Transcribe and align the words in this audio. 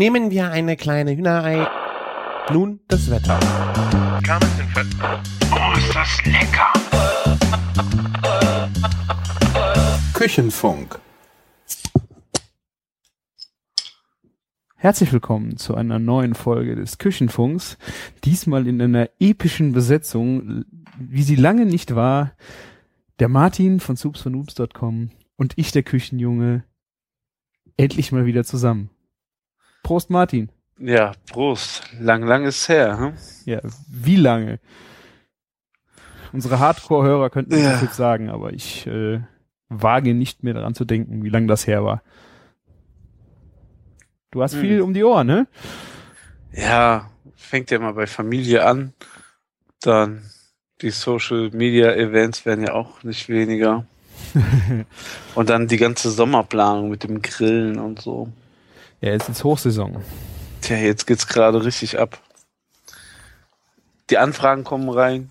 Nehmen 0.00 0.30
wir 0.30 0.50
eine 0.50 0.78
kleine 0.78 1.14
Hühnerei. 1.14 1.68
Nun 2.50 2.80
das 2.88 3.10
Wetter. 3.10 3.38
Oh, 5.52 5.76
ist 5.76 5.94
das 5.94 6.24
lecker! 6.24 6.72
Küchenfunk. 10.14 10.98
Herzlich 14.76 15.12
willkommen 15.12 15.58
zu 15.58 15.74
einer 15.74 15.98
neuen 15.98 16.32
Folge 16.32 16.76
des 16.76 16.96
Küchenfunks. 16.96 17.76
Diesmal 18.24 18.66
in 18.66 18.80
einer 18.80 19.10
epischen 19.18 19.72
Besetzung, 19.72 20.64
wie 20.98 21.22
sie 21.22 21.36
lange 21.36 21.66
nicht 21.66 21.94
war. 21.94 22.32
Der 23.18 23.28
Martin 23.28 23.80
von 23.80 23.96
soupsfornoobs.com 23.96 25.10
und 25.36 25.52
ich, 25.56 25.72
der 25.72 25.82
Küchenjunge, 25.82 26.64
endlich 27.76 28.12
mal 28.12 28.24
wieder 28.24 28.44
zusammen. 28.44 28.88
Prost, 29.82 30.10
Martin. 30.10 30.50
Ja, 30.78 31.12
Prost. 31.30 31.82
Lang, 31.98 32.22
lang 32.22 32.44
ist 32.44 32.68
her. 32.68 32.98
Hm? 32.98 33.12
Ja, 33.44 33.60
wie 33.88 34.16
lange? 34.16 34.58
Unsere 36.32 36.58
Hardcore-Hörer 36.58 37.30
könnten 37.30 37.58
Ja. 37.58 37.72
das 37.72 37.82
jetzt 37.82 37.96
sagen, 37.96 38.30
aber 38.30 38.52
ich 38.52 38.86
äh, 38.86 39.20
wage 39.68 40.14
nicht 40.14 40.42
mehr 40.42 40.54
daran 40.54 40.74
zu 40.74 40.84
denken, 40.84 41.24
wie 41.24 41.28
lange 41.28 41.46
das 41.48 41.66
her 41.66 41.84
war. 41.84 42.02
Du 44.30 44.42
hast 44.42 44.54
Hm. 44.54 44.60
viel 44.60 44.80
um 44.82 44.94
die 44.94 45.02
Ohren, 45.04 45.26
ne? 45.26 45.46
Ja, 46.52 47.10
fängt 47.34 47.70
ja 47.70 47.78
mal 47.78 47.92
bei 47.94 48.06
Familie 48.06 48.64
an. 48.64 48.92
Dann 49.80 50.22
die 50.82 50.90
Social 50.90 51.50
Media 51.50 51.92
Events 51.94 52.46
werden 52.46 52.64
ja 52.64 52.72
auch 52.74 53.02
nicht 53.02 53.28
weniger. 53.28 53.84
und 55.34 55.50
dann 55.50 55.66
die 55.66 55.78
ganze 55.78 56.10
Sommerplanung 56.10 56.90
mit 56.90 57.02
dem 57.04 57.22
Grillen 57.22 57.78
und 57.78 58.00
so. 58.00 58.28
Ja, 59.00 59.12
jetzt 59.12 59.28
ist 59.28 59.44
Hochsaison. 59.44 60.02
Tja, 60.60 60.76
jetzt 60.76 61.06
geht's 61.06 61.26
gerade 61.26 61.64
richtig 61.64 61.98
ab. 61.98 62.18
Die 64.10 64.18
Anfragen 64.18 64.64
kommen 64.64 64.90
rein. 64.90 65.30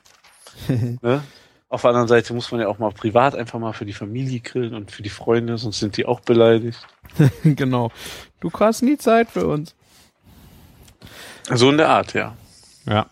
ne? 0.67 1.23
Auf 1.67 1.81
der 1.81 1.91
anderen 1.91 2.07
Seite 2.07 2.33
muss 2.33 2.51
man 2.51 2.61
ja 2.61 2.67
auch 2.67 2.79
mal 2.79 2.91
privat 2.91 3.35
einfach 3.35 3.59
mal 3.59 3.73
für 3.73 3.85
die 3.85 3.93
Familie 3.93 4.39
grillen 4.39 4.73
und 4.73 4.89
für 4.89 5.03
die 5.03 5.09
Freunde, 5.09 5.59
sonst 5.59 5.79
sind 5.79 5.97
die 5.97 6.05
auch 6.07 6.19
beleidigt. 6.21 6.79
genau. 7.43 7.91
Du 8.39 8.51
hast 8.51 8.81
nie 8.81 8.97
Zeit 8.97 9.29
für 9.29 9.45
uns. 9.45 9.75
So 11.51 11.69
in 11.69 11.77
der 11.77 11.89
Art, 11.89 12.13
ja. 12.15 12.35
Ja. 12.87 13.05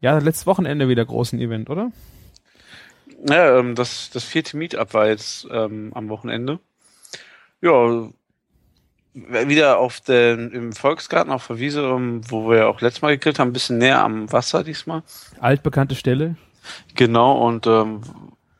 Ja, 0.00 0.18
letztes 0.18 0.46
Wochenende 0.46 0.88
wieder 0.88 1.06
großen 1.06 1.38
Event, 1.40 1.70
oder? 1.70 1.90
Ja, 3.26 3.58
ähm, 3.58 3.74
das, 3.74 4.10
das 4.10 4.24
vierte 4.24 4.58
Meetup 4.58 4.92
war 4.92 5.08
jetzt 5.08 5.46
ähm, 5.50 5.92
am 5.94 6.10
Wochenende. 6.10 6.60
Ja, 7.62 8.10
wieder 9.16 9.78
auf 9.78 10.00
den, 10.00 10.50
im 10.50 10.72
Volksgarten 10.72 11.32
auf 11.32 11.46
der 11.46 11.58
Wiese, 11.58 11.82
wo 12.28 12.50
wir 12.50 12.68
auch 12.68 12.80
letztes 12.82 13.02
Mal 13.02 13.16
gegrillt 13.16 13.38
haben, 13.38 13.48
ein 13.48 13.52
bisschen 13.54 13.78
näher 13.78 14.02
am 14.02 14.30
Wasser 14.30 14.62
diesmal. 14.62 15.02
Altbekannte 15.40 15.94
Stelle. 15.94 16.36
Genau, 16.94 17.46
und 17.46 17.66
ähm, 17.66 18.02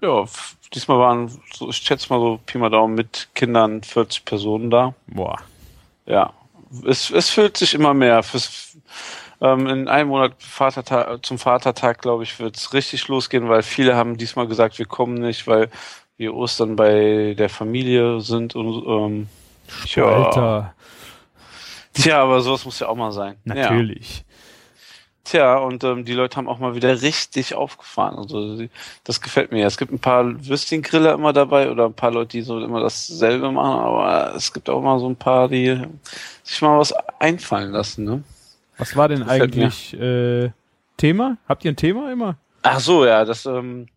ja, 0.00 0.24
diesmal 0.72 0.98
waren, 0.98 1.30
so, 1.52 1.68
ich 1.68 1.76
schätze 1.76 2.10
mal 2.10 2.20
so 2.20 2.40
Pi 2.46 2.56
mal 2.56 2.70
Daumen 2.70 2.94
mit 2.94 3.28
Kindern 3.34 3.82
40 3.82 4.24
Personen 4.24 4.70
da. 4.70 4.94
Boah. 5.06 5.36
Ja, 6.06 6.32
es, 6.86 7.10
es 7.10 7.28
füllt 7.28 7.56
sich 7.56 7.74
immer 7.74 7.92
mehr. 7.92 8.22
Fürs, 8.22 8.78
ähm, 9.42 9.66
in 9.66 9.88
einem 9.88 10.08
Monat 10.08 10.32
Vatertag, 10.38 11.24
zum 11.26 11.38
Vatertag, 11.38 12.00
glaube 12.00 12.22
ich, 12.22 12.38
wird 12.38 12.56
es 12.56 12.72
richtig 12.72 13.08
losgehen, 13.08 13.48
weil 13.48 13.62
viele 13.62 13.94
haben 13.94 14.16
diesmal 14.16 14.46
gesagt, 14.46 14.78
wir 14.78 14.86
kommen 14.86 15.14
nicht, 15.14 15.46
weil 15.46 15.68
wir 16.16 16.34
Ostern 16.34 16.76
bei 16.76 17.34
der 17.36 17.50
Familie 17.50 18.20
sind 18.20 18.54
und 18.54 18.86
ähm, 18.86 19.28
tja, 19.86 20.04
Alter. 20.04 20.74
tja, 21.94 22.22
aber 22.22 22.40
sowas 22.40 22.64
muss 22.64 22.78
ja 22.80 22.88
auch 22.88 22.96
mal 22.96 23.12
sein. 23.12 23.36
Ja. 23.44 23.54
Natürlich. 23.54 24.24
Tja, 25.24 25.56
und 25.56 25.82
ähm, 25.82 26.04
die 26.04 26.12
Leute 26.12 26.36
haben 26.36 26.48
auch 26.48 26.60
mal 26.60 26.76
wieder 26.76 27.02
richtig 27.02 27.54
aufgefahren. 27.56 28.16
Also 28.16 28.64
das 29.02 29.20
gefällt 29.20 29.50
mir. 29.50 29.66
Es 29.66 29.76
gibt 29.76 29.90
ein 29.92 29.98
paar 29.98 30.24
Würstchengriller 30.46 31.14
immer 31.14 31.32
dabei 31.32 31.68
oder 31.68 31.86
ein 31.86 31.94
paar 31.94 32.12
Leute, 32.12 32.28
die 32.28 32.42
so 32.42 32.60
immer 32.60 32.80
dasselbe 32.80 33.50
machen, 33.50 33.80
aber 33.80 34.34
es 34.36 34.52
gibt 34.52 34.70
auch 34.70 34.80
mal 34.80 35.00
so 35.00 35.08
ein 35.08 35.16
paar, 35.16 35.48
die 35.48 35.82
sich 36.44 36.62
mal 36.62 36.78
was 36.78 36.92
einfallen 37.18 37.72
lassen, 37.72 38.04
ne? 38.04 38.22
Was 38.78 38.94
war 38.94 39.08
denn 39.08 39.20
Gefällt 39.24 39.42
eigentlich 39.54 39.94
äh, 39.98 40.50
Thema? 40.96 41.38
Habt 41.48 41.64
ihr 41.64 41.72
ein 41.72 41.76
Thema 41.76 42.12
immer? 42.12 42.36
Ach 42.62 42.78
so, 42.78 43.04
ja, 43.04 43.24
das 43.24 43.46
ähm, 43.46 43.88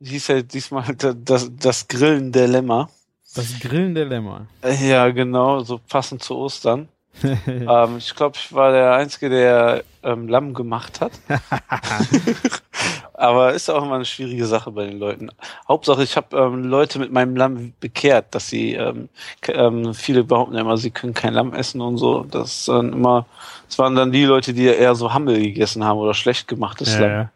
hieß 0.00 0.28
ja 0.28 0.42
diesmal 0.42 0.84
da- 0.96 1.12
das, 1.16 1.50
das 1.56 1.88
Grillen-Dilemma. 1.88 2.88
Das 3.34 3.58
Grillen 3.60 3.94
der 3.94 4.06
Lämmer. 4.06 4.46
Äh, 4.62 4.88
Ja, 4.88 5.08
genau, 5.10 5.60
so 5.60 5.78
passend 5.88 6.22
zu 6.22 6.36
Ostern. 6.36 6.88
ähm, 7.24 7.96
ich 7.98 8.14
glaube, 8.14 8.36
ich 8.38 8.52
war 8.52 8.72
der 8.72 8.94
Einzige, 8.94 9.28
der 9.28 9.84
ähm, 10.02 10.28
Lamm 10.28 10.54
gemacht 10.54 11.00
hat. 11.00 11.12
Aber 13.14 13.52
ist 13.52 13.68
auch 13.70 13.84
immer 13.84 13.96
eine 13.96 14.04
schwierige 14.04 14.46
Sache 14.46 14.70
bei 14.72 14.86
den 14.86 14.98
Leuten. 14.98 15.30
Hauptsache, 15.68 16.02
ich 16.02 16.16
habe 16.16 16.36
ähm, 16.36 16.64
Leute 16.64 16.98
mit 16.98 17.12
meinem 17.12 17.36
Lamm 17.36 17.72
bekehrt, 17.80 18.34
dass 18.34 18.48
sie, 18.48 18.72
ähm, 18.74 19.08
ähm, 19.46 19.94
viele 19.94 20.24
behaupten 20.24 20.54
ja 20.54 20.62
immer, 20.62 20.76
sie 20.76 20.90
können 20.90 21.14
kein 21.14 21.34
Lamm 21.34 21.52
essen 21.52 21.80
und 21.80 21.98
so. 21.98 22.24
Das 22.24 22.64
dann 22.64 22.92
immer, 22.92 23.26
das 23.68 23.78
waren 23.78 23.94
dann 23.94 24.10
die 24.10 24.24
Leute, 24.24 24.54
die 24.54 24.64
eher 24.64 24.94
so 24.94 25.12
Hammel 25.12 25.40
gegessen 25.40 25.84
haben 25.84 25.98
oder 25.98 26.14
schlecht 26.14 26.48
gemachtes 26.48 26.94
ja, 26.94 27.00
Lamm. 27.00 27.10
ja. 27.10 27.30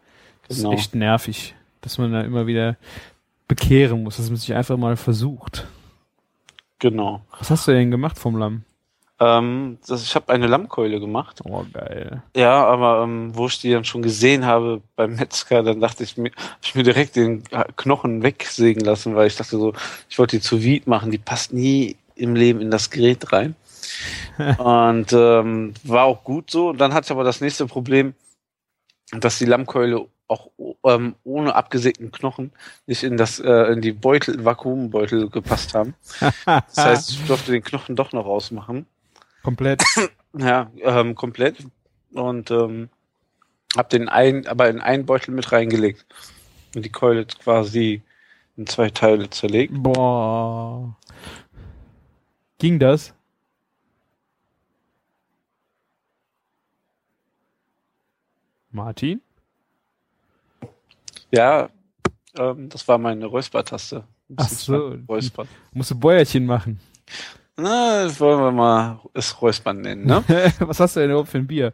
Das 0.47 0.57
Genau. 0.57 0.71
ist 0.73 0.79
echt 0.79 0.95
nervig, 0.95 1.55
dass 1.81 1.97
man 1.97 2.11
da 2.11 2.21
immer 2.21 2.47
wieder 2.47 2.75
bekehren 3.47 4.03
muss, 4.03 4.17
dass 4.17 4.29
man 4.29 4.37
sich 4.37 4.53
einfach 4.53 4.77
mal 4.77 4.97
versucht. 4.97 5.67
Genau. 6.79 7.21
Was 7.39 7.49
hast 7.49 7.67
du 7.67 7.71
denn 7.71 7.91
gemacht 7.91 8.17
vom 8.17 8.37
Lamm? 8.37 8.63
Ähm, 9.19 9.79
das, 9.87 10.03
ich 10.03 10.13
habe 10.13 10.31
eine 10.31 10.45
Lammkeule 10.45 10.99
gemacht. 10.99 11.41
Oh, 11.43 11.65
geil. 11.73 12.21
Ja, 12.35 12.65
aber 12.65 13.03
ähm, 13.03 13.35
wo 13.35 13.47
ich 13.47 13.59
die 13.59 13.71
dann 13.71 13.83
schon 13.83 14.03
gesehen 14.03 14.45
habe 14.45 14.81
beim 14.95 15.15
Metzger, 15.15 15.63
dann 15.63 15.79
dachte 15.79 16.03
ich 16.03 16.17
mir, 16.17 16.31
hab 16.31 16.59
ich 16.61 16.75
mir 16.75 16.83
direkt 16.83 17.15
den 17.15 17.43
Knochen 17.77 18.21
wegsägen 18.21 18.85
lassen, 18.85 19.15
weil 19.15 19.27
ich 19.27 19.35
dachte 19.35 19.57
so, 19.57 19.73
ich 20.07 20.19
wollte 20.19 20.37
die 20.37 20.43
zu 20.43 20.61
Vide 20.61 20.87
machen, 20.87 21.09
die 21.09 21.17
passt 21.17 21.51
nie 21.51 21.95
im 22.15 22.35
Leben 22.35 22.61
in 22.61 22.69
das 22.69 22.91
Gerät 22.91 23.31
rein. 23.33 23.55
Und 24.59 25.13
ähm, 25.13 25.73
war 25.83 26.03
auch 26.03 26.23
gut 26.23 26.51
so. 26.51 26.69
Und 26.69 26.79
dann 26.79 26.93
hatte 26.93 27.05
ich 27.05 27.11
aber 27.11 27.23
das 27.23 27.41
nächste 27.41 27.65
Problem, 27.65 28.13
dass 29.11 29.39
die 29.39 29.45
Lammkeule 29.45 30.07
auch 30.27 30.49
ähm, 30.83 31.15
ohne 31.23 31.55
abgesägten 31.55 32.11
Knochen 32.11 32.51
nicht 32.85 33.03
in 33.03 33.15
das 33.15 33.39
äh, 33.39 33.71
in 33.71 33.81
die 33.81 33.93
Beutel 33.93 34.43
Vakuumbeutel 34.43 35.29
gepasst 35.29 35.73
haben. 35.73 35.93
Das 36.45 36.77
heißt, 36.77 37.11
ich 37.11 37.25
durfte 37.25 37.51
den 37.51 37.63
Knochen 37.63 37.95
doch 37.95 38.11
noch 38.11 38.25
rausmachen. 38.25 38.85
Komplett. 39.43 39.83
Ja, 40.37 40.69
ähm, 40.83 41.15
komplett. 41.15 41.55
Und 42.11 42.51
ähm, 42.51 42.89
hab 43.75 43.89
den 43.89 44.07
einen, 44.07 44.45
aber 44.45 44.69
in 44.69 44.81
einen 44.81 45.05
Beutel 45.05 45.33
mit 45.33 45.51
reingelegt. 45.51 46.05
Und 46.75 46.85
die 46.85 46.91
Keule 46.91 47.25
quasi 47.25 48.03
in 48.55 48.67
zwei 48.67 48.89
Teile 48.91 49.29
zerlegt. 49.31 49.73
Boah. 49.75 50.95
Ging 52.59 52.77
das? 52.77 53.13
Martin? 58.77 59.21
Ja, 61.31 61.69
ähm, 62.37 62.69
das 62.69 62.87
war 62.87 62.97
meine 62.97 63.25
Räuspertaste. 63.25 64.03
Ach 64.35 64.47
so. 64.49 64.95
Räuspern. 65.09 65.47
Musst 65.73 65.91
du 65.91 65.95
Bäuerchen 65.99 66.45
machen. 66.45 66.79
Na, 67.57 68.03
das 68.03 68.19
wollen 68.19 68.39
wir 68.39 68.51
mal 68.51 68.99
es 69.13 69.41
Räuspern 69.41 69.81
nennen, 69.81 70.05
ne? 70.05 70.23
Was 70.59 70.79
hast 70.79 70.95
du 70.95 70.99
denn 71.01 71.09
überhaupt 71.09 71.29
für 71.29 71.39
ein 71.39 71.47
Bier? 71.47 71.73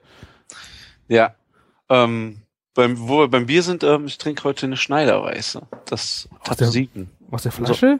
ja. 1.07 1.35
Ähm, 1.89 2.37
beim, 2.73 2.97
wo 2.97 3.19
wir 3.19 3.27
beim 3.27 3.45
Bier 3.45 3.61
sind, 3.61 3.83
ähm, 3.83 4.05
ich 4.07 4.17
trinke 4.17 4.45
heute 4.45 4.65
eine 4.65 4.77
Schneiderweiße. 4.77 5.61
Das 5.85 6.27
hat 6.47 6.59
der- 6.61 6.69
sieben. 6.71 7.11
Aus 7.29 7.43
der 7.43 7.51
Flasche? 7.51 7.99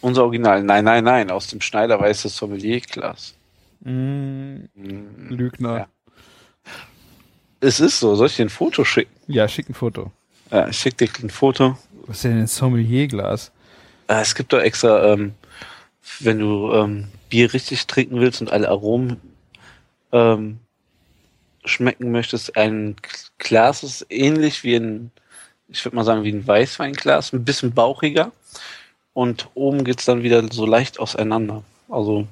Unser 0.00 0.22
Original. 0.22 0.62
Nein, 0.62 0.84
nein, 0.84 1.02
nein, 1.04 1.30
aus 1.30 1.48
dem 1.48 1.60
Schneiderweiße 1.60 2.28
Sommelierglas. 2.28 3.34
Mm, 3.80 4.56
Mm. 4.74 5.28
Lügner. 5.30 5.76
Ja. 5.78 5.86
Es 7.66 7.80
ist 7.80 7.98
so. 7.98 8.14
Soll 8.14 8.28
ich 8.28 8.36
dir 8.36 8.44
ein 8.44 8.48
Foto 8.48 8.84
schicken? 8.84 9.10
Ja, 9.26 9.48
schick 9.48 9.68
ein 9.68 9.74
Foto. 9.74 10.12
Ja, 10.52 10.68
ich 10.68 10.78
schicke 10.78 11.06
dir 11.06 11.24
ein 11.24 11.30
Foto. 11.30 11.76
Was 12.06 12.18
ist 12.18 12.24
denn 12.24 12.38
ein 12.38 12.46
Sommelierglas? 12.46 13.50
Äh, 14.06 14.20
es 14.20 14.36
gibt 14.36 14.52
doch 14.52 14.60
extra, 14.60 15.12
ähm, 15.12 15.34
wenn 16.20 16.38
du 16.38 16.72
ähm, 16.72 17.08
Bier 17.28 17.52
richtig 17.52 17.88
trinken 17.88 18.20
willst 18.20 18.40
und 18.40 18.52
alle 18.52 18.68
Aromen 18.68 19.20
ähm, 20.12 20.60
schmecken 21.64 22.12
möchtest, 22.12 22.56
ein 22.56 22.94
Glas 23.38 23.82
ist 23.82 24.06
ähnlich 24.10 24.62
wie 24.62 24.76
ein, 24.76 25.10
ich 25.66 25.84
würde 25.84 25.96
mal 25.96 26.04
sagen, 26.04 26.22
wie 26.22 26.32
ein 26.32 26.46
Weißweinglas, 26.46 27.32
ein 27.32 27.44
bisschen 27.44 27.74
bauchiger. 27.74 28.30
Und 29.12 29.48
oben 29.54 29.82
geht's 29.82 30.04
dann 30.04 30.22
wieder 30.22 30.44
so 30.52 30.66
leicht 30.66 31.00
auseinander. 31.00 31.64
Also 31.88 32.28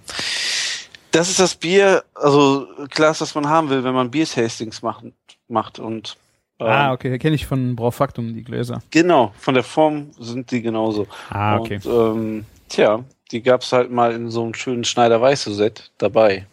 das 1.10 1.28
ist 1.28 1.40
das 1.40 1.54
Bier, 1.54 2.04
also 2.14 2.68
Glas, 2.90 3.18
das 3.18 3.34
man 3.34 3.48
haben 3.48 3.70
will, 3.70 3.82
wenn 3.82 3.94
man 3.94 4.10
Biertastings 4.10 4.82
macht, 4.82 5.04
macht 5.48 5.78
und 5.78 6.16
ähm, 6.60 6.66
ah, 6.68 6.92
okay, 6.92 7.18
kenne 7.18 7.34
ich 7.34 7.46
von 7.46 7.74
Braufaktum, 7.74 8.32
die 8.34 8.44
Gläser. 8.44 8.80
Genau, 8.90 9.32
von 9.38 9.54
der 9.54 9.64
Form 9.64 10.12
sind 10.18 10.50
die 10.50 10.62
genauso. 10.62 11.06
Ah, 11.30 11.58
okay. 11.58 11.80
Und, 11.84 12.16
ähm, 12.16 12.46
tja, 12.68 13.04
die 13.32 13.42
gab's 13.42 13.72
halt 13.72 13.90
mal 13.90 14.12
in 14.12 14.30
so 14.30 14.42
einem 14.44 14.54
schönen 14.54 14.84
Schneider-Weiße-Set 14.84 15.90
dabei. 15.98 16.46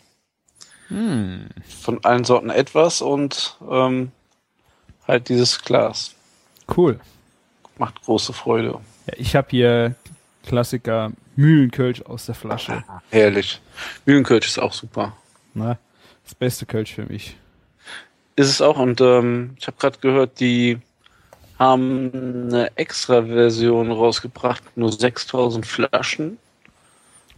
Hm. 0.87 1.47
Von 1.81 2.03
allen 2.03 2.23
Sorten 2.23 2.49
etwas 2.49 3.01
und 3.01 3.57
ähm, 3.69 4.11
halt 5.07 5.29
dieses 5.29 5.61
Glas. 5.61 6.15
Cool. 6.75 6.99
Macht 7.77 8.01
große 8.03 8.33
Freude. 8.33 8.79
Ja, 9.07 9.13
ich 9.17 9.35
habe 9.35 9.47
hier 9.51 9.95
Klassiker 10.45 11.11
Mühlenkölsch 11.35 12.01
aus 12.01 12.25
der 12.25 12.35
Flasche. 12.35 12.83
Herrlich. 13.09 13.61
Mühlenkölsch 14.05 14.47
ist 14.47 14.59
auch 14.59 14.73
super. 14.73 15.15
Na, 15.53 15.77
das 16.23 16.35
beste 16.35 16.65
Kölsch 16.65 16.93
für 16.93 17.05
mich. 17.05 17.37
Ist 18.35 18.49
es 18.49 18.61
auch 18.61 18.77
und 18.77 19.01
ähm, 19.01 19.55
ich 19.59 19.67
habe 19.67 19.77
gerade 19.77 19.99
gehört, 19.99 20.39
die 20.39 20.79
haben 21.59 22.11
eine 22.47 22.75
extra 22.75 23.21
Version 23.23 23.91
rausgebracht, 23.91 24.63
nur 24.75 24.91
6000 24.91 25.65
Flaschen, 25.65 26.37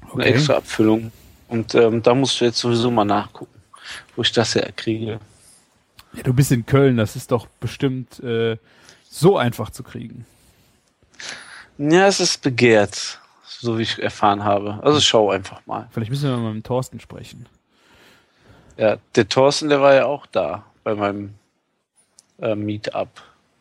eine 0.02 0.12
Okay. 0.14 0.30
extra 0.30 0.56
Abfüllung. 0.56 1.12
Und 1.50 1.76
ähm, 1.76 2.02
da 2.02 2.16
musst 2.16 2.40
du 2.40 2.46
jetzt 2.46 2.60
sowieso 2.60 2.90
mal 2.90 3.04
nachgucken, 3.06 3.62
wo 4.16 4.22
ich 4.22 4.32
das 4.32 4.56
herkriege. 4.56 5.20
Ja, 6.14 6.24
du 6.24 6.34
bist 6.34 6.52
in 6.52 6.66
Köln, 6.66 6.96
das 6.98 7.16
ist 7.16 7.32
doch 7.32 7.48
bestimmt 7.60 8.20
äh, 8.24 8.58
so 9.10 9.38
einfach 9.38 9.72
zu 9.72 9.84
kriegen. 9.84 10.26
Ja, 11.78 12.08
es 12.08 12.20
ist 12.20 12.42
begehrt, 12.44 13.20
so 13.46 13.78
wie 13.78 13.82
ich 13.84 14.02
erfahren 14.02 14.44
habe. 14.44 14.80
Also 14.84 15.02
schau 15.02 15.32
einfach 15.32 15.66
mal. 15.66 15.90
Vielleicht 15.92 16.12
müssen 16.12 16.30
wir 16.30 16.38
mal 16.38 16.54
mit 16.54 16.66
Thorsten 16.66 17.00
sprechen. 17.00 17.48
Ja, 18.78 18.98
der 19.16 19.28
Thorsten, 19.28 19.70
der 19.70 19.82
war 19.82 19.94
ja 19.96 20.06
auch 20.06 20.26
da 20.28 20.64
bei 20.84 20.96
meinem 20.96 21.36
äh, 22.40 22.56
Meetup. 22.56 23.10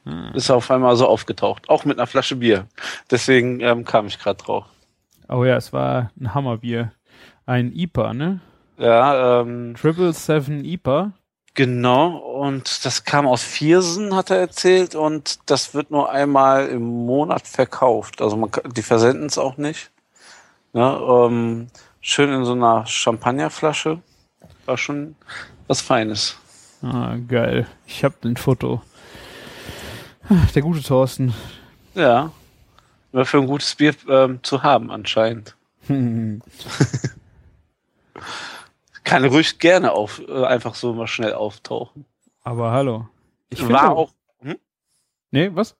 Hm. 0.04 0.32
Ist 0.34 0.50
auf 0.50 0.70
einmal 0.70 0.96
so 0.96 1.06
aufgetaucht, 1.06 1.68
auch 1.68 1.84
mit 1.84 1.98
einer 1.98 2.06
Flasche 2.06 2.36
Bier. 2.36 2.66
Deswegen 3.10 3.60
ähm, 3.60 3.84
kam 3.84 4.06
ich 4.06 4.18
gerade 4.18 4.42
drauf. 4.42 4.64
Oh 5.28 5.44
ja, 5.44 5.56
es 5.56 5.72
war 5.72 6.10
ein 6.20 6.34
Hammerbier. 6.34 6.92
Ein 7.46 7.72
IPA, 7.72 8.14
ne? 8.14 8.40
Ja, 8.78 9.40
ähm, 9.40 9.74
Triple 9.80 10.12
Seven 10.12 10.64
IPA. 10.64 11.12
genau. 11.54 12.16
Und 12.16 12.84
das 12.84 13.04
kam 13.04 13.26
aus 13.26 13.42
Viersen, 13.42 14.16
hat 14.16 14.30
er 14.30 14.38
erzählt. 14.38 14.94
Und 14.94 15.38
das 15.50 15.74
wird 15.74 15.90
nur 15.90 16.10
einmal 16.10 16.68
im 16.68 16.82
Monat 16.82 17.46
verkauft. 17.46 18.20
Also 18.20 18.36
man, 18.36 18.50
die 18.76 18.82
versenden 18.82 19.26
es 19.26 19.38
auch 19.38 19.56
nicht. 19.56 19.90
Ne, 20.72 20.98
ähm, 21.00 21.68
schön 22.00 22.32
in 22.32 22.44
so 22.44 22.52
einer 22.52 22.86
Champagnerflasche. 22.86 24.00
War 24.66 24.78
schon 24.78 25.16
was 25.68 25.80
Feines. 25.80 26.36
Ah, 26.82 27.16
geil. 27.28 27.66
Ich 27.86 28.04
hab 28.04 28.24
ein 28.24 28.36
Foto. 28.36 28.82
Ah, 30.28 30.46
Der 30.54 30.62
gute 30.62 30.82
Thorsten. 30.82 31.32
Ja. 31.94 32.32
War 33.12 33.24
für 33.24 33.38
ein 33.38 33.46
gutes 33.46 33.74
Bier 33.74 33.94
ähm, 34.08 34.40
zu 34.42 34.62
haben 34.62 34.90
anscheinend. 34.90 35.56
Kann 39.04 39.24
ruhig 39.24 39.58
gerne 39.58 39.92
auf, 39.92 40.22
äh, 40.26 40.44
einfach 40.44 40.74
so 40.74 40.92
mal 40.94 41.06
schnell 41.06 41.34
auftauchen. 41.34 42.04
Aber 42.42 42.72
hallo. 42.72 43.08
Ich 43.50 43.66
war 43.68 43.96
auch, 43.96 44.12
hm? 44.40 44.56
Nee, 45.30 45.50
was? 45.52 45.76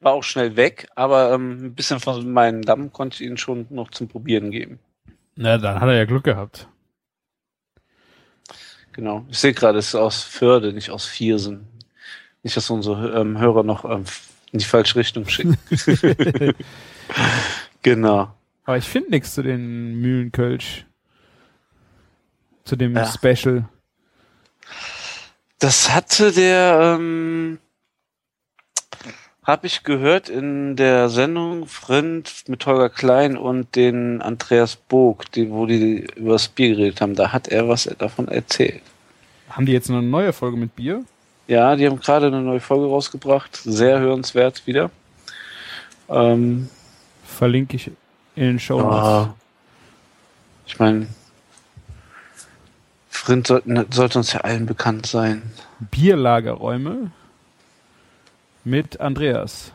war 0.00 0.12
auch 0.14 0.22
schnell 0.24 0.56
weg, 0.56 0.88
aber 0.94 1.32
ähm, 1.32 1.66
ein 1.66 1.74
bisschen 1.74 2.00
von 2.00 2.32
meinem 2.32 2.62
Damm 2.62 2.90
konnte 2.92 3.16
ich 3.16 3.28
Ihnen 3.28 3.36
schon 3.36 3.66
noch 3.68 3.90
zum 3.90 4.08
Probieren 4.08 4.50
geben. 4.50 4.78
Na, 5.36 5.58
dann 5.58 5.78
hat 5.80 5.88
er 5.88 5.96
ja 5.96 6.04
Glück 6.06 6.24
gehabt. 6.24 6.68
Genau. 8.92 9.24
Ich 9.30 9.38
sehe 9.38 9.52
gerade, 9.52 9.78
es 9.78 9.88
ist 9.88 9.94
aus 9.94 10.22
Förde, 10.22 10.72
nicht 10.72 10.90
aus 10.90 11.06
Viersen. 11.06 11.66
Nicht, 12.42 12.56
dass 12.56 12.70
unsere 12.70 13.20
ähm, 13.20 13.38
Hörer 13.38 13.62
noch 13.62 13.84
ähm, 13.84 14.04
in 14.52 14.58
die 14.58 14.64
falsche 14.64 14.96
Richtung 14.96 15.28
schicken. 15.28 15.56
genau. 17.82 18.34
Aber 18.64 18.76
ich 18.78 18.84
finde 18.84 19.10
nichts 19.10 19.34
zu 19.34 19.42
den 19.42 20.00
Mühlenkölsch. 20.00 20.86
Zu 22.64 22.76
dem 22.76 22.96
Ja. 22.96 23.06
Special. 23.06 23.68
Das 25.58 25.92
hatte 25.92 26.32
der, 26.32 26.96
ähm, 26.98 27.58
habe 29.50 29.66
ich 29.66 29.82
gehört 29.82 30.28
in 30.28 30.76
der 30.76 31.08
Sendung 31.08 31.66
Friend 31.66 32.30
mit 32.46 32.64
Holger 32.66 32.88
Klein 32.88 33.36
und 33.36 33.74
den 33.74 34.22
Andreas 34.22 34.76
Bog, 34.76 35.30
die, 35.32 35.50
wo 35.50 35.66
die 35.66 36.06
über 36.14 36.34
das 36.34 36.48
Bier 36.48 36.68
geredet 36.70 37.00
haben. 37.00 37.16
Da 37.16 37.32
hat 37.32 37.48
er 37.48 37.68
was 37.68 37.84
davon 37.98 38.28
erzählt. 38.28 38.80
Haben 39.48 39.66
die 39.66 39.72
jetzt 39.72 39.90
eine 39.90 40.02
neue 40.02 40.32
Folge 40.32 40.56
mit 40.56 40.76
Bier? 40.76 41.04
Ja, 41.48 41.74
die 41.74 41.86
haben 41.86 41.98
gerade 41.98 42.28
eine 42.28 42.42
neue 42.42 42.60
Folge 42.60 42.86
rausgebracht. 42.86 43.56
Sehr 43.56 43.98
hörenswert 43.98 44.66
wieder. 44.66 44.90
Ähm, 46.08 46.68
Verlinke 47.24 47.74
ich 47.74 47.90
in 48.36 48.44
den 48.44 48.60
Show 48.60 48.78
ja, 48.78 49.34
ich 50.64 50.78
meine, 50.78 51.08
Frind 53.08 53.48
sollte, 53.48 53.86
sollte 53.90 54.18
uns 54.18 54.32
ja 54.32 54.42
allen 54.42 54.66
bekannt 54.66 55.06
sein. 55.06 55.42
Bierlagerräume 55.80 57.10
mit 58.64 59.00
Andreas. 59.00 59.72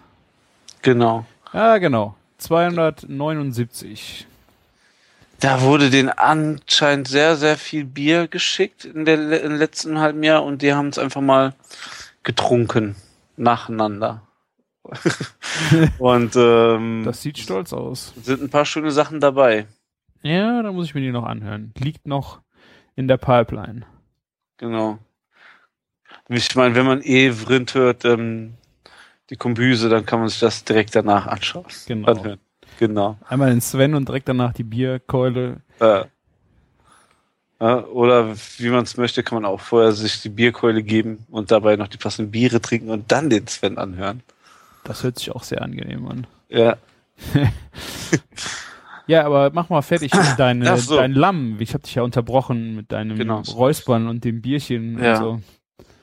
Genau. 0.82 1.26
Ja, 1.54 1.78
genau. 1.78 2.16
279. 2.38 4.28
Da 5.40 5.62
wurde 5.62 5.90
denen 5.90 6.10
anscheinend 6.10 7.08
sehr, 7.08 7.36
sehr 7.36 7.58
viel 7.58 7.86
Bier 7.86 8.28
geschickt 8.28 8.86
in 8.86 9.06
der 9.06 9.42
im 9.44 9.56
letzten 9.56 10.00
halben 10.00 10.24
Jahr 10.24 10.44
und 10.44 10.62
die 10.62 10.74
haben 10.74 10.88
es 10.90 10.98
einfach 10.98 11.22
mal 11.22 11.54
getrunken. 12.24 12.96
Nacheinander. 13.38 14.22
und 16.00 16.36
ähm, 16.36 17.04
Das 17.06 17.22
sieht 17.22 17.38
stolz 17.38 17.74
aus. 17.74 18.14
sind 18.22 18.42
ein 18.44 18.50
paar 18.50 18.66
schöne 18.66 18.92
Sachen 18.92 19.20
dabei. 19.20 19.66
Ja, 20.22 20.62
da 20.62 20.72
muss 20.72 20.86
ich 20.86 20.96
mir 20.96 21.02
die 21.02 21.12
noch 21.12 21.26
anhören. 21.26 21.74
Liegt 21.78 22.08
noch 22.08 22.42
in 22.96 23.08
der 23.08 23.18
Pipeline. 23.18 23.86
Genau. 24.58 25.00
Ich 26.30 26.56
meine, 26.56 26.76
wenn 26.76 26.86
man 26.86 27.02
eh 27.02 27.31
Vrind 27.31 27.74
hört, 27.74 28.06
ähm, 28.06 28.54
die 29.30 29.36
Kombüse, 29.36 29.89
dann 29.89 30.06
kann 30.06 30.19
man 30.19 30.30
sich 30.30 30.39
das 30.39 30.63
direkt 30.63 30.95
danach 30.95 31.27
anschauen. 31.27 31.66
Genau. 31.88 32.12
Anhören. 32.12 32.39
Genau. 32.80 33.18
Einmal 33.27 33.50
den 33.50 33.62
Sven 33.62 33.94
und 33.95 34.07
direkt 34.07 34.27
danach 34.27 34.54
die 34.54 34.63
Bierkeule. 34.63 35.62
Äh, 35.80 36.04
ja, 37.62 37.86
oder 37.86 38.36
wie 38.57 38.69
man 38.69 38.83
es 38.83 38.98
möchte, 38.98 39.24
kann 39.24 39.42
man 39.42 39.45
auch 39.45 39.62
vorher 39.62 39.94
sich 39.94 40.22
die 40.22 40.30
Bierkeule 40.30 40.83
geben 40.83 41.25
und 41.31 41.51
dabei 41.51 41.77
noch 41.77 41.88
die 41.88 41.98
passenden 41.98 42.31
Biere 42.31 42.60
trinken 42.62 42.89
und 42.89 43.12
dann 43.12 43.30
den 43.30 43.48
Sven 43.48 43.77
anhören. 43.77 44.22
Das 44.83 45.04
hört 45.04 45.18
sich 45.18 45.31
auch 45.31 45.44
sehr 45.44 45.62
angenehm 45.62 46.06
an. 46.07 46.28
Ja. 46.50 46.78
Ja, 49.07 49.24
aber 49.24 49.51
mach 49.54 49.69
mal 49.69 49.83
fertig 49.83 50.12
deine, 50.38 50.71
Ach 50.71 50.78
so. 50.78 50.95
dein 50.98 51.12
Lamm. 51.13 51.57
Ich 51.60 51.74
habe 51.75 51.83
dich 51.83 51.94
ja 51.94 52.01
unterbrochen 52.01 52.75
mit 52.75 52.92
deinem 52.92 53.16
Genau. 53.18 53.42
Räuspern 53.42 54.07
und 54.07 54.24
dem 54.24 54.42
Bierchen 54.42 54.98
Ja. 54.98 55.11
und 55.11 55.18
so. 55.19 55.42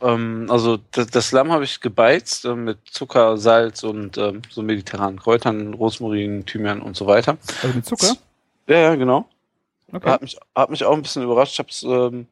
Ähm, 0.03 0.47
also 0.51 0.79
das, 0.91 1.07
das 1.07 1.33
Lamm 1.33 1.53
habe 1.53 1.65
ich 1.65 1.81
gebeizt 1.81 2.45
äh, 2.45 2.55
mit 2.55 2.79
Zucker, 2.91 3.37
Salz 3.39 3.83
und 3.85 4.19
ähm, 4.19 4.43
so 4.51 4.63
mediterranen 4.63 5.19
Kräutern, 5.19 5.75
Rosmarin, 5.75 6.45
Thymian 6.45 6.83
und 6.83 6.97
so 6.97 7.07
weiter. 7.07 7.39
Also 7.63 7.75
mit 7.75 7.87
Zucker? 7.87 8.15
Ja, 8.67 8.79
ja, 8.79 8.95
genau. 8.95 9.27
Okay. 9.93 10.11
Hat 10.11 10.23
mich, 10.23 10.37
hat 10.55 10.71
mich 10.71 10.85
auch 10.85 10.95
ein 10.95 11.03
bisschen 11.03 11.23
überrascht. 11.23 11.53
Ich 11.53 11.59
habe 11.59 11.69
es 11.69 11.83
ähm, 11.83 12.27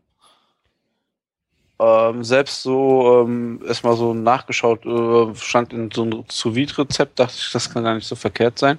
ähm, 1.79 2.25
selbst 2.25 2.63
so 2.63 3.23
ähm, 3.23 3.63
erstmal 3.67 3.97
so 3.97 4.13
nachgeschaut, 4.15 4.85
äh, 4.85 5.35
stand 5.37 5.73
in 5.73 5.91
so 5.91 6.03
einem 6.03 6.25
Sous-Vide-Rezept, 6.29 7.19
dachte 7.19 7.35
ich, 7.37 7.53
das 7.53 7.73
kann 7.73 7.85
gar 7.85 7.95
nicht 7.95 8.07
so 8.07 8.17
verkehrt 8.17 8.59
sein. 8.59 8.79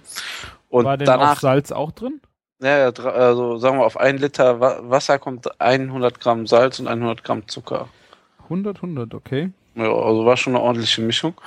Und 0.70 0.86
War 0.86 0.98
denn 0.98 1.08
danach, 1.08 1.38
auch 1.38 1.40
Salz 1.40 1.72
auch 1.72 1.92
drin? 1.92 2.22
ja, 2.62 2.92
also 2.92 3.58
sagen 3.58 3.80
wir, 3.80 3.86
auf 3.86 3.98
ein 3.98 4.18
Liter 4.18 4.60
Wa 4.60 4.80
Wasser 4.84 5.18
kommt 5.18 5.60
100 5.60 6.20
Gramm 6.20 6.46
Salz 6.46 6.80
und 6.80 6.88
100 6.88 7.24
Gramm 7.24 7.48
Zucker. 7.48 7.90
100, 8.52 8.78
100, 8.78 9.14
okay. 9.14 9.52
Ja, 9.76 9.86
also 9.86 10.26
war 10.26 10.38
schon 10.38 10.56
eine 10.56 10.64
ordentliche 10.64 11.02
Mischung. 11.02 11.40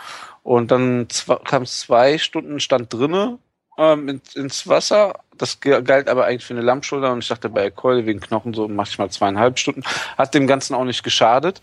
Und 0.42 0.70
dann 0.70 1.06
kam 1.44 1.66
zwei 1.66 2.18
Stunden, 2.18 2.60
stand 2.60 2.92
drinne 2.92 3.38
ähm, 3.78 4.08
in, 4.08 4.22
ins 4.34 4.66
Wasser. 4.66 5.14
Das 5.36 5.60
galt 5.60 6.08
aber 6.08 6.26
eigentlich 6.26 6.44
für 6.44 6.54
eine 6.54 6.62
Lammschulter 6.62 7.12
und 7.12 7.20
ich 7.20 7.28
dachte 7.28 7.48
bei 7.48 7.70
Keule 7.70 8.06
wegen 8.06 8.20
Knochen 8.20 8.54
so 8.54 8.68
mach 8.68 8.88
ich 8.88 8.98
mal 8.98 9.10
zweieinhalb 9.10 9.58
Stunden. 9.58 9.82
Hat 10.16 10.34
dem 10.34 10.46
Ganzen 10.46 10.74
auch 10.74 10.84
nicht 10.84 11.02
geschadet. 11.02 11.60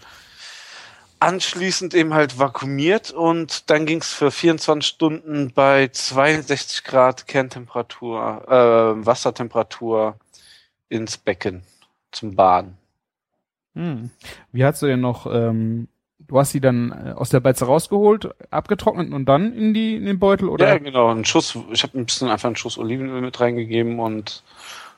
Anschließend 1.19 1.93
eben 1.93 2.13
halt 2.13 2.39
vakuumiert 2.39 3.11
und 3.11 3.69
dann 3.69 3.85
ging 3.85 4.01
es 4.01 4.11
für 4.11 4.31
24 4.31 4.87
Stunden 4.87 5.51
bei 5.53 5.87
62 5.87 6.83
Grad 6.83 7.27
Kerntemperatur, 7.27 8.43
äh, 8.47 9.05
Wassertemperatur 9.05 10.15
ins 10.89 11.17
Becken 11.17 11.63
zum 12.11 12.35
Baden. 12.35 12.80
Hm. 13.75 14.09
Wie 14.51 14.65
hast 14.65 14.81
du 14.81 14.87
denn 14.87 15.01
noch, 15.01 15.25
ähm, 15.31 15.87
du 16.19 16.39
hast 16.39 16.53
die 16.53 16.61
dann 16.61 16.91
äh, 16.91 17.11
aus 17.11 17.29
der 17.29 17.39
Beize 17.39 17.65
rausgeholt, 17.65 18.29
abgetrocknet 18.51 19.11
und 19.13 19.25
dann 19.25 19.53
in 19.53 19.73
die 19.73 19.95
in 19.95 20.05
den 20.05 20.19
Beutel 20.19 20.49
oder? 20.49 20.67
Ja, 20.67 20.77
genau. 20.77 21.09
Ein 21.09 21.25
Schuss, 21.25 21.57
ich 21.71 21.83
habe 21.83 21.97
ein 21.97 22.05
bisschen 22.05 22.29
einfach 22.29 22.47
einen 22.47 22.55
Schuss 22.55 22.77
Olivenöl 22.77 23.21
mit 23.21 23.39
reingegeben 23.39 23.99
und, 23.99 24.43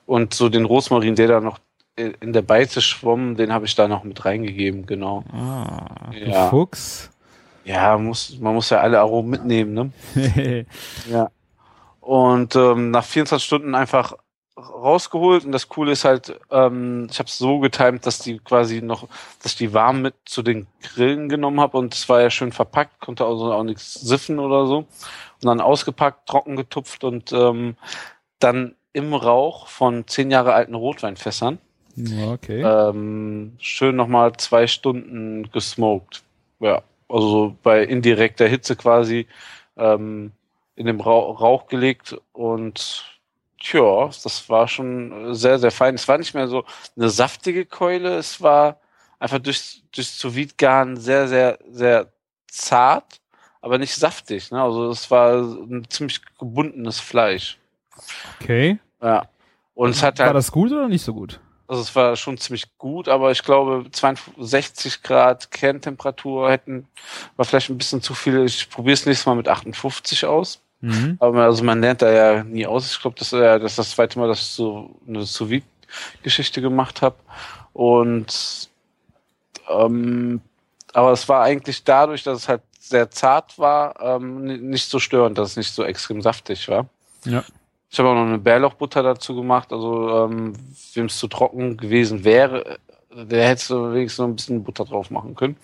und 0.05 0.33
so 0.33 0.49
den 0.49 0.65
Rosmarin, 0.65 1.15
der 1.15 1.27
da 1.27 1.39
noch 1.39 1.59
in 1.95 2.33
der 2.33 2.41
Beize 2.41 2.81
schwamm, 2.81 3.35
den 3.35 3.53
habe 3.53 3.65
ich 3.65 3.75
da 3.75 3.87
noch 3.87 4.03
mit 4.03 4.25
reingegeben, 4.25 4.87
genau. 4.87 5.23
Ah, 5.31 6.11
Ja. 6.11 6.49
Fuchs. 6.49 7.11
Ja, 7.65 7.97
muss, 7.97 8.37
man 8.39 8.55
muss 8.55 8.71
ja 8.71 8.79
alle 8.79 8.99
Aromen 8.99 9.29
mitnehmen, 9.29 9.73
ne? 9.73 9.91
Ja. 11.09 11.29
Und 12.01 12.55
ähm, 12.55 12.91
nach 12.91 13.05
24 13.05 13.45
Stunden 13.45 13.75
einfach 13.75 14.15
rausgeholt 14.57 15.45
und 15.45 15.51
das 15.51 15.67
Coole 15.69 15.93
ist 15.93 16.05
halt, 16.05 16.39
ähm, 16.51 17.07
ich 17.09 17.19
habe 17.19 17.27
es 17.27 17.37
so 17.37 17.59
getimt, 17.59 18.05
dass 18.05 18.19
die 18.19 18.39
quasi 18.39 18.81
noch, 18.81 19.07
dass 19.41 19.53
ich 19.53 19.57
die 19.57 19.73
warm 19.73 20.01
mit 20.01 20.15
zu 20.25 20.43
den 20.43 20.67
Grillen 20.81 21.29
genommen 21.29 21.59
habe 21.59 21.77
und 21.77 21.93
es 21.93 22.07
war 22.07 22.21
ja 22.21 22.29
schön 22.29 22.51
verpackt, 22.51 22.99
konnte 22.99 23.25
also 23.25 23.51
auch 23.51 23.63
nichts 23.63 23.93
siffen 23.95 24.39
oder 24.39 24.67
so. 24.67 24.77
Und 24.77 24.87
dann 25.45 25.61
ausgepackt, 25.61 26.27
trocken 26.27 26.55
getupft 26.55 27.03
und 27.03 27.33
ähm, 27.33 27.75
dann 28.39 28.75
im 28.93 29.13
Rauch 29.13 29.67
von 29.67 30.07
zehn 30.07 30.29
Jahre 30.29 30.53
alten 30.53 30.75
Rotweinfässern 30.75 31.57
Okay. 31.95 32.61
ähm, 32.61 33.53
schön 33.59 33.95
nochmal 33.95 34.33
zwei 34.37 34.67
Stunden 34.67 35.49
gesmoked. 35.51 36.23
Ja, 36.59 36.81
also 37.07 37.29
so 37.29 37.55
bei 37.61 37.83
indirekter 37.83 38.47
Hitze 38.47 38.75
quasi 38.75 39.27
ähm, 39.77 40.31
in 40.75 40.87
dem 40.87 41.01
Rauch 41.01 41.67
gelegt 41.67 42.17
und 42.31 43.05
tja, 43.63 44.09
das 44.23 44.49
war 44.49 44.67
schon 44.67 45.33
sehr, 45.33 45.57
sehr 45.57 45.71
fein. 45.71 45.95
Es 45.95 46.07
war 46.07 46.17
nicht 46.17 46.33
mehr 46.33 46.47
so 46.47 46.65
eine 46.95 47.09
saftige 47.09 47.65
Keule, 47.65 48.17
es 48.17 48.41
war 48.41 48.79
einfach 49.19 49.39
durch, 49.39 49.81
durch 49.91 50.09
sous 50.09 50.35
garn 50.57 50.97
sehr, 50.97 51.27
sehr, 51.27 51.57
sehr 51.69 52.11
zart, 52.47 53.21
aber 53.61 53.77
nicht 53.77 53.95
saftig. 53.95 54.51
Ne? 54.51 54.61
Also 54.61 54.89
es 54.89 55.09
war 55.09 55.35
ein 55.41 55.87
ziemlich 55.89 56.21
gebundenes 56.37 56.99
Fleisch. 56.99 57.57
okay. 58.39 58.79
Ja. 59.01 59.27
Und 59.75 59.91
es 59.91 60.03
hat 60.03 60.19
War 60.19 60.27
halt 60.27 60.35
das 60.35 60.51
gut 60.51 60.71
oder 60.71 60.87
nicht 60.87 61.03
so 61.03 61.13
gut? 61.13 61.39
Also 61.67 61.81
es 61.81 61.95
war 61.95 62.15
schon 62.15 62.37
ziemlich 62.37 62.77
gut, 62.77 63.07
aber 63.07 63.31
ich 63.31 63.41
glaube 63.41 63.89
62 63.89 65.01
Grad 65.01 65.49
Kerntemperatur 65.49 66.51
hätten 66.51 66.87
war 67.35 67.45
vielleicht 67.45 67.69
ein 67.69 67.77
bisschen 67.77 68.01
zu 68.01 68.13
viel. 68.13 68.43
Ich 68.43 68.69
probiere 68.69 68.93
es 68.93 69.05
nächstes 69.05 69.25
Mal 69.25 69.35
mit 69.35 69.47
58 69.47 70.25
aus. 70.25 70.61
Mhm. 70.83 71.15
Aber 71.19 71.31
man, 71.31 71.43
also 71.43 71.63
man 71.63 71.79
lernt 71.79 72.01
da 72.01 72.11
ja 72.11 72.43
nie 72.43 72.67
aus. 72.67 72.91
Ich 72.91 72.99
glaube, 73.01 73.15
das 73.17 73.31
ist 73.31 73.39
ja 73.39 73.57
das, 73.57 73.71
ist 73.71 73.79
das 73.79 73.91
zweite 73.91 74.19
Mal, 74.19 74.27
dass 74.27 74.39
ich 74.39 74.47
so 74.47 74.89
eine 75.07 75.23
sous 75.23 75.61
geschichte 76.21 76.61
gemacht 76.61 77.01
habe. 77.01 77.15
Und 77.71 78.69
ähm, 79.69 80.41
aber 80.91 81.11
es 81.13 81.27
war 81.29 81.41
eigentlich 81.41 81.85
dadurch, 81.85 82.23
dass 82.23 82.39
es 82.39 82.49
halt 82.49 82.61
sehr 82.79 83.09
zart 83.09 83.57
war, 83.57 83.95
ähm, 84.01 84.43
ni- 84.43 84.57
nicht 84.57 84.89
so 84.89 84.99
störend, 84.99 85.37
dass 85.37 85.51
es 85.51 85.57
nicht 85.57 85.73
so 85.73 85.83
extrem 85.83 86.21
saftig 86.21 86.67
war. 86.67 86.87
Ja. 87.23 87.45
Ich 87.89 87.97
habe 87.97 88.09
auch 88.09 88.15
noch 88.15 88.25
eine 88.25 88.39
Bärlauchbutter 88.39 89.03
dazu 89.03 89.35
gemacht. 89.35 89.71
Also, 89.71 90.25
ähm, 90.25 90.53
wem 90.95 91.05
es 91.05 91.17
zu 91.17 91.29
trocken 91.29 91.77
gewesen 91.77 92.25
wäre, 92.25 92.65
äh, 92.65 92.77
der 93.15 93.47
hätte 93.47 93.63
so 93.63 93.93
wenigstens 93.93 94.19
noch 94.19 94.27
ein 94.27 94.35
bisschen 94.35 94.63
Butter 94.63 94.85
drauf 94.85 95.09
machen 95.09 95.35
können. 95.35 95.57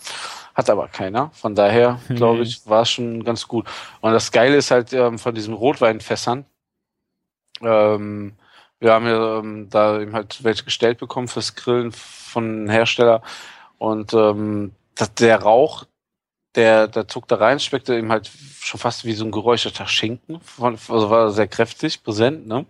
Hat 0.55 0.69
aber 0.69 0.87
keiner. 0.87 1.31
Von 1.33 1.55
daher, 1.55 1.99
glaube 2.09 2.41
ich, 2.43 2.67
war 2.67 2.83
es 2.83 2.91
schon 2.91 3.23
ganz 3.23 3.47
gut. 3.47 3.65
Und 4.01 4.13
das 4.13 4.31
Geile 4.31 4.57
ist 4.57 4.71
halt 4.71 4.93
ähm, 4.93 5.19
von 5.19 5.33
diesen 5.33 5.53
Rotweinfässern. 5.53 6.45
Ähm, 7.61 8.33
wir 8.79 8.93
haben 8.93 9.05
ja 9.05 9.39
ähm, 9.39 9.69
da 9.69 9.99
eben 9.99 10.13
halt 10.13 10.43
welche 10.43 10.63
gestellt 10.63 10.99
bekommen 10.99 11.27
fürs 11.27 11.55
Grillen 11.55 11.91
von 11.91 12.43
einem 12.43 12.69
Hersteller. 12.69 13.21
Und 13.77 14.13
ähm, 14.13 14.73
das, 14.95 15.13
der 15.15 15.41
Rauch, 15.41 15.85
der, 16.55 16.87
der 16.87 17.07
zog 17.07 17.27
da 17.27 17.35
rein, 17.35 17.59
schmeckte 17.59 17.95
eben 17.95 18.11
halt 18.11 18.29
schon 18.59 18.79
fast 18.79 19.05
wie 19.05 19.13
so 19.13 19.25
ein 19.25 19.31
geräucherter 19.31 19.87
Schinken. 19.87 20.39
Von, 20.41 20.73
also 20.73 21.09
war 21.09 21.31
sehr 21.31 21.47
kräftig, 21.47 22.03
präsent, 22.03 22.47
ne? 22.47 22.65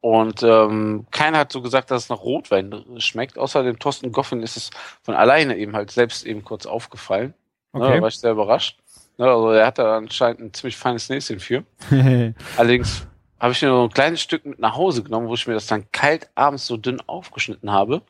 Und 0.00 0.42
ähm, 0.42 1.06
keiner 1.10 1.38
hat 1.38 1.52
so 1.52 1.60
gesagt, 1.60 1.90
dass 1.90 2.04
es 2.04 2.08
nach 2.08 2.20
Rotwein 2.22 2.84
schmeckt. 2.98 3.36
Außer 3.38 3.62
dem 3.62 3.78
Thorsten 3.78 4.12
Goffin 4.12 4.42
ist 4.42 4.56
es 4.56 4.70
von 5.02 5.14
alleine 5.14 5.56
eben 5.58 5.76
halt 5.76 5.90
selbst 5.90 6.24
eben 6.24 6.42
kurz 6.42 6.64
aufgefallen. 6.66 7.34
Ne? 7.74 7.80
Da 7.80 7.86
Okay. 7.90 8.00
war 8.00 8.08
ich 8.08 8.18
sehr 8.18 8.32
überrascht. 8.32 8.78
Ne? 9.18 9.26
Also 9.26 9.50
er 9.50 9.66
hat 9.66 9.78
da 9.78 9.98
anscheinend 9.98 10.40
ein 10.40 10.54
ziemlich 10.54 10.76
feines 10.78 11.08
Näschen 11.10 11.38
für. 11.38 11.64
Allerdings 12.56 13.06
habe 13.38 13.52
ich 13.52 13.60
mir 13.62 13.68
noch 13.68 13.84
ein 13.84 13.90
kleines 13.92 14.22
Stück 14.22 14.46
mit 14.46 14.58
nach 14.58 14.74
Hause 14.74 15.02
genommen, 15.02 15.28
wo 15.28 15.34
ich 15.34 15.46
mir 15.46 15.54
das 15.54 15.66
dann 15.66 15.90
kalt 15.92 16.30
abends 16.34 16.66
so 16.66 16.76
dünn 16.78 17.00
aufgeschnitten 17.06 17.70
habe. 17.70 18.02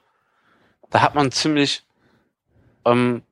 Da 0.90 1.02
hat 1.02 1.14
man 1.16 1.32
ziemlich, 1.32 1.82
ähm, 2.84 3.22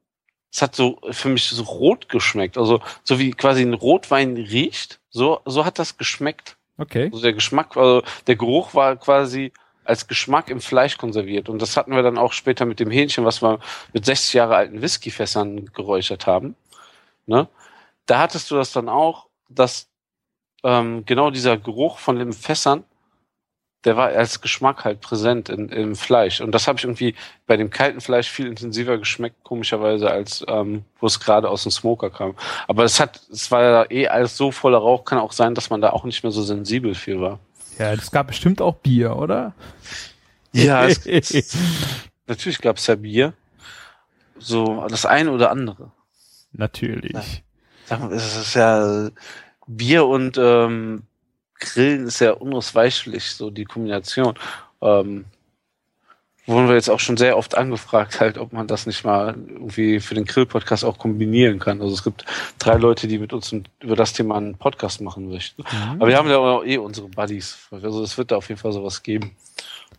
es 0.53 0.63
hat 0.63 0.75
so 0.75 0.99
für 1.11 1.29
mich 1.29 1.49
so 1.49 1.63
rot 1.63 2.09
geschmeckt. 2.09 2.59
Also 2.59 2.81
so 3.05 3.19
wie 3.21 3.31
quasi 3.31 3.63
ein 3.63 3.75
Rotwein 3.75 4.37
riecht, 4.37 5.01
so, 5.11 5.41
so 5.45 5.65
hat 5.65 5.79
das 5.79 5.97
geschmeckt. 5.97 6.57
Okay. 6.79 7.11
Also 7.13 7.23
der 7.23 7.33
Geschmack, 7.33 7.77
also 7.77 8.03
der 8.27 8.37
Geruch 8.37 8.75
war 8.75 8.97
quasi 8.97 9.53
als 9.85 10.07
Geschmack 10.07 10.51
im 10.51 10.61
Fleisch 10.61 10.99
konserviert. 10.99 11.49
Und 11.49 11.63
das 11.63 11.77
hatten 11.77 11.93
wir 11.93 12.03
dann 12.03 12.19
auch 12.19 12.33
später 12.33 12.67
mit 12.67 12.79
dem 12.79 12.91
Hähnchen, 12.91 13.25
was 13.25 13.43
wir 13.43 13.59
mit 13.95 14.05
60 14.05 14.35
Jahre 14.35 14.57
alten 14.57 14.83
Whiskyfässern 14.83 15.67
geräuchert 15.73 16.27
haben. 16.27 16.57
Ne? 17.27 17.49
Da 18.05 18.19
hattest 18.19 18.51
du 18.51 18.57
das 18.57 18.73
dann 18.73 18.91
auch, 18.91 19.29
dass 19.49 19.89
ähm, 20.63 21.05
genau 21.07 21.31
dieser 21.31 21.57
Geruch 21.57 21.99
von 21.99 22.19
den 22.19 22.35
Fässern, 22.35 22.85
der 23.85 23.97
war 23.97 24.09
als 24.09 24.41
Geschmack 24.41 24.85
halt 24.85 25.01
präsent 25.01 25.49
in, 25.49 25.69
im 25.69 25.95
Fleisch. 25.95 26.41
Und 26.41 26.53
das 26.53 26.67
habe 26.67 26.79
ich 26.79 26.85
irgendwie 26.85 27.15
bei 27.47 27.57
dem 27.57 27.71
kalten 27.71 28.01
Fleisch 28.01 28.29
viel 28.29 28.47
intensiver 28.47 28.99
geschmeckt, 28.99 29.45
komischerweise, 29.45 30.11
als 30.11 30.45
ähm, 30.49 30.85
wo 31.01 31.07
es 31.07 31.21
gerade 31.21 31.49
aus 31.49 31.63
dem 31.63 31.73
Smoker 31.73 32.11
kam. 32.11 32.35
Aber 32.67 32.85
es 32.85 32.99
hat, 32.99 33.21
es 33.31 33.51
war 33.51 33.63
ja 33.63 33.91
eh 33.91 34.09
alles 34.09 34.37
so 34.37 34.51
voller 34.51 34.79
Rauch, 34.79 35.05
kann 35.05 35.19
auch 35.19 35.33
sein, 35.33 35.55
dass 35.55 35.71
man 35.71 35.81
da 35.81 35.91
auch 35.91 36.05
nicht 36.05 36.23
mehr 36.23 36.33
so 36.33 36.43
sensibel 36.43 36.95
für 36.95 37.21
war. 37.21 37.39
Ja, 37.79 37.93
es 37.93 38.11
gab 38.11 38.27
bestimmt 38.27 38.61
auch 38.61 38.75
Bier, 38.75 39.17
oder? 39.17 39.55
Ja, 40.53 40.85
es, 40.87 41.07
es, 41.07 41.57
natürlich 42.27 42.61
gab 42.61 42.79
es 42.79 42.87
ja 42.89 42.97
Bier. 42.97 43.33
So 44.41 44.87
das 44.89 45.07
eine 45.07 45.31
oder 45.31 45.51
andere. 45.51 45.93
Natürlich. 46.53 47.13
Mal, 47.91 48.13
Es 48.13 48.37
ist 48.37 48.55
ja 48.55 49.11
Bier 49.67 50.07
und 50.07 50.37
ähm, 50.39 51.05
Grillen 51.61 52.07
ist 52.07 52.21
ja 52.21 52.33
unausweichlich, 52.33 53.33
so 53.33 53.51
die 53.51 53.65
Kombination. 53.65 54.35
Ähm, 54.81 55.25
wurden 56.49 56.69
wir 56.69 56.77
jetzt 56.77 56.89
auch 56.89 56.99
schon 56.99 57.19
sehr 57.19 57.37
oft 57.37 57.57
angefragt, 57.57 58.21
halt, 58.21 58.39
ob 58.39 58.55
man 58.55 58.67
das 58.67 58.87
nicht 58.87 59.05
mal 59.05 59.35
irgendwie 59.37 60.01
für 60.01 60.15
den 60.15 60.25
Grill-Podcast 60.25 60.83
auch 60.83 60.99
kombinieren 60.99 61.59
kann. 61.59 61.83
Also 61.83 61.93
es 61.93 62.03
gibt 62.03 62.25
drei 62.59 62.77
Leute, 62.77 63.07
die 63.07 63.19
mit 63.19 63.35
uns 63.35 63.55
über 63.81 63.97
das 63.97 64.15
Thema 64.15 64.37
einen 64.37 64.57
Podcast 64.57 65.03
machen 65.03 65.29
möchten. 65.29 65.63
Mhm. 65.63 65.93
Aber 65.97 66.09
wir 66.09 66.17
haben 66.17 66.31
ja 66.31 66.39
auch 66.39 66.65
eh 66.65 66.79
unsere 66.79 67.09
Buddies. 67.09 67.59
Also 67.71 68.03
es 68.03 68.17
wird 68.17 68.31
da 68.31 68.37
auf 68.37 68.49
jeden 68.49 68.61
Fall 68.61 68.73
sowas 68.73 69.03
geben. 69.03 69.37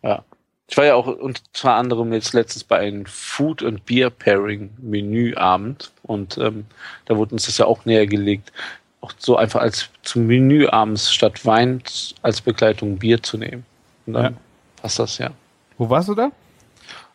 Ja. 0.02 0.24
Ich 0.68 0.78
war 0.78 0.86
ja 0.86 0.96
auch 0.96 1.08
unter 1.08 1.74
anderem 1.74 2.14
jetzt 2.14 2.34
letztens 2.34 2.64
bei 2.64 2.80
einem 2.80 3.06
Food 3.06 3.64
and 3.64 3.86
Beer 3.86 4.12
Pairing 4.12 4.70
Menüabend 4.80 5.92
und 6.04 6.38
ähm, 6.38 6.66
da 7.06 7.18
wurde 7.18 7.34
uns 7.34 7.48
das 7.48 7.58
ja 7.58 7.66
auch 7.66 7.86
näher 7.86 8.06
gelegt, 8.06 8.54
auch 9.02 9.12
so 9.18 9.38
einfach 9.38 9.62
als 9.62 9.90
zum 10.04 10.28
Menü 10.28 10.68
abends 10.68 11.12
statt 11.14 11.46
Wein 11.46 11.82
als 12.22 12.42
Begleitung 12.42 12.98
Bier 12.98 13.22
zu 13.24 13.38
nehmen. 13.38 13.66
Und 14.06 14.14
dann 14.14 14.34
Ja. 14.34 14.40
passt 14.82 15.00
das 15.00 15.18
ja. 15.18 15.30
Wo 15.78 15.90
warst 15.90 16.10
du 16.10 16.16
da? 16.16 16.32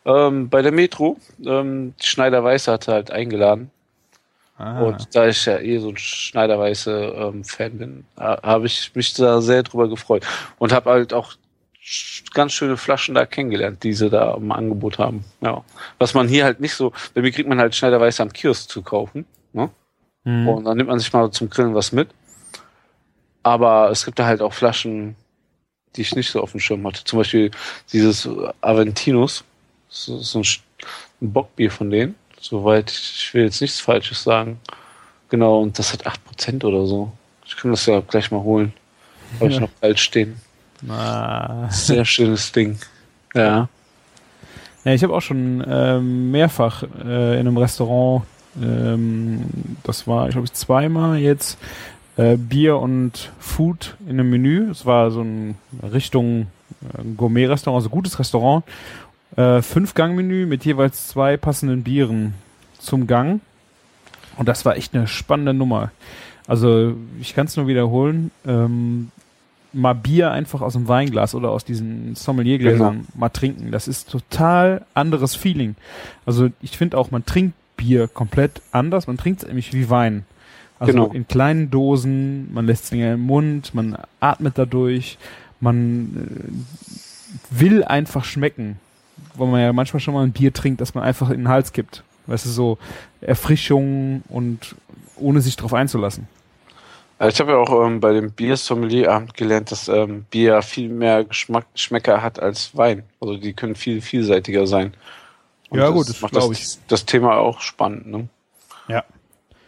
Ähm, 0.07 0.49
bei 0.49 0.62
der 0.62 0.73
Metro, 0.73 1.19
ähm, 1.45 1.95
Schneider 2.03 2.43
Weiße 2.45 2.71
hatte 2.73 2.93
halt 2.93 3.11
eingeladen. 3.11 3.71
Ah. 4.57 4.81
Und 4.83 5.14
da 5.14 5.26
ich 5.26 5.45
ja 5.47 5.59
eh 5.59 5.79
so 5.79 5.88
ein 5.88 5.97
Schneider 5.97 6.59
Weiße 6.59 7.14
ähm, 7.17 7.45
Fan 7.45 7.76
bin, 7.79 8.05
ha- 8.19 8.41
habe 8.43 8.67
ich 8.67 8.93
mich 8.95 9.12
da 9.14 9.41
sehr 9.41 9.62
drüber 9.62 9.88
gefreut. 9.88 10.25
Und 10.59 10.73
habe 10.73 10.91
halt 10.91 11.12
auch 11.12 11.33
ganz 12.33 12.53
schöne 12.53 12.76
Flaschen 12.76 13.14
da 13.14 13.26
kennengelernt, 13.26 13.83
die 13.83 13.93
sie 13.93 14.09
da 14.09 14.35
im 14.35 14.53
Angebot 14.53 14.99
haben. 14.99 15.25
Ja. 15.41 15.62
Was 15.99 16.14
man 16.14 16.29
hier 16.29 16.45
halt 16.45 16.61
nicht 16.61 16.75
so, 16.75 16.93
bei 17.14 17.21
mir 17.21 17.31
kriegt 17.33 17.49
man 17.49 17.59
halt 17.59 17.75
Schneider 17.75 18.00
Weiße 18.00 18.23
am 18.23 18.33
Kiosk 18.33 18.71
zu 18.71 18.83
kaufen. 18.83 19.26
Ne? 19.53 19.69
Mhm. 20.25 20.49
Und 20.49 20.64
dann 20.64 20.76
nimmt 20.76 20.88
man 20.88 20.99
sich 20.99 21.12
mal 21.12 21.31
zum 21.31 21.50
Grillen 21.50 21.75
was 21.75 21.93
mit. 21.93 22.09
Aber 23.43 23.90
es 23.90 24.04
gibt 24.04 24.19
da 24.19 24.26
halt 24.26 24.40
auch 24.40 24.52
Flaschen, 24.52 25.16
die 25.97 26.00
ich 26.00 26.14
nicht 26.16 26.31
so 26.31 26.40
auf 26.40 26.52
dem 26.52 26.61
Schirm 26.61 26.87
hatte. 26.87 27.04
Zum 27.04 27.19
Beispiel 27.19 27.50
dieses 27.93 28.28
Aventinus. 28.61 29.45
Das 29.88 30.09
ist 30.09 30.31
so 30.31 30.40
ein, 30.40 30.47
ein 31.21 31.33
Bockbier 31.33 31.71
von 31.71 31.90
denen. 31.90 32.14
Soweit, 32.40 32.90
ich 32.90 33.33
will 33.33 33.45
jetzt 33.45 33.61
nichts 33.61 33.81
Falsches 33.81 34.23
sagen. 34.23 34.59
Genau, 35.28 35.61
und 35.61 35.78
das 35.78 35.93
hat 35.93 36.07
8% 36.07 36.64
oder 36.64 36.87
so. 36.87 37.12
Ich 37.47 37.57
kann 37.57 37.71
das 37.71 37.87
ja 37.87 38.00
gleich 38.00 38.31
mal 38.31 38.43
holen. 38.43 38.73
Habe 39.40 39.50
ich 39.50 39.61
noch 39.61 39.71
kalt 39.81 39.99
stehen. 39.99 40.40
Ah. 40.88 41.69
Sehr 41.71 42.04
schönes 42.04 42.52
Ding. 42.52 42.78
Ja. 43.35 43.69
Ja, 44.85 44.93
ich 44.93 45.02
habe 45.02 45.14
auch 45.14 45.23
schon 45.23 45.64
ähm, 45.66 46.31
mehrfach 46.31 46.83
äh, 46.83 47.35
in 47.35 47.40
einem 47.40 47.57
Restaurant, 47.57 48.25
ähm, 48.62 49.44
das 49.82 50.06
war, 50.06 50.28
ich 50.28 50.32
glaube, 50.32 50.50
zweimal 50.52 51.18
jetzt 51.18 51.58
äh, 52.16 52.37
Bier 52.37 52.78
und 52.78 53.32
Food 53.38 53.96
in 54.06 54.20
einem 54.20 54.30
Menü. 54.30 54.70
Es 54.70 54.87
war 54.87 55.11
so 55.11 55.23
ein 55.23 55.56
Richtung 55.82 56.46
äh, 56.82 57.02
Gourmet-Restaurant, 57.16 57.82
also 57.82 57.90
gutes 57.90 58.18
Restaurant. 58.18 58.64
Äh, 59.37 59.62
Fünf-Gang-Menü 59.62 60.46
mit 60.46 60.64
jeweils 60.64 61.08
zwei 61.08 61.37
passenden 61.37 61.82
Bieren 61.82 62.34
zum 62.78 63.06
Gang. 63.06 63.40
Und 64.37 64.49
das 64.49 64.64
war 64.64 64.76
echt 64.76 64.94
eine 64.94 65.06
spannende 65.06 65.54
Nummer. 65.54 65.90
Also 66.46 66.94
ich 67.20 67.34
kann 67.34 67.46
es 67.46 67.56
nur 67.56 67.66
wiederholen. 67.66 68.30
Ähm, 68.46 69.11
mal 69.73 69.94
Bier 69.94 70.30
einfach 70.30 70.61
aus 70.61 70.75
dem 70.75 70.87
Weinglas 70.88 71.34
oder 71.34 71.50
aus 71.50 71.64
diesen 71.64 72.14
Sommeliergläsern 72.14 73.08
mal 73.16 73.28
trinken. 73.28 73.73
Das 73.73 73.88
ist 73.88 74.11
total 74.11 74.84
anderes 74.94 75.34
Feeling. 75.34 75.75
Also 76.26 76.49
ich 76.62 76.76
finde 76.76 76.96
auch, 76.96 77.11
man 77.11 77.26
trinkt 77.26 77.54
Bier 77.76 78.09
komplett 78.09 78.62
anders. 78.73 79.07
Man 79.07 79.16
trinkt 79.16 79.43
es 79.43 79.49
nämlich 79.49 79.73
wie 79.73 79.90
Wein. 79.90 80.25
Also 80.78 80.93
Genau. 80.93 81.07
in 81.12 81.26
kleinen 81.28 81.71
Dosen, 81.71 82.52
man 82.52 82.66
lässt 82.66 82.85
es 82.85 82.90
länger 82.90 83.14
im 83.14 83.21
Mund, 83.21 83.75
man 83.75 83.97
atmet 84.21 84.59
dadurch, 84.59 85.19
man 85.61 86.52
äh, 86.52 87.59
will 87.61 87.85
einfach 87.85 88.25
schmecken, 88.25 88.78
wo 89.35 89.47
man 89.47 89.61
ja 89.61 89.73
manchmal 89.73 90.00
schon 90.00 90.14
mal 90.14 90.25
ein 90.25 90.33
Bier 90.33 90.52
trinkt, 90.52 90.81
das 90.81 90.95
man 90.95 91.04
einfach 91.04 91.31
in 91.31 91.38
den 91.38 91.49
Hals 91.49 91.73
kippt. 91.73 92.02
Weißt 92.26 92.47
du, 92.47 92.50
so 92.50 92.78
Erfrischung 93.21 94.23
und 94.28 94.75
ohne 95.16 95.40
sich 95.40 95.57
drauf 95.57 95.75
einzulassen. 95.75 96.26
Also 97.19 97.35
ich 97.35 97.40
habe 97.40 97.52
ja 97.52 97.59
auch 97.59 97.87
ähm, 97.87 98.00
bei 98.00 98.12
dem 98.12 98.33
Bier-Sommelier-Abend 98.33 99.35
gelernt, 99.35 99.71
dass 99.71 99.88
ähm, 99.88 100.25
Bier 100.31 100.62
viel 100.62 100.88
mehr 100.88 101.25
Geschmack, 101.25 101.66
Geschmäcker 101.73 102.23
hat 102.23 102.40
als 102.40 102.76
Wein. 102.76 103.04
Also 103.21 103.37
die 103.37 103.52
können 103.52 103.76
viel 103.76 104.00
vielseitiger 104.00 104.66
sein. 104.66 104.95
Und 105.75 105.81
Ja, 105.81 105.90
gut, 105.90 106.09
das 106.09 106.21
macht 106.21 106.35
das, 106.37 106.49
ich. 106.50 106.78
das 106.88 107.04
Thema 107.04 107.37
auch 107.37 107.61
spannend. 107.61 108.07
Ne? 108.07 108.28
Ja. 108.88 109.02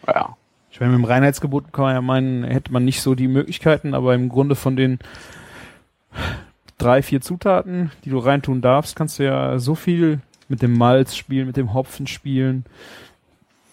Ja. 0.06 0.36
Ich 0.70 0.78
meine, 0.80 0.92
mit 0.92 1.00
dem 1.00 1.04
Reinheitsgebot 1.04 1.72
kann 1.72 1.84
man 1.86 1.94
ja 1.94 2.00
meinen, 2.00 2.44
hätte 2.44 2.72
man 2.72 2.84
nicht 2.84 3.00
so 3.02 3.14
die 3.14 3.28
Möglichkeiten, 3.28 3.92
aber 3.94 4.14
im 4.14 4.28
Grunde 4.28 4.54
von 4.54 4.76
den 4.76 4.98
drei, 6.78 7.02
vier 7.02 7.20
Zutaten, 7.20 7.90
die 8.04 8.10
du 8.10 8.18
reintun 8.18 8.60
darfst, 8.60 8.94
kannst 8.94 9.18
du 9.18 9.24
ja 9.24 9.58
so 9.58 9.74
viel 9.74 10.20
mit 10.48 10.62
dem 10.62 10.76
Malz 10.76 11.16
spielen, 11.16 11.46
mit 11.46 11.56
dem 11.56 11.74
Hopfen 11.74 12.06
spielen. 12.06 12.64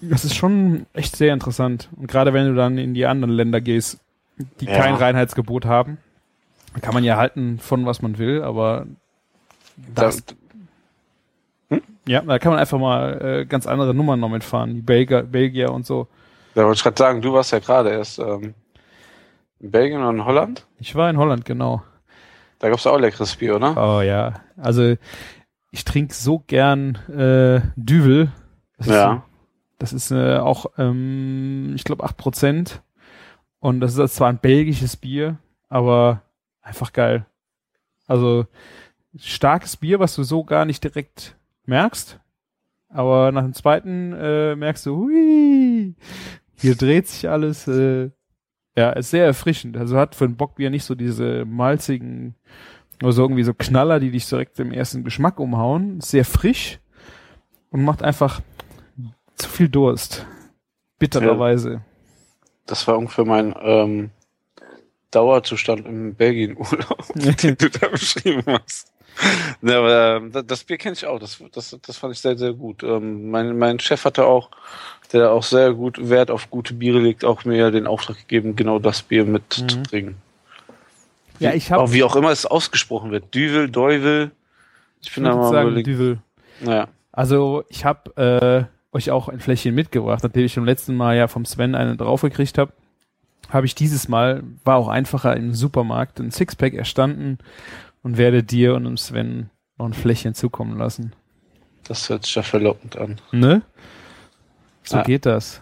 Das 0.02 0.26
ist 0.26 0.36
schon 0.36 0.86
echt 0.94 1.16
sehr 1.16 1.34
interessant. 1.34 1.90
Und 1.96 2.08
gerade 2.08 2.34
wenn 2.34 2.48
du 2.48 2.56
dann 2.56 2.78
in 2.78 2.94
die 2.94 3.06
anderen 3.06 3.34
Länder 3.34 3.62
gehst, 3.62 4.00
die 4.60 4.66
Ja. 4.66 4.78
kein 4.80 4.96
Reinheitsgebot 4.96 5.66
haben, 5.66 5.98
kann 6.82 6.94
man 6.94 7.04
ja 7.04 7.18
halten 7.18 7.60
von 7.60 7.86
was 7.86 8.02
man 8.02 8.18
will, 8.18 8.42
aber 8.42 8.88
Da, 9.94 10.04
das, 10.04 10.24
ja, 12.08 12.22
da 12.22 12.40
kann 12.40 12.52
man 12.52 12.60
einfach 12.60 12.80
mal 12.80 13.22
äh, 13.42 13.46
ganz 13.46 13.66
andere 13.68 13.94
Nummern 13.94 14.20
noch 14.20 14.30
mitfahren, 14.30 14.74
die 14.76 14.82
Belgier, 14.82 15.24
Belgier 15.24 15.72
und 15.72 15.86
so. 15.86 16.08
da 16.56 16.64
wollte 16.66 16.78
ich 16.78 16.84
gerade 16.84 16.98
sagen, 16.98 17.22
du 17.22 17.34
warst 17.34 17.52
ja 17.52 17.60
gerade 17.60 17.90
erst 17.92 18.20
ähm, 18.20 18.54
in 19.60 19.72
Belgien 19.72 20.02
oder 20.02 20.10
in 20.12 20.26
Holland. 20.26 20.66
Ich 20.80 20.96
war 20.96 21.10
in 21.10 21.18
Holland, 21.18 21.46
genau. 21.46 21.84
Da 22.60 22.70
gab's 22.70 22.86
auch 22.88 22.98
leckeres 23.00 23.36
Bier, 23.36 23.56
oder? 23.56 23.76
Oh 23.78 24.02
ja, 24.02 24.42
also 24.58 24.96
ich 25.72 25.86
trinke 25.86 26.14
so 26.14 26.40
gern 26.40 26.96
äh, 27.10 27.62
Düvel. 27.76 28.32
Das 28.78 28.88
ist, 28.88 28.94
Ja. 28.94 29.24
das 29.80 29.94
ist 29.94 30.12
äh, 30.12 30.38
auch, 30.38 30.68
ähm, 30.78 31.74
ich 31.76 31.84
glaube, 31.84 32.06
8%. 32.06 32.80
Und 33.60 33.80
das 33.80 33.98
ist 33.98 34.16
zwar 34.16 34.28
ein 34.30 34.40
belgisches 34.40 34.98
Bier, 34.98 35.38
aber 35.70 36.22
einfach 36.62 36.92
geil. 36.94 37.26
Also 38.08 38.46
starkes 39.18 39.78
Bier, 39.78 40.00
was 40.00 40.16
du 40.16 40.24
so 40.24 40.44
gar 40.44 40.66
nicht 40.66 40.84
direkt 40.84 41.36
merkst. 41.66 42.20
Aber 42.90 43.32
nach 43.32 43.44
dem 43.44 43.54
zweiten 43.54 44.14
äh, 44.14 44.56
merkst 44.56 44.86
du, 44.86 44.98
hui, 44.98 45.96
hier 46.56 46.76
dreht 46.76 47.08
sich 47.08 47.28
alles. 47.28 47.68
Äh, 47.68 48.12
ja, 48.76 48.92
ist 48.92 49.12
sehr 49.12 49.26
erfrischend. 49.26 49.78
Also 49.78 49.98
hat 49.98 50.16
für 50.16 50.26
ein 50.26 50.38
Bockbier 50.38 50.70
nicht 50.70 50.84
so 50.84 50.96
diese 50.96 51.46
malzigen, 51.46 52.36
oder 53.02 53.12
so 53.12 53.24
irgendwie 53.24 53.44
so 53.44 53.54
Knaller, 53.54 54.00
die 54.00 54.12
dich 54.12 54.28
direkt 54.28 54.60
im 54.60 54.72
ersten 54.72 55.04
Geschmack 55.04 55.40
umhauen. 55.40 56.00
Ist 56.00 56.12
sehr 56.12 56.26
frisch 56.26 56.80
und 57.72 57.84
macht 57.84 58.04
einfach 58.04 58.42
zu 59.36 59.50
viel 59.50 59.70
Durst. 59.70 60.26
Bittererweise. 61.00 61.82
Das 62.66 62.88
war 62.88 62.98
ungefähr 62.98 63.26
mein 63.26 63.54
ähm, 63.62 64.12
Dauerzustand 65.12 65.86
im 65.86 66.16
Belgien-Urlaub, 66.16 67.06
den 67.16 67.58
du 67.58 67.70
da 67.70 67.88
beschrieben 67.88 68.44
hast. 68.48 68.93
Ja, 69.62 69.80
aber 69.80 70.18
ähm, 70.18 70.32
das, 70.46 70.64
Bier 70.64 70.78
kenne 70.78 70.94
ich 70.94 71.06
auch. 71.06 71.20
Das, 71.20 71.42
das, 71.54 71.78
das 71.86 71.98
fand 71.98 72.14
ich 72.14 72.20
sehr, 72.20 72.38
sehr 72.38 72.54
gut. 72.54 72.84
Ähm, 72.84 73.30
mein, 73.30 73.58
mein 73.58 73.80
Chef 73.80 74.04
hatte 74.06 74.26
auch, 74.26 74.50
der 75.12 75.32
auch 75.32 75.44
sehr 75.44 75.74
gut 75.74 76.10
Wert 76.10 76.32
auf 76.32 76.50
gute 76.50 76.74
Biere 76.74 77.00
legt, 77.00 77.24
auch 77.24 77.46
mir 77.46 77.72
den 77.72 77.88
Auftrag 77.88 78.18
gegeben, 78.18 78.56
genau 78.56 78.80
das 78.80 79.04
Bier 79.04 79.26
mit 79.26 79.44
zu 79.54 79.64
Mhm. 79.64 80.16
Ja, 81.40 81.54
ich 81.54 81.72
habe 81.72 81.92
wie 81.92 82.04
auch 82.04 82.16
immer 82.16 82.30
es 82.30 82.46
ausgesprochen 82.46 83.12
wird. 83.12 83.34
Düvel, 83.34 83.70
Deuvel. 83.70 84.32
Ich 85.02 85.14
bin 85.14 85.24
da 85.24 85.36
mal 85.36 85.52
sagen, 85.52 85.68
überlegt. 85.68 85.88
Düvel. 85.88 86.20
Ja. 86.62 86.88
Also 87.12 87.64
ich 87.70 87.86
habe 87.86 88.70
äh, 88.94 88.96
euch 88.96 89.12
auch 89.12 89.28
ein 89.28 89.40
Fläschchen 89.40 89.76
mitgebracht, 89.76 90.24
nachdem 90.24 90.46
ich 90.46 90.56
beim 90.56 90.66
letzten 90.66 90.96
Mal 90.96 91.18
ja 91.18 91.28
vom 91.28 91.46
Sven 91.46 91.76
eine 91.76 91.98
draufgekriegt 91.98 92.58
habe. 92.58 92.72
Habe 93.50 93.66
ich 93.66 93.76
dieses 93.76 94.08
Mal, 94.08 94.44
war 94.64 94.78
auch 94.78 94.88
einfacher 94.88 95.36
im 95.36 95.54
Supermarkt, 95.54 96.20
ein 96.20 96.32
Sixpack 96.32 96.74
erstanden 96.74 97.40
und 98.04 98.18
werde 98.18 98.44
dir 98.44 98.76
und 98.76 98.84
dem 98.84 98.98
Sven 98.98 99.50
noch 99.78 99.86
ein 99.88 99.94
Fläschchen 99.94 100.36
zukommen 100.36 100.78
lassen. 100.78 101.14
Das 101.86 102.08
hört 102.10 102.26
sich 102.26 102.36
ja 102.36 102.44
verlockend 102.44 102.98
an. 102.98 103.20
Ne? 103.32 103.62
So 104.84 104.98
Ja. 104.98 105.04
geht 105.04 105.26
das. 105.26 105.62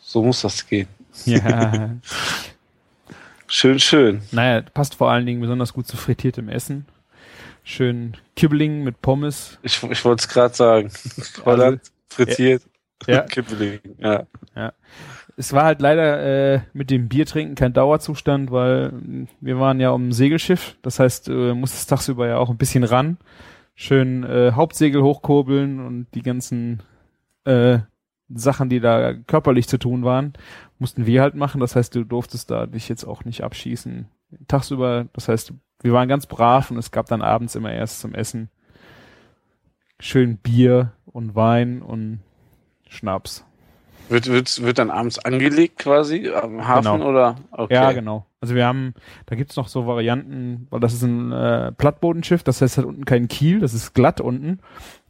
So 0.00 0.22
muss 0.22 0.40
das 0.40 0.66
gehen. 0.66 0.88
Ja. 1.26 1.90
Schön, 3.50 3.78
schön. 3.80 4.20
naja, 4.30 4.60
passt 4.74 4.96
vor 4.96 5.10
allen 5.10 5.24
Dingen 5.24 5.40
besonders 5.40 5.72
gut 5.72 5.86
zu 5.86 5.96
frittiertem 5.96 6.48
Essen. 6.50 6.84
Schön 7.64 8.14
Kibbeling 8.36 8.84
mit 8.84 9.00
Pommes. 9.00 9.58
Ich, 9.62 9.82
ich 9.82 10.04
wollte 10.04 10.20
es 10.22 10.28
gerade 10.28 10.54
sagen. 10.54 10.90
Holland, 11.46 11.80
frittiert, 12.10 12.62
Ja. 13.06 13.22
Kippeling. 13.28 13.80
Ja. 13.98 14.26
Es 15.38 15.52
war 15.52 15.64
halt 15.64 15.80
leider 15.80 16.54
äh, 16.54 16.60
mit 16.72 16.90
dem 16.90 17.08
Biertrinken 17.08 17.54
kein 17.54 17.72
Dauerzustand, 17.72 18.50
weil 18.50 18.92
wir 19.40 19.60
waren 19.60 19.78
ja 19.78 19.90
um 19.90 20.08
ein 20.08 20.12
Segelschiff. 20.12 20.76
Das 20.82 20.98
heißt, 20.98 21.28
äh, 21.28 21.54
musstest 21.54 21.88
tagsüber 21.88 22.26
ja 22.26 22.38
auch 22.38 22.50
ein 22.50 22.56
bisschen 22.56 22.82
ran. 22.82 23.18
Schön 23.76 24.24
äh, 24.24 24.52
Hauptsegel 24.52 25.02
hochkurbeln 25.02 25.78
und 25.78 26.08
die 26.14 26.22
ganzen 26.22 26.82
äh, 27.44 27.78
Sachen, 28.28 28.68
die 28.68 28.80
da 28.80 29.14
körperlich 29.14 29.68
zu 29.68 29.78
tun 29.78 30.02
waren, 30.02 30.32
mussten 30.80 31.06
wir 31.06 31.22
halt 31.22 31.36
machen. 31.36 31.60
Das 31.60 31.76
heißt, 31.76 31.94
du 31.94 32.02
durftest 32.02 32.50
da 32.50 32.66
dich 32.66 32.88
jetzt 32.88 33.04
auch 33.04 33.24
nicht 33.24 33.44
abschießen. 33.44 34.08
Tagsüber, 34.48 35.06
das 35.12 35.28
heißt, 35.28 35.54
wir 35.82 35.92
waren 35.92 36.08
ganz 36.08 36.26
brav 36.26 36.72
und 36.72 36.78
es 36.78 36.90
gab 36.90 37.06
dann 37.06 37.22
abends 37.22 37.54
immer 37.54 37.72
erst 37.72 38.00
zum 38.00 38.12
Essen 38.12 38.50
schön 40.00 40.36
Bier 40.38 40.92
und 41.06 41.34
Wein 41.34 41.82
und 41.82 42.20
Schnaps. 42.88 43.44
Wird, 44.08 44.26
wird, 44.28 44.62
wird 44.62 44.78
dann 44.78 44.90
abends 44.90 45.18
angelegt 45.18 45.78
quasi 45.78 46.28
am 46.30 46.66
Hafen 46.66 46.92
Genau. 46.92 47.08
oder? 47.08 47.36
Okay. 47.50 47.74
Ja, 47.74 47.92
genau. 47.92 48.26
Also 48.40 48.54
wir 48.54 48.66
haben, 48.66 48.94
da 49.26 49.34
gibt's 49.36 49.56
noch 49.56 49.68
so 49.68 49.86
Varianten, 49.86 50.66
weil 50.70 50.80
das 50.80 50.94
ist 50.94 51.02
ein 51.02 51.32
äh, 51.32 51.72
Plattbodenschiff, 51.72 52.42
das 52.42 52.60
heißt, 52.62 52.74
es 52.74 52.78
hat 52.78 52.84
unten 52.84 53.04
keinen 53.04 53.28
Kiel, 53.28 53.60
das 53.60 53.74
ist 53.74 53.94
glatt 53.94 54.20
unten. 54.20 54.60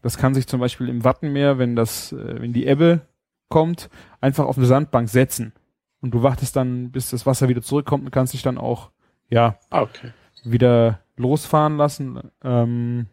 Das 0.02 0.16
kann 0.16 0.34
sich 0.34 0.46
zum 0.46 0.61
Beispiel 0.61 0.88
im 0.88 1.04
Wattenmeer, 1.04 1.58
wenn 1.58 1.76
das, 1.76 2.12
äh, 2.12 2.40
wenn 2.40 2.52
die 2.52 2.66
Ebbe 2.66 3.02
kommt, 3.48 3.90
einfach 4.20 4.46
auf 4.46 4.56
eine 4.56 4.66
Sandbank 4.66 5.08
setzen. 5.08 5.52
Und 6.00 6.12
du 6.14 6.22
wartest 6.22 6.54
dann, 6.56 6.90
bis 6.90 7.11
das 7.11 7.26
Wasser 7.26 7.48
wieder 7.48 7.62
zurückkommt 7.62 8.04
und 8.04 8.11
kannst 8.11 8.32
dich 8.32 8.42
dann 8.42 8.56
auch, 8.58 8.90
ja, 9.28 9.58
Ah, 9.70 9.82
okay. 9.82 10.12
wieder 10.44 11.00
losfahren 11.16 11.76
lassen. 11.76 12.20
Ähm, 12.42 13.06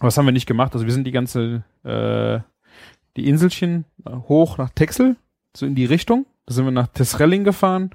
das 0.00 0.16
haben 0.16 0.26
wir 0.26 0.32
nicht 0.32 0.46
gemacht. 0.46 0.74
Also 0.74 0.84
wir 0.86 0.92
sind 0.92 1.04
die 1.04 1.10
ganze, 1.12 1.64
äh, 1.84 2.38
die 3.16 3.28
Inselchen 3.28 3.84
äh, 4.06 4.10
hoch 4.10 4.58
nach 4.58 4.70
Texel, 4.70 5.16
so 5.56 5.66
in 5.66 5.74
die 5.74 5.84
Richtung. 5.84 6.26
Da 6.46 6.54
sind 6.54 6.64
wir 6.64 6.72
nach 6.72 6.88
Tesrelling 6.88 7.44
gefahren. 7.44 7.90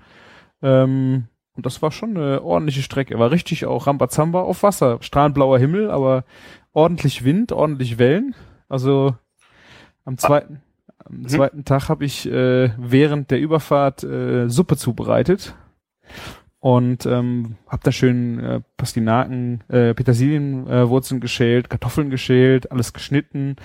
Ähm, 0.62 1.26
und 1.56 1.66
das 1.66 1.82
war 1.82 1.92
schon 1.92 2.16
eine 2.16 2.44
ordentliche 2.44 2.84
Strecke. 2.84 3.18
War 3.18 3.32
richtig 3.32 3.66
auch 3.66 3.88
Rambazamba 3.88 4.42
auf 4.42 4.64
Wasser. 4.64 5.00
Strahlend 5.02 5.34
blauer 5.34 5.58
Himmel, 5.60 5.90
aber 5.90 6.24
ordentlich 6.72 7.24
Wind, 7.24 7.52
ordentlich 7.52 7.98
Wellen. 7.98 8.36
Also 8.70 9.16
am 10.06 10.18
zweiten, 10.18 10.62
am 11.04 11.22
Mhm. 11.22 11.28
zweiten 11.28 11.66
Tag 11.66 11.90
habe 11.90 12.06
ich 12.06 12.30
äh, 12.30 12.70
während 12.78 13.32
der 13.32 13.40
Überfahrt 13.40 14.04
äh, 14.04 14.48
Suppe 14.50 14.78
zubereitet 14.78 15.56
und 16.60 17.06
ähm, 17.06 17.56
hab 17.68 17.84
da 17.84 17.92
schön 17.92 18.40
äh, 18.40 18.62
Pastinaken, 18.78 19.64
äh, 19.70 19.94
Petersilienwurzeln 19.94 21.20
äh, 21.20 21.22
geschält, 21.22 21.70
Kartoffeln 21.70 22.10
geschält, 22.10 22.72
alles 22.72 22.94
geschnitten. 22.94 23.56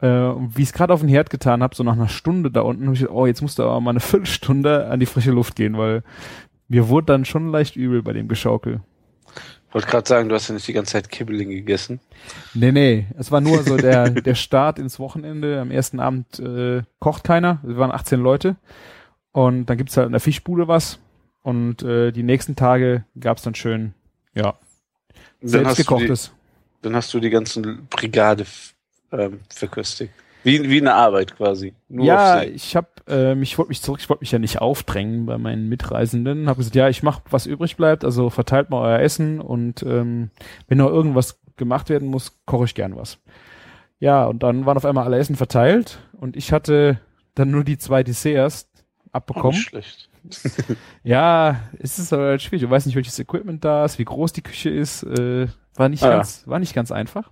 Äh, 0.00 0.08
und 0.08 0.56
wie 0.56 0.62
ich 0.62 0.68
es 0.68 0.72
gerade 0.72 0.92
auf 0.92 1.00
den 1.00 1.08
Herd 1.08 1.30
getan 1.30 1.62
habe, 1.62 1.74
so 1.74 1.82
nach 1.82 1.92
einer 1.92 2.08
Stunde 2.08 2.50
da 2.50 2.62
unten, 2.62 2.84
habe 2.84 2.94
ich 2.94 3.00
gedacht, 3.00 3.16
oh, 3.16 3.26
jetzt 3.26 3.42
musst 3.42 3.58
du 3.58 3.62
aber 3.64 3.80
mal 3.80 3.90
eine 3.90 4.00
Viertelstunde 4.00 4.86
an 4.86 5.00
die 5.00 5.06
frische 5.06 5.30
Luft 5.30 5.56
gehen, 5.56 5.76
weil 5.76 6.02
mir 6.68 6.88
wurde 6.88 7.06
dann 7.06 7.24
schon 7.24 7.50
leicht 7.50 7.76
übel 7.76 8.02
bei 8.02 8.12
dem 8.12 8.28
Geschaukel. 8.28 8.80
Ich 9.68 9.74
wollte 9.74 9.86
gerade 9.86 10.08
sagen, 10.08 10.28
du 10.28 10.34
hast 10.34 10.48
ja 10.48 10.54
nicht 10.54 10.66
die 10.66 10.72
ganze 10.72 10.92
Zeit 10.92 11.10
Kibbeling 11.10 11.48
gegessen. 11.50 12.00
Nee, 12.54 12.72
nee, 12.72 13.06
es 13.16 13.30
war 13.30 13.40
nur 13.40 13.62
so 13.62 13.76
der, 13.76 14.10
der 14.10 14.34
Start 14.34 14.80
ins 14.80 14.98
Wochenende. 14.98 15.60
Am 15.60 15.70
ersten 15.70 16.00
Abend 16.00 16.40
äh, 16.40 16.82
kocht 16.98 17.22
keiner, 17.22 17.60
wir 17.62 17.76
waren 17.76 17.92
18 17.92 18.18
Leute. 18.18 18.56
Und 19.30 19.66
dann 19.66 19.78
gibt's 19.78 19.96
halt 19.96 20.06
in 20.06 20.12
der 20.12 20.20
Fischbude 20.20 20.66
was. 20.66 20.98
Und 21.42 21.82
äh, 21.84 22.10
die 22.10 22.24
nächsten 22.24 22.56
Tage 22.56 23.04
gab's 23.18 23.42
dann 23.42 23.54
schön, 23.54 23.94
ja, 24.34 24.54
Dann 25.40 25.48
selbst 25.48 25.68
hast, 25.68 25.78
du 25.78 25.82
die, 25.82 25.86
gekochtes. 25.86 26.32
dann 26.82 26.96
hast 26.96 27.14
du 27.14 27.20
die 27.20 27.30
ganzen 27.30 27.86
Brigade 27.88 28.44
ähm, 29.12 29.40
verköstigt. 29.48 30.12
Wie, 30.42 30.70
wie 30.70 30.80
eine 30.80 30.94
Arbeit 30.94 31.36
quasi. 31.36 31.74
Nur 31.88 32.06
ja, 32.06 32.42
ich 32.42 32.74
habe 32.74 32.88
ähm, 33.08 33.42
ich 33.42 33.58
wollte 33.58 33.68
mich 33.68 33.82
zurück, 33.82 34.00
ich 34.00 34.08
wollte 34.08 34.22
mich 34.22 34.32
ja 34.32 34.38
nicht 34.38 34.60
aufdrängen 34.60 35.26
bei 35.26 35.36
meinen 35.36 35.68
Mitreisenden. 35.68 36.48
Habe 36.48 36.58
gesagt, 36.58 36.76
ja, 36.76 36.88
ich 36.88 37.02
mache 37.02 37.22
was 37.30 37.44
übrig 37.46 37.76
bleibt, 37.76 38.04
also 38.04 38.30
verteilt 38.30 38.70
mal 38.70 38.80
euer 38.80 39.00
Essen 39.00 39.40
und 39.40 39.82
ähm, 39.82 40.30
wenn 40.68 40.78
noch 40.78 40.88
irgendwas 40.88 41.40
gemacht 41.56 41.90
werden 41.90 42.08
muss, 42.08 42.38
koche 42.46 42.64
ich 42.64 42.74
gern 42.74 42.96
was. 42.96 43.18
Ja, 43.98 44.24
und 44.24 44.42
dann 44.42 44.64
waren 44.64 44.78
auf 44.78 44.86
einmal 44.86 45.04
alle 45.04 45.18
Essen 45.18 45.36
verteilt 45.36 45.98
und 46.12 46.36
ich 46.36 46.52
hatte 46.52 47.00
dann 47.34 47.50
nur 47.50 47.64
die 47.64 47.76
zwei 47.76 48.02
Desserts 48.02 48.70
abbekommen. 49.12 49.56
nicht 49.56 49.68
schlecht. 49.68 50.08
ja, 51.02 51.60
es 51.78 51.98
ist 51.98 52.12
aber 52.12 52.24
halt 52.28 52.42
schwierig. 52.42 52.62
Du 52.62 52.70
weißt 52.70 52.86
nicht, 52.86 52.96
welches 52.96 53.18
Equipment 53.18 53.64
da 53.64 53.84
ist, 53.84 53.98
wie 53.98 54.04
groß 54.04 54.32
die 54.32 54.42
Küche 54.42 54.70
ist. 54.70 55.02
Äh, 55.02 55.48
war 55.74 55.88
nicht 55.88 56.02
Ah, 56.02 56.10
ja. 56.10 56.16
ganz, 56.16 56.46
war 56.46 56.58
nicht 56.58 56.74
ganz 56.74 56.92
einfach. 56.92 57.30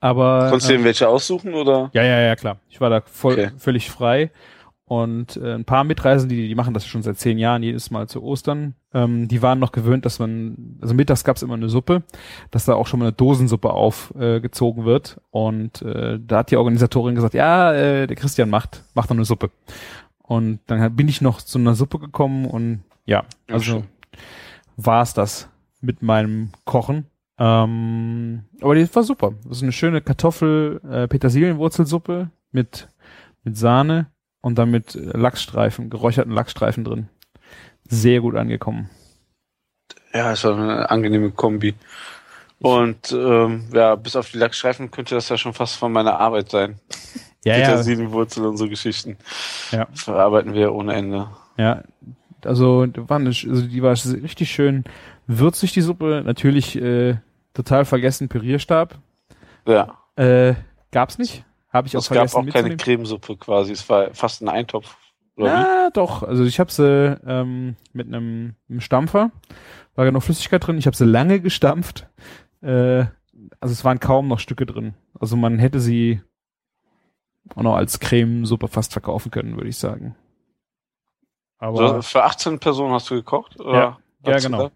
Aber 0.00 0.48
Konntest 0.50 0.70
du 0.70 0.76
dir 0.76 0.84
welche 0.84 1.08
aussuchen 1.08 1.54
oder? 1.54 1.90
ja, 1.92 2.02
ja, 2.02 2.20
ja, 2.20 2.36
klar. 2.36 2.58
Ich 2.68 2.80
war 2.80 2.90
da 2.90 3.02
voll, 3.04 3.32
Okay. 3.34 3.50
völlig 3.58 3.90
frei. 3.90 4.30
Und 4.88 5.36
äh, 5.38 5.54
ein 5.54 5.64
paar 5.64 5.82
Mitreisende, 5.82 6.32
die, 6.36 6.46
die 6.46 6.54
machen 6.54 6.72
das 6.72 6.86
schon 6.86 7.02
seit 7.02 7.18
zehn 7.18 7.38
Jahren, 7.38 7.64
jedes 7.64 7.90
Mal 7.90 8.06
zu 8.08 8.22
Ostern. 8.22 8.74
Ähm, 8.94 9.26
die 9.26 9.42
waren 9.42 9.58
noch 9.58 9.72
gewöhnt, 9.72 10.06
dass 10.06 10.20
man, 10.20 10.78
also 10.80 10.94
mittags 10.94 11.24
gab's 11.24 11.42
immer 11.42 11.54
eine 11.54 11.68
Suppe, 11.68 12.04
dass 12.52 12.66
da 12.66 12.74
auch 12.74 12.86
schon 12.86 13.00
mal 13.00 13.06
eine 13.06 13.12
Dosensuppe 13.12 13.70
aufgezogen 13.70 14.84
äh, 14.84 14.86
wird. 14.86 15.20
Und 15.30 15.82
äh, 15.82 16.20
da 16.24 16.38
hat 16.38 16.52
die 16.52 16.56
Organisatorin 16.56 17.16
gesagt, 17.16 17.34
ja, 17.34 17.72
äh, 17.72 18.06
der 18.06 18.16
Christian 18.16 18.48
macht, 18.48 18.84
macht 18.94 19.10
noch 19.10 19.16
eine 19.16 19.24
Suppe. 19.24 19.50
Und 20.22 20.60
dann 20.66 20.94
bin 20.94 21.08
ich 21.08 21.20
noch 21.20 21.42
zu 21.42 21.58
einer 21.58 21.74
Suppe 21.74 21.98
gekommen 21.98 22.44
und 22.46 22.84
ja, 23.06 23.24
also 23.50 23.82
war's 24.76 25.14
das 25.14 25.48
mit 25.80 26.02
meinem 26.02 26.50
Kochen. 26.64 27.06
Ähm, 27.38 28.44
aber 28.60 28.74
die 28.74 28.94
war 28.94 29.02
super. 29.02 29.34
Das 29.44 29.58
ist 29.58 29.62
eine 29.62 29.72
schöne 29.72 30.00
Kartoffel, 30.00 30.80
äh, 30.90 31.08
Petersilienwurzelsuppe 31.08 32.30
mit, 32.52 32.88
mit 33.44 33.56
Sahne 33.56 34.06
und 34.40 34.56
dann 34.56 34.70
mit 34.70 34.94
Lachsstreifen, 34.94 35.90
geräucherten 35.90 36.32
Lachsstreifen 36.32 36.84
drin. 36.84 37.08
Sehr 37.84 38.20
gut 38.20 38.36
angekommen. 38.36 38.90
Ja, 40.12 40.32
es 40.32 40.44
war 40.44 40.56
eine 40.56 40.90
angenehme 40.90 41.30
Kombi. 41.30 41.74
Und 42.58 43.12
ähm, 43.12 43.64
ja, 43.72 43.96
bis 43.96 44.16
auf 44.16 44.30
die 44.30 44.38
Lackstreifen 44.38 44.90
könnte 44.90 45.14
das 45.14 45.28
ja 45.28 45.36
schon 45.36 45.52
fast 45.52 45.76
von 45.76 45.92
meiner 45.92 46.18
Arbeit 46.20 46.50
sein. 46.50 46.80
Ja, 47.44 47.56
ja, 47.56 47.66
Petersilienwurzel 47.68 48.44
und 48.44 48.56
so 48.56 48.68
Geschichten. 48.68 49.18
Ja. 49.70 49.86
Verarbeiten 49.94 50.52
wir 50.52 50.74
ohne 50.74 50.94
Ende. 50.94 51.28
ja. 51.56 51.84
Also, 52.44 52.86
die 52.86 53.08
war, 53.08 53.18
eine, 53.18 53.28
also 53.28 53.62
die 53.62 53.82
war 53.84 53.92
richtig 53.92 54.50
schön 54.50 54.82
würzig, 55.28 55.72
die 55.72 55.80
Suppe. 55.80 56.22
Natürlich 56.24 56.74
äh, 56.74 57.18
total 57.56 57.84
vergessen 57.84 58.28
Pürierstab. 58.28 58.98
Ja. 59.66 59.98
Äh, 60.16 60.54
gab's 60.92 61.18
nicht. 61.18 61.44
Habe 61.72 61.88
ich 61.88 61.96
auch 61.96 62.00
Es 62.00 62.08
gab 62.08 62.16
vergessen 62.30 62.48
auch 62.48 62.52
keine. 62.52 62.76
Cremesuppe 62.76 63.36
quasi. 63.36 63.72
Es 63.72 63.88
war 63.88 64.12
fast 64.14 64.42
ein 64.42 64.48
Eintopf. 64.48 64.96
Oder 65.36 65.46
wie? 65.46 65.62
Ja, 65.62 65.90
doch. 65.90 66.22
Also 66.22 66.44
ich 66.44 66.60
habe 66.60 66.70
sie 66.70 67.18
ähm, 67.26 67.76
mit 67.92 68.06
einem, 68.06 68.54
einem 68.68 68.80
Stampfer, 68.80 69.30
war 69.94 70.04
ja 70.04 70.10
noch 70.10 70.22
Flüssigkeit 70.22 70.66
drin. 70.66 70.78
Ich 70.78 70.86
habe 70.86 70.96
sie 70.96 71.04
lange 71.04 71.40
gestampft. 71.40 72.06
Äh, 72.62 73.06
also 73.60 73.72
es 73.72 73.84
waren 73.84 74.00
kaum 74.00 74.28
noch 74.28 74.38
Stücke 74.38 74.66
drin. 74.66 74.94
Also 75.18 75.36
man 75.36 75.58
hätte 75.58 75.80
sie 75.80 76.20
auch 77.54 77.62
noch 77.62 77.76
als 77.76 78.00
Cremesuppe 78.00 78.68
fast 78.68 78.92
verkaufen 78.92 79.30
können, 79.30 79.56
würde 79.56 79.68
ich 79.68 79.78
sagen. 79.78 80.16
Aber 81.58 81.88
So, 81.88 82.02
für 82.02 82.24
18 82.24 82.58
Personen 82.58 82.92
hast 82.92 83.10
du 83.10 83.14
gekocht? 83.14 83.58
Oder 83.60 83.72
Ja. 83.78 83.98
Ja, 84.26 84.38
genau. 84.38 84.68
da? 84.68 84.70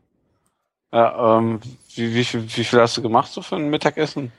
Ja, 0.93 1.39
ähm, 1.39 1.61
wie, 1.95 2.15
wie, 2.15 2.25
viel, 2.25 2.43
wie 2.43 2.65
viel 2.65 2.81
hast 2.81 2.97
du 2.97 3.03
gemacht 3.03 3.31
so 3.31 3.43
für 3.43 3.57
ein 3.57 3.71
Mittagessen? 3.71 4.33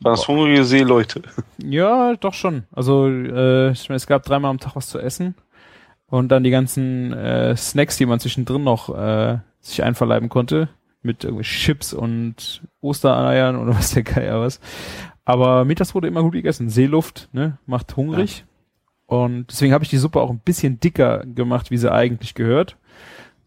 Waren 0.00 0.14
das 0.14 0.28
hungrige 0.28 0.64
Seeleute? 0.64 1.22
ja, 1.58 2.14
doch 2.16 2.34
schon. 2.34 2.64
Also 2.72 3.08
äh, 3.08 3.68
es 3.70 4.06
gab 4.06 4.24
dreimal 4.24 4.50
am 4.50 4.58
Tag 4.58 4.76
was 4.76 4.88
zu 4.88 4.98
essen 4.98 5.34
und 6.06 6.28
dann 6.28 6.44
die 6.44 6.50
ganzen 6.50 7.12
äh, 7.12 7.56
Snacks, 7.56 7.96
die 7.96 8.06
man 8.06 8.20
zwischendrin 8.20 8.64
noch 8.64 8.94
äh, 8.94 9.38
sich 9.60 9.82
einverleiben 9.82 10.28
konnte, 10.28 10.68
mit 11.02 11.24
irgendwie 11.24 11.44
Chips 11.44 11.94
und 11.94 12.62
Ostereiern 12.80 13.56
oder 13.56 13.74
was 13.76 13.92
der 13.92 14.02
Geier 14.02 14.40
was. 14.40 14.60
Aber 15.24 15.64
mittags 15.64 15.94
wurde 15.94 16.08
immer 16.08 16.22
gut 16.22 16.32
gegessen. 16.32 16.68
Seeluft, 16.68 17.28
ne, 17.32 17.58
macht 17.64 17.96
hungrig. 17.96 18.44
Und 19.06 19.50
deswegen 19.50 19.72
habe 19.72 19.84
ich 19.84 19.90
die 19.90 19.98
Suppe 19.98 20.20
auch 20.20 20.30
ein 20.30 20.40
bisschen 20.40 20.80
dicker 20.80 21.24
gemacht, 21.24 21.70
wie 21.70 21.76
sie 21.76 21.92
eigentlich 21.92 22.34
gehört. 22.34 22.76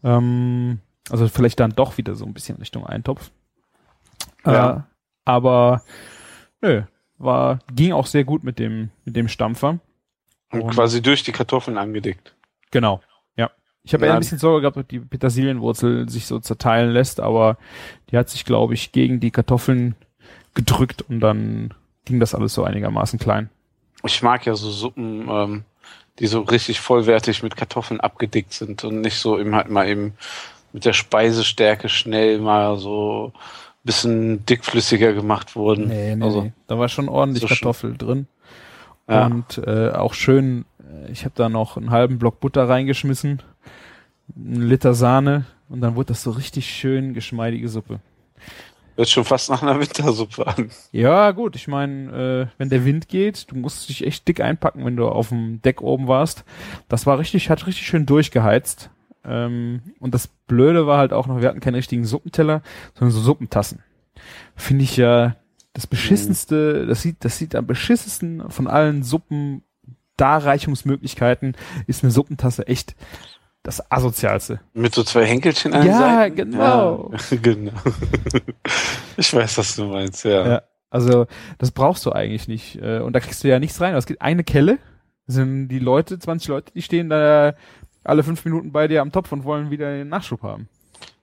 Ähm, 0.02 0.80
also 1.10 1.28
vielleicht 1.28 1.60
dann 1.60 1.72
doch 1.72 1.98
wieder 1.98 2.14
so 2.14 2.24
ein 2.24 2.32
bisschen 2.34 2.56
Richtung 2.58 2.86
Eintopf. 2.86 3.30
Ja. 4.44 4.76
Äh, 4.76 4.80
aber 5.24 5.82
nö, 6.60 6.82
war, 7.18 7.58
ging 7.74 7.92
auch 7.92 8.06
sehr 8.06 8.24
gut 8.24 8.44
mit 8.44 8.58
dem, 8.58 8.90
mit 9.04 9.16
dem 9.16 9.28
Stampfer. 9.28 9.78
Und 10.52 10.62
Und- 10.62 10.70
quasi 10.74 11.02
durch 11.02 11.22
die 11.22 11.32
Kartoffeln 11.32 11.78
angedickt. 11.78 12.34
Genau, 12.70 13.00
ja. 13.36 13.50
Ich 13.82 13.94
habe 13.94 14.04
Ja. 14.04 14.10
eher 14.10 14.16
ein 14.16 14.20
bisschen 14.20 14.38
Sorge 14.38 14.62
gehabt, 14.62 14.76
ob 14.76 14.88
die 14.88 15.00
Petersilienwurzel 15.00 16.08
sich 16.08 16.26
so 16.26 16.38
zerteilen 16.38 16.90
lässt, 16.90 17.20
aber 17.20 17.56
die 18.10 18.16
hat 18.16 18.28
sich, 18.28 18.44
glaube 18.44 18.74
ich, 18.74 18.92
gegen 18.92 19.20
die 19.20 19.30
Kartoffeln 19.30 19.94
gedrückt 20.54 21.02
und 21.02 21.20
dann 21.20 21.74
ging 22.04 22.20
das 22.20 22.34
alles 22.34 22.54
so 22.54 22.64
einigermaßen 22.64 23.18
klein. 23.18 23.50
Ich 24.04 24.22
mag 24.22 24.46
ja 24.46 24.54
so 24.54 24.70
Suppen, 24.70 25.28
ähm, 25.28 25.64
die 26.18 26.26
so 26.28 26.40
richtig 26.42 26.80
vollwertig 26.80 27.42
mit 27.42 27.56
Kartoffeln 27.56 28.00
abgedickt 28.00 28.52
sind 28.52 28.84
und 28.84 29.00
nicht 29.00 29.18
so 29.18 29.38
eben 29.38 29.54
halt 29.54 29.68
mal 29.70 29.88
eben 29.88 30.14
mit 30.76 30.84
der 30.84 30.92
Speisestärke 30.92 31.88
schnell 31.88 32.38
mal 32.38 32.76
so 32.76 33.32
ein 33.34 33.40
bisschen 33.82 34.44
dickflüssiger 34.44 35.14
gemacht 35.14 35.56
wurden. 35.56 35.90
also, 36.22 36.52
Da 36.66 36.78
war 36.78 36.90
schon 36.90 37.08
ordentlich 37.08 37.40
so 37.40 37.48
schön. 37.48 37.56
Kartoffel 37.56 37.96
drin. 37.96 38.26
Ja. 39.08 39.24
Und 39.24 39.56
äh, 39.56 39.92
auch 39.92 40.12
schön, 40.12 40.66
äh, 40.80 41.10
ich 41.10 41.24
habe 41.24 41.32
da 41.34 41.48
noch 41.48 41.78
einen 41.78 41.88
halben 41.88 42.18
Block 42.18 42.40
Butter 42.40 42.68
reingeschmissen, 42.68 43.42
einen 44.36 44.68
Liter 44.68 44.92
Sahne 44.92 45.46
und 45.70 45.80
dann 45.80 45.96
wurde 45.96 46.08
das 46.08 46.22
so 46.22 46.32
richtig 46.32 46.66
schön 46.66 47.14
geschmeidige 47.14 47.70
Suppe. 47.70 48.00
Hört 48.96 49.08
schon 49.08 49.24
fast 49.24 49.48
nach 49.48 49.62
einer 49.62 49.80
Wintersuppe 49.80 50.46
an. 50.46 50.70
Ja, 50.92 51.30
gut, 51.30 51.56
ich 51.56 51.68
meine, 51.68 52.50
äh, 52.50 52.58
wenn 52.58 52.68
der 52.68 52.84
Wind 52.84 53.08
geht, 53.08 53.50
du 53.50 53.56
musst 53.56 53.88
dich 53.88 54.06
echt 54.06 54.28
dick 54.28 54.42
einpacken, 54.42 54.84
wenn 54.84 54.96
du 54.96 55.08
auf 55.08 55.30
dem 55.30 55.62
Deck 55.62 55.80
oben 55.80 56.06
warst. 56.06 56.44
Das 56.90 57.06
war 57.06 57.18
richtig, 57.18 57.48
hat 57.48 57.66
richtig 57.66 57.86
schön 57.86 58.04
durchgeheizt. 58.04 58.90
Ähm, 59.26 59.80
und 59.98 60.14
das 60.14 60.28
Blöde 60.46 60.86
war 60.86 60.98
halt 60.98 61.12
auch 61.12 61.26
noch, 61.26 61.40
wir 61.40 61.48
hatten 61.48 61.60
keinen 61.60 61.74
richtigen 61.74 62.04
Suppenteller, 62.04 62.62
sondern 62.94 63.12
so 63.12 63.20
Suppentassen. 63.20 63.82
Finde 64.54 64.84
ich 64.84 64.96
ja 64.96 65.36
das 65.72 65.86
beschissenste, 65.86 66.86
das 66.86 67.02
sieht, 67.02 67.16
das 67.24 67.36
sieht 67.38 67.54
am 67.54 67.66
beschissensten 67.66 68.50
von 68.50 68.66
allen 68.66 69.02
Suppen 69.02 69.62
Darreichungsmöglichkeiten 70.16 71.54
ist 71.86 72.02
eine 72.02 72.10
Suppentasse 72.10 72.66
echt 72.66 72.94
das 73.62 73.90
asozialste. 73.90 74.60
Mit 74.74 74.94
so 74.94 75.02
zwei 75.02 75.26
Henkelchen 75.26 75.74
an 75.74 75.86
Ja, 75.86 75.98
Seiten? 75.98 76.36
genau. 76.36 77.12
Ja, 77.30 77.36
genau. 77.42 77.72
ich 79.16 79.32
weiß, 79.34 79.58
was 79.58 79.76
du 79.76 79.84
meinst, 79.86 80.24
ja. 80.24 80.46
Ja. 80.48 80.62
Also, 80.88 81.26
das 81.58 81.72
brauchst 81.72 82.06
du 82.06 82.12
eigentlich 82.12 82.48
nicht. 82.48 82.76
Äh, 82.80 83.00
Und 83.00 83.12
da 83.12 83.20
kriegst 83.20 83.42
du 83.44 83.48
ja 83.48 83.58
nichts 83.58 83.80
rein. 83.80 83.94
Es 83.94 84.06
gibt 84.06 84.22
eine 84.22 84.44
Kelle, 84.44 84.78
sind 85.26 85.68
die 85.68 85.80
Leute, 85.80 86.18
20 86.18 86.48
Leute, 86.48 86.72
die 86.74 86.82
stehen 86.82 87.10
da 87.10 87.54
alle 88.08 88.22
fünf 88.22 88.44
Minuten 88.44 88.72
bei 88.72 88.88
dir 88.88 89.02
am 89.02 89.12
Topf 89.12 89.32
und 89.32 89.44
wollen 89.44 89.70
wieder 89.70 89.90
den 89.96 90.08
Nachschub 90.08 90.42
haben. 90.42 90.68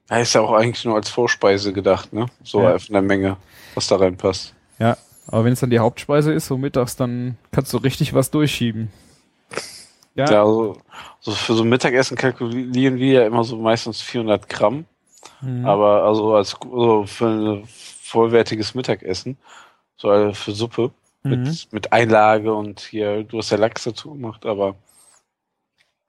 Er 0.08 0.20
ist 0.20 0.34
ja 0.34 0.42
auch 0.42 0.52
eigentlich 0.52 0.84
nur 0.84 0.94
als 0.96 1.08
Vorspeise 1.08 1.72
gedacht, 1.72 2.12
ne? 2.12 2.26
So 2.42 2.60
Ja. 2.62 2.78
von 2.78 2.92
der 2.92 3.02
Menge, 3.02 3.36
was 3.74 3.86
da 3.86 3.96
reinpasst. 3.96 4.54
Ja. 4.78 4.96
Aber 5.26 5.44
wenn 5.44 5.54
es 5.54 5.60
dann 5.60 5.70
die 5.70 5.78
Hauptspeise 5.78 6.32
ist, 6.32 6.46
so 6.46 6.58
mittags, 6.58 6.96
dann 6.96 7.38
kannst 7.50 7.72
du 7.72 7.78
richtig 7.78 8.12
was 8.12 8.30
durchschieben. 8.30 8.90
Ja. 10.14 10.30
Ja, 10.30 10.42
also, 10.42 10.76
so 11.20 11.32
für 11.32 11.54
so 11.54 11.62
ein 11.62 11.68
Mittagessen 11.70 12.16
kalkulieren 12.16 12.98
wir 12.98 13.12
ja 13.22 13.26
immer 13.26 13.42
so 13.44 13.56
meistens 13.56 14.00
400 14.02 14.48
Gramm. 14.48 14.84
Mhm. 15.40 15.64
Aber 15.64 16.04
also 16.04 16.34
als 16.34 16.54
also 16.60 17.04
für 17.06 17.26
ein 17.26 17.64
vollwertiges 17.66 18.74
Mittagessen, 18.74 19.38
so 19.96 20.08
also 20.10 20.34
für 20.34 20.52
Suppe 20.52 20.90
Mhm. 21.22 21.30
mit, 21.30 21.68
mit 21.72 21.92
Einlage 21.94 22.52
und 22.52 22.80
hier, 22.80 23.24
du 23.24 23.38
hast 23.38 23.48
ja 23.50 23.56
Lachs 23.56 23.84
dazu 23.84 24.12
gemacht, 24.12 24.44
aber 24.44 24.74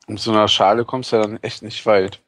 mit 0.08 0.20
so 0.20 0.32
einer 0.32 0.48
Schale 0.48 0.86
kommst 0.86 1.12
du 1.12 1.18
ja 1.18 1.24
dann 1.24 1.38
echt 1.42 1.62
nicht 1.64 1.86
weit. 1.86 2.20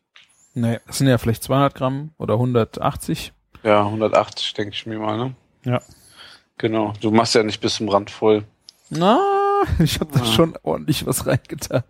Nee, 0.54 0.80
das 0.88 0.98
sind 0.98 1.08
ja 1.08 1.18
vielleicht 1.18 1.44
200 1.44 1.76
Gramm 1.76 2.12
oder 2.18 2.34
180. 2.36 3.34
Ja, 3.63 3.86
180 3.86 4.54
denke 4.54 4.74
ich 4.74 4.86
mir 4.86 4.98
mal, 5.00 5.18
ne? 5.18 5.36
Ja. 5.63 5.82
Genau. 6.58 6.94
Du 7.02 7.12
machst 7.12 7.36
ja 7.36 7.44
nicht 7.44 7.62
bis 7.62 7.76
zum 7.76 7.90
Rand 7.90 8.10
voll. 8.10 8.44
Na, 8.90 9.20
ich 9.80 10.00
habe 10.00 10.12
da 10.13 10.22
Ah. 10.22 10.26
schon 10.26 10.58
ordentlich 10.63 11.06
was 11.06 11.28
reingetan. 11.28 11.84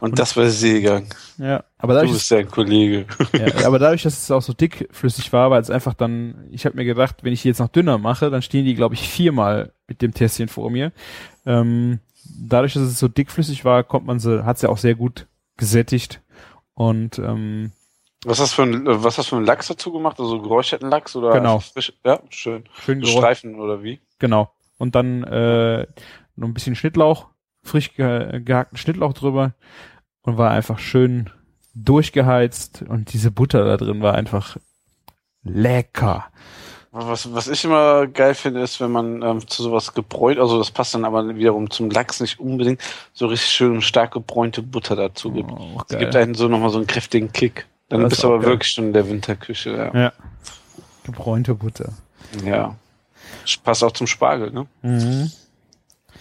Und 0.00 0.18
das 0.18 0.36
war 0.36 0.48
Seegang. 0.50 1.06
Ja, 1.38 1.64
aber 1.78 1.94
Du 1.94 2.00
dadurch, 2.00 2.12
bist 2.12 2.30
ja 2.30 2.38
ein 2.38 2.50
Kollege. 2.50 3.06
ja, 3.32 3.66
aber 3.66 3.78
dadurch, 3.78 4.02
dass 4.02 4.22
es 4.22 4.30
auch 4.30 4.42
so 4.42 4.52
dickflüssig 4.52 5.32
war, 5.32 5.50
weil 5.50 5.62
es 5.62 5.70
einfach 5.70 5.94
dann, 5.94 6.46
ich 6.50 6.66
habe 6.66 6.76
mir 6.76 6.84
gedacht, 6.84 7.24
wenn 7.24 7.32
ich 7.32 7.42
die 7.42 7.48
jetzt 7.48 7.60
noch 7.60 7.68
dünner 7.68 7.96
mache, 7.98 8.30
dann 8.30 8.42
stehen 8.42 8.66
die, 8.66 8.74
glaube 8.74 8.94
ich, 8.94 9.08
viermal 9.08 9.72
mit 9.88 10.02
dem 10.02 10.12
Tässchen 10.12 10.48
vor 10.48 10.70
mir. 10.70 10.92
Ähm, 11.46 12.00
dadurch, 12.24 12.74
dass 12.74 12.82
es 12.82 12.98
so 12.98 13.08
dickflüssig 13.08 13.64
war, 13.64 13.84
kommt 13.84 14.06
man 14.06 14.18
sie, 14.18 14.44
hat 14.44 14.58
sie 14.58 14.68
auch 14.68 14.78
sehr 14.78 14.94
gut 14.94 15.26
gesättigt. 15.56 16.20
Und 16.74 17.18
ähm, 17.18 17.72
Was 18.24 18.40
hast 18.40 18.52
du 18.52 18.56
für 18.56 18.62
ein, 18.62 18.84
was 18.86 19.18
hast 19.18 19.26
du 19.26 19.30
für 19.30 19.36
einen 19.36 19.46
Lachs 19.46 19.68
dazu 19.68 19.92
gemacht? 19.92 20.18
Also 20.18 20.40
geräucherten 20.40 20.90
Lachs 20.90 21.14
oder 21.16 21.32
Genau. 21.32 21.56
einfach 21.56 21.72
frisch? 21.72 21.92
Ja, 22.04 22.20
schön. 22.30 22.64
schön 22.74 23.02
So. 23.02 23.18
Streifen 23.18 23.60
oder 23.60 23.82
wie? 23.82 24.00
Genau. 24.18 24.50
Und 24.78 24.94
dann 24.94 25.22
äh, 25.24 25.86
noch 26.36 26.48
ein 26.48 26.54
bisschen 26.54 26.74
Schnittlauch, 26.74 27.28
frisch 27.62 27.94
ge 27.94 28.40
gehackten 28.42 28.76
Schnittlauch 28.76 29.12
drüber 29.12 29.54
und 30.22 30.36
war 30.36 30.50
einfach 30.50 30.78
schön 30.78 31.30
durchgeheizt 31.74 32.82
und 32.88 33.12
diese 33.12 33.30
Butter 33.30 33.64
da 33.64 33.76
drin 33.76 34.02
war 34.02 34.14
einfach 34.14 34.56
lecker. 35.42 36.26
Was, 36.96 37.34
was 37.34 37.48
ich 37.48 37.64
immer 37.64 38.06
geil 38.06 38.34
finde, 38.34 38.60
ist, 38.62 38.80
wenn 38.80 38.92
man 38.92 39.20
ähm, 39.22 39.46
zu 39.48 39.64
sowas 39.64 39.94
gebräunt, 39.94 40.38
also 40.38 40.58
das 40.58 40.70
passt 40.70 40.94
dann 40.94 41.04
aber 41.04 41.34
wiederum 41.34 41.68
zum 41.68 41.90
Lachs 41.90 42.20
nicht 42.20 42.38
unbedingt, 42.38 42.80
so 43.12 43.26
richtig 43.26 43.50
schön 43.50 43.82
stark 43.82 44.12
gebräunte 44.12 44.62
Butter 44.62 44.94
dazu 44.94 45.32
gibt. 45.32 45.50
Oh, 45.50 45.82
Das 45.88 45.98
gibt 45.98 46.14
einen 46.14 46.34
so 46.34 46.46
nochmal 46.46 46.70
so 46.70 46.78
einen 46.78 46.86
kräftigen 46.86 47.32
Kick. 47.32 47.66
Dann 47.88 48.00
Das 48.02 48.10
bist 48.10 48.18
ist 48.20 48.22
du 48.22 48.28
aber 48.28 48.38
geil. 48.40 48.50
wirklich 48.50 48.70
schon 48.70 48.84
in 48.86 48.92
der 48.92 49.08
Winterküche, 49.08 49.70
ja. 49.92 50.00
Ja. 50.00 50.12
Gebräunte 51.04 51.54
Butter. 51.54 51.92
ja. 52.44 52.76
Passt 53.64 53.82
auch 53.84 53.92
zum 53.92 54.06
Spargel, 54.06 54.52
ne? 54.52 54.66
Mhm. 54.82 55.30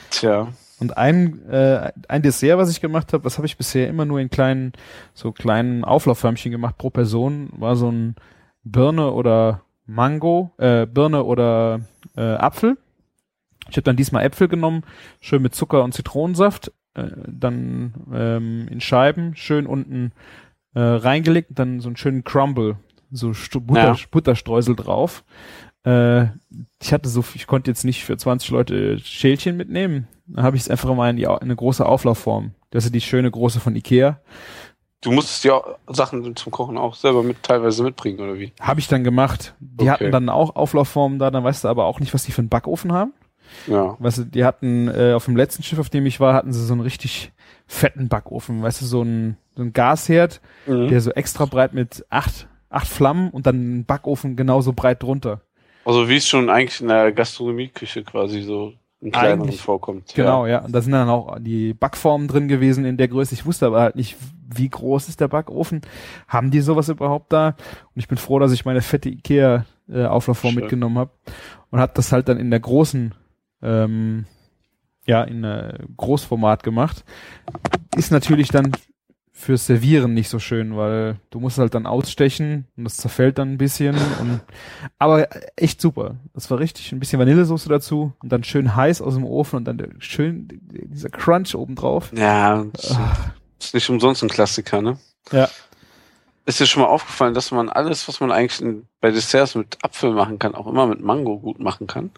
Tja. 0.10 0.48
Und 0.80 0.98
ein, 0.98 1.48
äh, 1.50 1.92
ein 2.10 2.22
Dessert, 2.22 2.58
was 2.58 2.70
ich 2.70 2.82
gemacht 2.82 3.14
habe, 3.14 3.24
das 3.24 3.38
habe 3.38 3.46
ich 3.46 3.56
bisher 3.58 3.88
immer 3.88 4.06
nur 4.06 4.20
in 4.20 4.30
kleinen, 4.30 4.74
so 5.14 5.32
kleinen 5.32 5.86
Auflaufförmchen 5.86 6.52
gemacht 6.52 6.78
pro 6.78 6.90
Person, 6.90 7.50
war 7.56 7.76
so 7.78 7.90
ein 7.92 8.16
Birne 8.64 9.12
oder 9.12 9.62
Mango, 9.86 10.52
äh, 10.58 10.86
Birne 10.86 11.24
oder 11.24 11.82
äh, 12.16 12.22
Apfel. 12.22 12.78
Ich 13.70 13.78
habe 13.78 13.84
dann 13.84 13.96
diesmal 13.96 14.24
Äpfel 14.24 14.48
genommen, 14.48 14.84
schön 15.20 15.42
mit 15.42 15.56
Zucker 15.56 15.84
und 15.84 15.94
Zitronensaft, 15.94 16.72
äh, 16.96 17.08
dann 17.28 17.94
ähm, 18.14 18.68
in 18.70 18.82
Scheiben, 18.82 19.36
schön 19.36 19.66
unten 19.66 20.12
äh, 20.76 20.80
reingelegt, 20.82 21.52
dann 21.54 21.80
so 21.80 21.90
einen 21.90 21.98
schönen 21.98 22.24
Crumble, 22.24 22.78
so 23.12 23.32
Butter, 23.62 23.94
Ja. 23.94 23.96
Butterstreusel 24.12 24.76
drauf. 24.76 25.24
Äh, 25.86 26.26
ich 26.82 26.94
hatte 26.94 27.10
so, 27.10 27.24
ich 27.36 27.48
konnte 27.48 27.72
jetzt 27.72 27.84
nicht 27.84 28.04
für 28.04 28.18
20 28.18 28.50
Leute 28.50 29.00
Schälchen 29.00 29.58
mitnehmen. 29.58 30.08
Dann 30.28 30.44
habe 30.44 30.56
ich 30.56 30.64
es 30.64 30.70
einfach 30.70 30.94
mal 30.96 31.10
in, 31.10 31.18
die, 31.18 31.24
in 31.24 31.30
eine 31.30 31.56
große 31.56 31.86
Auflaufform. 31.86 32.52
Das 32.72 32.86
ist 32.86 32.96
die 32.96 33.02
schöne 33.02 33.30
große 33.30 33.60
von 33.60 33.76
Ikea. 33.76 34.20
Du 35.04 35.12
musstest 35.12 35.44
ja 35.44 35.62
Sachen 35.88 36.36
zum 36.36 36.52
Kochen 36.52 36.78
auch 36.78 36.96
selber 36.96 37.24
mit 37.24 37.44
teilweise 37.44 37.84
mitbringen, 37.84 38.20
oder 38.22 38.40
wie? 38.40 38.54
Habe 38.60 38.80
ich 38.80 38.88
dann 38.88 39.04
gemacht. 39.04 39.54
Die 39.60 39.84
Okay. 39.84 39.90
hatten 39.92 40.12
dann 40.12 40.30
auch 40.30 40.56
Auflaufformen 40.56 41.20
da, 41.20 41.30
dann 41.30 41.44
weißt 41.44 41.66
du 41.66 41.68
aber 41.68 41.86
auch 41.86 42.00
nicht, 42.00 42.14
was 42.14 42.24
die 42.24 42.32
für 42.32 42.40
einen 42.42 42.50
Backofen 42.50 42.92
haben. 42.94 43.14
Ja. 43.68 43.98
Weißt 44.00 44.18
du, 44.20 44.24
die 44.24 44.46
hatten 44.46 44.88
äh, 44.88 45.14
auf 45.14 45.26
dem 45.26 45.36
letzten 45.36 45.62
Schiff, 45.62 45.78
auf 45.78 45.90
dem 45.90 46.06
ich 46.06 46.20
war, 46.20 46.34
hatten 46.34 46.54
sie 46.54 46.66
so 46.66 46.74
einen 46.74 46.82
richtig 46.82 47.32
fetten 47.68 48.08
Backofen. 48.08 48.64
Weißt 48.64 48.82
du, 48.82 48.86
so 48.86 49.04
ein, 49.04 49.38
so 49.56 49.62
ein 49.64 49.74
Gasherd, 49.74 50.42
Mhm. 50.66 50.88
der 50.88 51.02
so 51.02 51.12
extra 51.12 51.46
breit 51.46 51.74
mit 51.74 52.06
acht, 52.10 52.48
acht 52.70 52.88
Flammen 52.88 53.30
und 53.30 53.46
dann 53.46 53.80
ein 53.80 53.86
Backofen 53.86 54.36
genauso 54.36 54.74
breit 54.74 55.04
drunter. 55.04 55.42
Also 55.86 56.08
wie 56.08 56.16
es 56.16 56.28
schon 56.28 56.50
eigentlich 56.50 56.80
in 56.82 56.88
der 56.88 57.12
Gastronomieküche 57.12 58.04
quasi 58.04 58.42
so 58.42 58.74
in 59.02 59.12
kleineren 59.12 59.52
vorkommt. 59.52 60.14
Genau, 60.16 60.48
ja. 60.48 60.60
Und 60.60 60.72
da 60.74 60.82
sind 60.82 60.94
dann 60.94 61.10
auch 61.10 61.38
die 61.40 61.74
Backformen 61.74 62.30
drin 62.30 62.48
gewesen 62.48 62.86
in 62.86 62.96
der 62.96 63.10
Größe. 63.10 63.34
Ich 63.34 63.46
wusste 63.46 63.66
aber 63.66 63.82
halt 63.82 63.98
nicht, 63.98 64.16
wie 64.58 64.70
groß 64.70 65.10
ist 65.10 65.20
der 65.22 65.28
Backofen. 65.28 65.82
Haben 66.28 66.52
die 66.52 66.62
sowas 66.62 66.90
überhaupt 66.90 67.34
da? 67.34 67.50
Und 67.50 67.56
ich 67.96 68.08
bin 68.08 68.18
froh, 68.18 68.40
dass 68.40 68.52
ich 68.52 68.66
meine 68.66 68.82
fette 68.82 69.10
Ikea 69.10 69.66
äh, 69.90 70.06
Auflaufform 70.06 70.56
mitgenommen 70.56 70.98
habe 70.98 71.12
und 71.70 71.80
habe 71.80 71.92
das 71.96 72.12
halt 72.12 72.30
dann 72.30 72.38
in 72.38 72.52
der 72.52 72.60
großen, 72.60 73.14
ähm, 73.62 74.26
ja, 75.06 75.24
in 75.24 75.44
äh, 75.44 75.80
Großformat 75.98 76.64
gemacht. 76.64 77.04
Ist 77.96 78.12
natürlich 78.12 78.50
dann 78.50 78.72
fürs 79.36 79.66
Servieren 79.66 80.14
nicht 80.14 80.30
so 80.30 80.40
schön, 80.40 80.78
weil 80.78 81.18
du 81.32 81.40
musst 81.40 81.58
halt 81.58 81.74
dann 81.74 81.88
ausstechen 81.88 82.66
und 82.78 82.86
das 82.86 82.98
zerfällt 82.98 83.40
dann 83.40 83.54
ein 83.54 83.58
bisschen. 83.58 83.96
Und, 84.22 84.42
aber 85.00 85.28
echt 85.56 85.82
super. 85.82 86.16
Das 86.34 86.50
war 86.52 86.60
richtig 86.60 86.92
ein 86.92 87.00
bisschen 87.00 87.20
Vanillesoße 87.20 87.68
dazu 87.68 88.14
und 88.22 88.32
dann 88.32 88.44
schön 88.44 88.76
heiß 88.76 89.02
aus 89.02 89.16
dem 89.16 89.26
Ofen 89.26 89.58
und 89.58 89.66
dann 89.66 89.78
der, 89.80 89.90
schön 89.98 90.48
dieser 90.62 91.10
Crunch 91.10 91.56
obendrauf. 91.56 92.12
Ja, 92.16 92.64
das 92.72 92.98
ist 93.60 93.74
nicht 93.74 93.90
umsonst 93.90 94.24
ein 94.24 94.30
Klassiker, 94.30 94.82
ne? 94.82 94.98
Ja. 95.32 95.48
Ist 96.46 96.60
dir 96.60 96.66
schon 96.66 96.84
mal 96.84 96.90
aufgefallen, 96.90 97.34
dass 97.34 97.52
man 97.52 97.70
alles, 97.70 98.08
was 98.08 98.20
man 98.20 98.32
eigentlich 98.32 98.62
bei 99.00 99.12
Desserts 99.12 99.56
mit 99.56 99.78
Apfel 99.82 100.12
machen 100.12 100.40
kann, 100.40 100.56
auch 100.56 100.68
immer 100.68 100.88
mit 100.88 101.02
Mango 101.02 101.40
gut 101.40 101.60
machen 101.60 101.88
kann? 101.88 102.12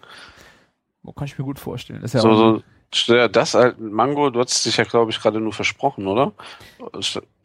Kann 1.16 1.26
ich 1.28 1.38
mir 1.38 1.46
gut 1.46 1.60
vorstellen. 1.60 2.02
Ist 2.02 2.16
ja 2.16 2.22
so, 2.22 2.64
so, 2.92 3.14
ja, 3.16 3.28
das 3.28 3.54
halt 3.54 3.80
Mango, 3.80 4.32
du 4.32 4.40
hast 4.40 4.66
dich 4.66 4.78
ja, 4.78 4.84
glaube 4.84 5.12
ich, 5.12 5.20
gerade 5.22 5.40
nur 5.40 5.54
versprochen, 5.54 6.08
oder? 6.08 6.32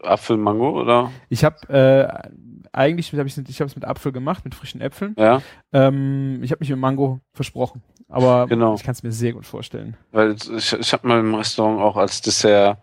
Apfel, 0.02 0.38
Mango, 0.38 0.80
oder? 0.80 1.12
ich 1.28 1.44
habe 1.44 1.68
äh, 1.68 2.28
eigentlich 2.72 3.12
hab 3.12 3.26
ich 3.26 3.36
ich 3.36 3.60
habe 3.60 3.68
es 3.68 3.74
mit 3.74 3.84
Apfel 3.84 4.12
gemacht, 4.12 4.44
mit 4.44 4.54
frischen 4.54 4.80
Äpfeln. 4.80 5.14
Ja, 5.18 5.42
Ähm, 5.72 6.40
ich 6.42 6.52
habe 6.52 6.60
mich 6.60 6.70
mit 6.70 6.78
Mango 6.78 7.20
versprochen, 7.34 7.82
aber 8.08 8.46
Genau. 8.46 8.74
ich 8.74 8.82
kann 8.82 8.92
es 8.92 9.02
mir 9.02 9.12
sehr 9.12 9.32
gut 9.34 9.44
vorstellen. 9.44 9.96
weil 10.12 10.36
ich, 10.56 10.72
ich 10.72 10.92
habe 10.94 11.06
mal 11.06 11.20
im 11.20 11.34
Restaurant 11.34 11.80
auch 11.80 11.96
als 11.96 12.22
Dessert 12.22 12.78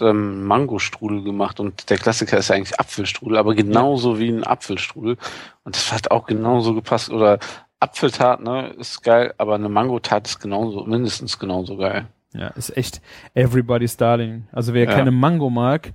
ähm, 0.00 0.44
Mangostrudel 0.44 1.22
gemacht 1.22 1.60
und 1.60 1.90
der 1.90 1.98
Klassiker 1.98 2.38
ist 2.38 2.48
ja 2.48 2.56
eigentlich 2.56 2.78
Apfelstrudel, 2.78 3.36
aber 3.38 3.54
genauso 3.54 4.18
wie 4.18 4.28
ein 4.28 4.44
Apfelstrudel 4.44 5.16
und 5.64 5.76
das 5.76 5.92
hat 5.92 6.10
auch 6.10 6.26
genauso 6.26 6.74
gepasst 6.74 7.10
oder 7.10 7.38
Apfeltat, 7.80 8.40
ne, 8.40 8.68
ist 8.78 9.02
geil, 9.02 9.34
aber 9.38 9.54
eine 9.56 9.68
Mangotat 9.68 10.26
ist 10.26 10.40
genauso, 10.40 10.84
mindestens 10.84 11.38
genauso 11.38 11.76
geil. 11.76 12.06
Ja, 12.32 12.48
ist 12.48 12.76
echt 12.76 13.00
everybody's 13.34 13.96
darling. 13.96 14.48
Also 14.52 14.74
wer 14.74 14.84
Ja. 14.84 14.92
keine 14.94 15.10
Mango 15.10 15.50
mag, 15.50 15.92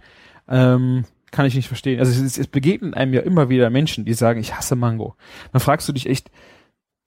ähm, 0.47 1.05
kann 1.31 1.45
ich 1.45 1.55
nicht 1.55 1.67
verstehen. 1.67 1.99
Also 1.99 2.23
es, 2.23 2.37
es 2.37 2.47
begegnen 2.47 2.93
einem 2.93 3.13
ja 3.13 3.21
immer 3.21 3.49
wieder 3.49 3.69
Menschen, 3.69 4.05
die 4.05 4.13
sagen, 4.13 4.39
ich 4.39 4.55
hasse 4.55 4.75
Mango. 4.75 5.15
Dann 5.51 5.61
fragst 5.61 5.87
du 5.89 5.93
dich 5.93 6.07
echt, 6.07 6.31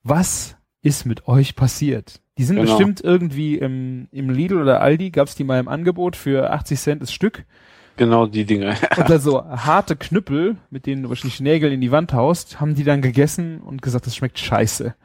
was 0.03 0.55
ist 0.83 1.05
mit 1.05 1.27
euch 1.27 1.55
passiert? 1.55 2.21
Die 2.37 2.43
sind 2.43 2.57
Genau. 2.57 2.69
bestimmt 2.69 3.01
irgendwie 3.01 3.57
im, 3.57 4.07
im 4.11 4.29
Lidl 4.29 4.61
oder 4.61 4.81
Aldi, 4.81 5.09
gab's 5.11 5.33
die 5.35 5.43
mal 5.43 5.59
im 5.59 5.67
Angebot 5.67 6.15
für 6.15 6.51
80 6.51 6.79
Cent 6.79 7.01
das 7.01 7.11
Stück. 7.11 7.45
Genau 7.95 8.25
die 8.25 8.45
Dinge. 8.45 8.75
Und 8.97 9.09
dann 9.09 9.19
so 9.21 9.43
harte 9.45 9.95
Knüppel, 9.95 10.57
mit 10.71 10.85
denen 10.87 11.03
du 11.03 11.09
wahrscheinlich 11.09 11.39
Nägel 11.39 11.71
in 11.71 11.79
die 11.81 11.91
Wand 11.91 12.11
haust, 12.13 12.59
haben 12.59 12.73
die 12.75 12.83
dann 12.83 13.01
gegessen 13.03 13.59
und 13.61 13.81
gesagt, 13.83 14.07
das 14.07 14.15
schmeckt 14.15 14.39
scheiße. 14.39 14.95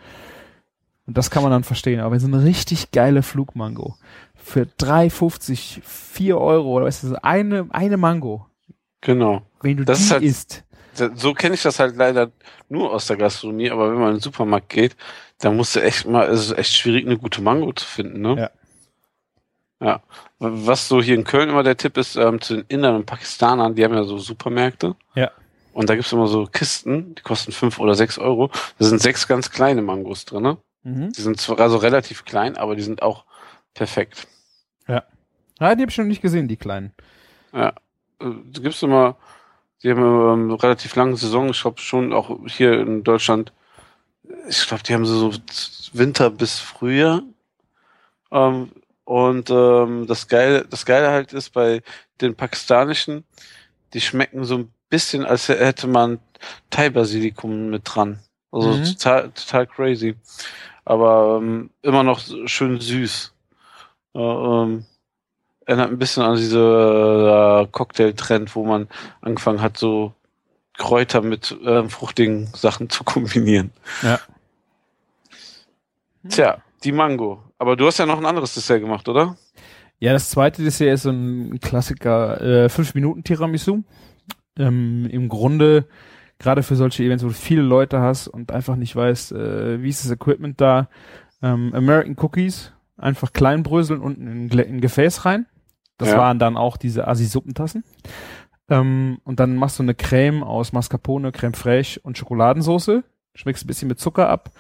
Und 1.07 1.17
das 1.19 1.31
kann 1.31 1.43
man 1.43 1.53
dann 1.53 1.65
verstehen. 1.65 2.01
Aber 2.01 2.19
so 2.19 2.27
eine 2.27 2.45
richtig 2.45 2.91
geile 2.91 3.23
Flugmango 3.23 3.97
für 4.35 4.63
3,50, 4.63 5.81
4 5.83 6.39
Euro 6.39 6.73
oder 6.77 6.87
weißt 6.87 7.03
du, 7.03 7.09
so 7.09 7.17
eine, 7.23 7.67
eine 7.71 7.97
Mango, 7.99 8.47
genau. 9.03 9.43
wenn 9.61 9.77
du 9.77 9.85
Das 9.85 9.99
die 9.99 10.05
ist 10.05 10.11
halt- 10.13 10.23
isst. 10.23 10.65
So 11.15 11.33
kenne 11.33 11.55
ich 11.55 11.63
das 11.63 11.79
halt 11.79 11.95
leider 11.97 12.33
nur 12.69 12.93
aus 12.93 13.07
der 13.07 13.17
Gastronomie, 13.17 13.71
aber 13.71 13.91
wenn 13.93 13.99
man 14.01 14.09
in 14.09 14.15
den 14.17 14.21
Supermarkt 14.23 14.69
geht, 14.71 14.97
dann 15.39 15.57
musst 15.57 15.77
du 15.77 15.81
echt 15.81 16.07
mal, 16.07 16.29
es 16.29 16.47
ist 16.47 16.59
echt 16.59 16.75
schwierig, 16.77 17.07
eine 17.07 17.19
gute 17.19 17.43
Mango 17.43 17.73
zu 17.73 17.85
finden, 17.85 18.21
ne? 18.21 18.37
Ja. 18.37 18.51
Ja. 19.81 20.03
Was 20.39 20.89
so 20.89 21.01
hier 21.01 21.15
in 21.15 21.25
Köln 21.25 21.49
immer 21.49 21.63
der 21.63 21.77
Tipp 21.77 21.97
ist, 21.97 22.17
ähm, 22.17 22.41
zu 22.41 22.57
den 22.57 22.65
Indern 22.69 22.97
und 22.97 23.07
Pakistanern, 23.07 23.75
die 23.75 23.85
haben 23.85 23.95
ja 23.95 24.03
so 24.05 24.19
Supermärkte. 24.19 24.97
Ja. 25.15 25.31
Und 25.73 25.89
da 25.89 25.95
gibt's 25.95 26.13
immer 26.13 26.27
so 26.27 26.47
Kisten, 26.47 27.15
die 27.15 27.23
kosten 27.23 27.53
fünf 27.53 27.79
oder 27.79 27.95
sechs 27.95 28.19
Euro. 28.19 28.51
Da 28.79 28.85
sind 28.85 29.01
sechs 29.01 29.29
ganz 29.29 29.51
kleine 29.51 29.83
Mangos 29.83 30.25
drinne. 30.25 30.59
Mhm. 30.83 31.13
Die 31.13 31.21
sind 31.21 31.41
zwar 31.41 31.61
also 31.61 31.77
relativ 31.77 32.25
klein, 32.25 32.57
aber 32.57 32.75
die 32.75 32.83
sind 32.83 33.03
auch 33.03 33.25
perfekt. 33.75 34.27
Ah, 35.59 35.75
die 35.75 35.83
habe 35.83 35.91
ich 35.91 35.99
noch 35.99 36.05
nicht 36.05 36.23
gesehen, 36.23 36.49
die 36.49 36.57
kleinen. 36.57 36.93
Ja. 37.53 37.69
Äh, 38.21 38.31
Du 38.51 38.63
gibst 38.63 38.83
immer, 38.83 39.17
die 39.83 39.91
haben 39.91 40.03
ähm, 40.03 40.51
relativ 40.53 40.95
lange 40.97 41.17
Saison, 41.17 41.51
ich 41.51 41.61
glaube 41.61 41.81
schon 41.81 42.13
auch 42.13 42.37
hier 42.47 42.81
in 42.81 43.05
Deutschland, 43.05 43.53
ich 44.49 44.67
glaube, 44.67 44.83
die 44.83 44.95
haben 44.95 45.07
so 45.07 45.33
Winter 45.93 46.31
bis 46.31 46.59
Frühjahr. 46.59 47.23
Ähm, 48.31 48.71
und 49.05 49.51
ähm, 49.51 50.07
das 50.07 50.29
Geile, 50.29 50.67
das 50.69 50.85
Geile 50.85 51.09
halt 51.11 51.33
ist 51.33 51.51
bei 51.51 51.83
den 52.21 52.35
pakistanischen, 52.35 53.25
die 53.95 54.01
schmecken 54.01 54.45
so 54.45 54.59
ein 54.59 54.73
bisschen, 54.91 55.25
als 55.25 55.49
hätte 55.49 55.87
man 55.87 56.19
Thai-Basilikum 56.71 57.71
mit 57.71 57.83
dran. 57.85 58.19
Also 58.53 58.71
Mhm. 58.73 58.85
total, 58.85 59.31
total 59.31 59.67
crazy. 59.67 60.15
Aber 60.85 61.39
ähm, 61.41 61.71
immer 61.83 62.03
noch 62.03 62.21
schön 62.47 62.81
süß. 62.81 63.33
Äh, 64.15 64.19
ähm, 64.19 64.85
erinnert 65.67 65.91
ein 65.91 65.99
bisschen 65.99 66.23
an 66.23 66.37
diese 66.37 66.59
äh, 66.59 67.67
Cocktail-Trend, 67.71 68.55
wo 68.55 68.65
man 68.65 68.89
angefangen 69.21 69.61
hat, 69.61 69.77
so 69.77 70.15
Kräuter 70.79 71.21
mit 71.21 71.51
äh, 71.63 71.89
fruchtigen 71.89 72.47
Sachen 72.55 72.89
zu 72.89 73.05
kombinieren. 73.05 73.71
Ja. 74.03 74.19
Tja, 76.29 76.59
die 76.85 76.93
Mango. 76.93 77.43
Aber 77.59 77.77
du 77.77 77.87
hast 77.87 77.99
ja 77.99 78.07
noch 78.07 78.19
ein 78.19 78.27
anderes 78.27 78.55
Dessert 78.55 78.81
gemacht, 78.81 79.09
oder? 79.09 79.37
Ja, 79.99 80.13
das 80.13 80.31
zweite 80.31 80.63
Dessert 80.63 80.95
ist 80.95 81.03
so 81.03 81.11
ein 81.11 81.59
Klassiker, 81.61 82.41
äh, 82.41 82.69
5 82.69 82.95
Minuten 82.95 83.25
Tiramisu. 83.25 83.83
Ähm, 84.59 85.07
Im 85.11 85.29
Grunde, 85.29 85.87
gerade 86.39 86.63
für 86.63 86.77
solche 86.77 87.03
Events, 87.05 87.25
wo 87.25 87.29
du 87.29 87.35
viele 87.35 87.63
Leute 87.63 88.01
hast 88.01 88.29
und 88.29 88.53
einfach 88.53 88.77
nicht 88.77 88.95
weißt, 88.95 89.33
äh, 89.33 89.83
wie 89.83 89.89
ist 89.89 90.05
das 90.05 90.11
Equipment 90.13 90.61
da, 90.61 90.89
ähm, 91.43 91.73
American 91.75 92.17
Cookies, 92.19 92.73
einfach 92.97 93.33
klein 93.33 93.63
bröseln 93.63 94.01
und 94.01 94.19
in 94.19 94.29
ein 94.29 94.51
Glä- 94.51 94.63
in 94.63 94.77
ein 94.77 94.81
Gefäß 94.81 95.25
rein. 95.25 95.47
Das 95.99 96.11
Ja. 96.11 96.19
waren 96.19 96.39
dann 96.39 96.57
auch 96.57 96.77
diese 96.77 97.07
Assi-Suppentassen. 97.09 97.85
Ähm, 98.69 99.19
und 99.25 99.41
dann 99.41 99.57
machst 99.57 99.79
du 99.79 99.83
eine 99.83 99.95
Creme 99.95 100.43
aus 100.45 100.73
Mascarpone, 100.73 101.33
Creme 101.33 101.55
fraiche 101.55 102.01
und 102.01 102.19
Schokoladensauce, 102.19 103.03
schmeckst 103.35 103.65
ein 103.65 103.67
bisschen 103.69 103.89
mit 103.89 103.99
Zucker 103.99 104.29
ab 104.29 104.51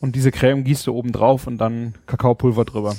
und 0.00 0.14
diese 0.16 0.30
Creme 0.30 0.64
gießt 0.64 0.86
du 0.86 0.94
oben 0.94 1.12
drauf 1.12 1.46
und 1.46 1.58
dann 1.58 1.94
Kakaopulver 2.06 2.64
drüber. 2.64 2.94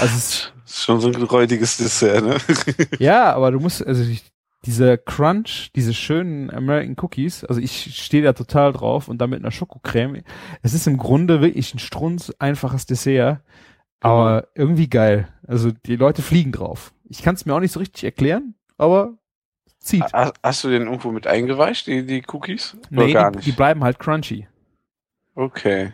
Also 0.00 0.16
es 0.16 0.24
ist 0.24 0.52
Das 0.64 0.72
ist 0.74 0.84
schon 0.84 1.00
so 1.00 1.08
ein 1.08 1.22
räudiges 1.22 1.76
Dessert, 1.78 2.24
ne? 2.24 2.36
ja, 2.98 3.32
aber 3.34 3.50
du 3.50 3.58
musst, 3.60 3.84
also 3.86 4.02
ich, 4.02 4.24
dieser 4.64 4.96
Crunch, 4.96 5.70
diese 5.74 5.92
schönen 5.92 6.48
American 6.50 6.96
Cookies, 7.02 7.42
also 7.44 7.60
ich 7.60 7.96
stehe 8.00 8.22
da 8.22 8.32
total 8.32 8.72
drauf 8.72 9.08
und 9.08 9.18
damit 9.18 9.40
einer 9.40 9.50
Schokocreme. 9.50 10.22
Es 10.62 10.72
ist 10.72 10.86
im 10.86 10.98
Grunde 10.98 11.40
wirklich 11.40 11.74
ein 11.74 11.80
strunz 11.80 12.32
einfaches 12.38 12.86
Dessert, 12.86 13.40
aber 14.00 14.48
irgendwie 14.54 14.88
geil. 14.88 15.28
Also 15.46 15.72
die 15.72 15.96
Leute 15.96 16.22
fliegen 16.22 16.52
drauf. 16.52 16.92
Ich 17.08 17.22
kann 17.22 17.34
es 17.34 17.44
mir 17.44 17.54
auch 17.54 17.60
nicht 17.60 17.72
so 17.72 17.80
richtig 17.80 18.04
erklären, 18.04 18.54
aber 18.78 19.14
zieht. 19.80 20.12
Ha- 20.12 20.32
Hast 20.44 20.62
du 20.62 20.68
den 20.70 20.82
irgendwo 20.82 21.10
mit 21.10 21.26
eingeweicht, 21.26 21.88
die, 21.88 22.06
die 22.06 22.22
Cookies? 22.32 22.76
Nee, 22.90 23.06
die, 23.06 23.40
die 23.40 23.52
bleiben 23.52 23.82
halt 23.82 23.98
crunchy. 23.98 24.46
okay. 25.34 25.92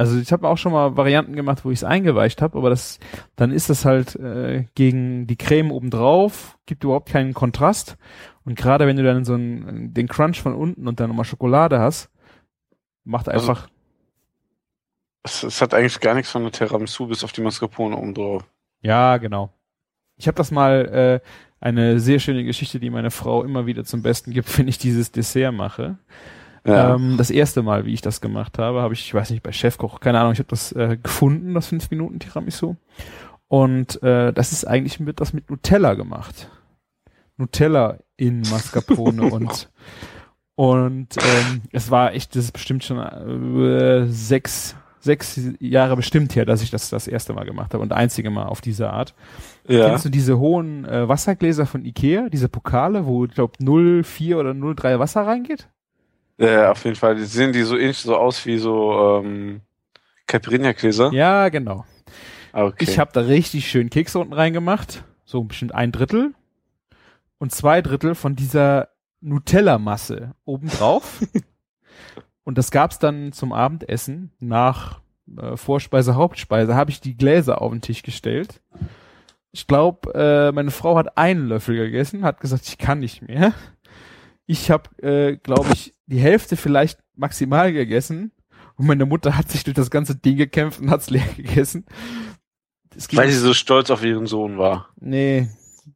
Also 0.00 0.18
ich 0.18 0.32
habe 0.32 0.48
auch 0.48 0.56
schon 0.56 0.72
mal 0.72 0.96
Varianten 0.96 1.36
gemacht, 1.36 1.64
wo 1.64 1.70
ich 1.70 1.80
es 1.80 1.84
eingeweicht 1.84 2.40
habe, 2.40 2.56
aber 2.56 2.70
das 2.70 2.98
dann 3.36 3.52
ist 3.52 3.68
das 3.68 3.84
halt 3.84 4.16
äh, 4.16 4.64
gegen 4.74 5.26
die 5.26 5.36
Creme 5.36 5.70
obendrauf, 5.70 6.56
gibt 6.64 6.84
überhaupt 6.84 7.10
keinen 7.10 7.34
Kontrast. 7.34 7.98
Und 8.44 8.56
gerade 8.56 8.86
wenn 8.86 8.96
du 8.96 9.02
dann 9.02 9.26
so 9.26 9.34
einen, 9.34 9.92
den 9.92 10.08
Crunch 10.08 10.40
von 10.40 10.54
unten 10.54 10.88
und 10.88 11.00
dann 11.00 11.08
nochmal 11.10 11.26
Schokolade 11.26 11.78
hast, 11.80 12.10
macht 13.04 13.28
Also- 13.28 13.50
einfach, 13.50 13.68
Es, 15.22 15.42
es 15.42 15.60
hat 15.60 15.74
eigentlich 15.74 16.00
gar 16.00 16.14
nichts 16.14 16.30
von 16.30 16.44
der 16.44 16.52
Tiramisu 16.52 17.06
bis 17.06 17.22
auf 17.22 17.32
die 17.32 17.42
Mascarpone 17.42 17.94
oben 17.96 18.14
drauf. 18.14 18.44
ja 18.80 19.18
genau. 19.18 19.52
Ich 20.16 20.26
habe 20.28 20.36
das 20.36 20.50
mal 20.50 21.20
äh, 21.22 21.26
eine 21.60 21.98
sehr 22.00 22.18
schöne 22.20 22.44
Geschichte, 22.44 22.78
die 22.80 22.90
meine 22.90 23.10
Frau 23.10 23.42
immer 23.42 23.66
wieder 23.66 23.84
zum 23.84 24.02
Besten 24.02 24.32
gibt, 24.32 24.48
wenn 24.58 24.68
ich 24.68 24.78
dieses 24.78 25.12
Dessert 25.12 25.52
mache. 25.52 25.98
Ja. 26.64 26.94
Ähm, 26.94 27.16
das 27.16 27.30
erste 27.30 27.62
Mal, 27.62 27.86
wie 27.86 27.94
ich 27.94 28.02
das 28.02 28.20
gemacht 28.20 28.58
habe, 28.58 28.82
habe 28.82 28.94
ich, 28.94 29.00
ich 29.00 29.14
weiß 29.14 29.30
nicht, 29.30 29.42
bei 29.42 29.52
Chefkoch, 29.52 30.00
keine 30.00 30.20
Ahnung, 30.20 30.32
ich 30.32 30.38
habe 30.38 30.48
das 30.48 30.72
äh, 30.72 30.98
gefunden, 31.02 31.54
das 31.54 31.68
5 31.68 31.90
Minuten 31.90 32.18
Tiramisu. 32.18 32.76
Und 33.48 34.02
äh, 34.02 34.32
das 34.32 34.52
ist 34.52 34.64
eigentlich 34.64 35.00
mit 35.00 35.20
das 35.20 35.32
mit 35.32 35.50
Nutella 35.50 35.94
gemacht. 35.94 36.50
Nutella 37.36 37.98
in 38.16 38.42
Mascarpone 38.42 39.22
und 39.30 39.68
und 40.54 41.16
ähm, 41.16 41.62
es 41.72 41.90
war 41.90 42.12
echt, 42.12 42.36
das 42.36 42.44
ist 42.44 42.52
bestimmt 42.52 42.84
schon 42.84 42.98
äh, 42.98 44.06
sechs 44.06 44.76
sechs 45.00 45.40
Jahre 45.58 45.96
bestimmt 45.96 46.36
her, 46.36 46.44
dass 46.44 46.62
ich 46.62 46.70
das 46.70 46.90
das 46.90 47.08
erste 47.08 47.32
Mal 47.32 47.46
gemacht 47.46 47.72
habe 47.72 47.82
und 47.82 47.92
einzige 47.92 48.30
Mal 48.30 48.44
auf 48.44 48.60
diese 48.60 48.90
Art. 48.90 49.14
ja. 49.66 49.88
Kennst 49.88 50.04
du 50.04 50.10
diese 50.10 50.38
hohen 50.38 50.84
äh, 50.84 51.08
Wassergläser 51.08 51.66
von 51.66 51.84
Ikea, 51.84 52.28
diese 52.28 52.48
Pokale, 52.48 53.06
wo 53.06 53.24
ich 53.24 53.32
glaube 53.32 53.54
0,4 53.58 54.36
oder 54.36 54.50
0,3 54.50 54.98
Wasser 54.98 55.26
reingeht? 55.26 55.68
Ja, 56.40 56.70
auf 56.70 56.84
jeden 56.84 56.96
Fall. 56.96 57.16
Die 57.16 57.24
sehen 57.24 57.52
die 57.52 57.62
so 57.62 57.76
ähnlich 57.76 57.98
so 57.98 58.16
aus 58.16 58.46
wie 58.46 58.56
so 58.56 59.20
ähm, 59.22 59.60
Caipirinha-Gläser. 60.26 61.12
Ja, 61.12 61.50
genau. 61.50 61.84
Okay. 62.52 62.84
Ich 62.84 62.98
habe 62.98 63.10
da 63.12 63.20
richtig 63.20 63.68
schön 63.68 63.90
Kekse 63.90 64.18
unten 64.18 64.32
reingemacht, 64.32 65.04
so 65.24 65.42
bestimmt 65.44 65.74
ein 65.74 65.92
Drittel 65.92 66.34
und 67.38 67.52
zwei 67.52 67.82
Drittel 67.82 68.14
von 68.14 68.36
dieser 68.36 68.88
Nutella-Masse 69.20 70.34
obendrauf. 70.46 71.20
und 72.44 72.56
das 72.56 72.70
gab's 72.70 72.98
dann 72.98 73.32
zum 73.32 73.52
Abendessen 73.52 74.32
nach 74.40 75.00
äh, 75.36 75.58
Vorspeise, 75.58 76.14
Hauptspeise, 76.14 76.74
habe 76.74 76.90
ich 76.90 77.02
die 77.02 77.18
Gläser 77.18 77.60
auf 77.60 77.70
den 77.70 77.82
Tisch 77.82 78.02
gestellt. 78.02 78.62
Ich 79.52 79.66
glaube, 79.66 80.14
äh, 80.14 80.52
meine 80.52 80.70
Frau 80.70 80.96
hat 80.96 81.18
einen 81.18 81.48
Löffel 81.48 81.76
gegessen, 81.76 82.24
hat 82.24 82.40
gesagt, 82.40 82.66
ich 82.66 82.78
kann 82.78 83.00
nicht 83.00 83.20
mehr. 83.20 83.52
Ich 84.46 84.70
habe, 84.70 84.90
äh, 85.02 85.36
glaube 85.36 85.68
ich, 85.74 85.94
die 86.10 86.18
Hälfte 86.18 86.56
vielleicht 86.56 86.98
maximal 87.16 87.72
gegessen. 87.72 88.32
Und 88.76 88.86
meine 88.86 89.06
Mutter 89.06 89.36
hat 89.36 89.50
sich 89.50 89.64
durch 89.64 89.74
das 89.74 89.90
ganze 89.90 90.16
Ding 90.16 90.36
gekämpft 90.36 90.80
und 90.80 90.90
hat's 90.90 91.10
leer 91.10 91.26
gegessen. 91.36 91.84
Weil 93.12 93.30
sie 93.30 93.38
so 93.38 93.54
stolz 93.54 93.90
auf 93.90 94.02
ihren 94.02 94.26
Sohn 94.26 94.58
war. 94.58 94.88
Nee, 95.00 95.48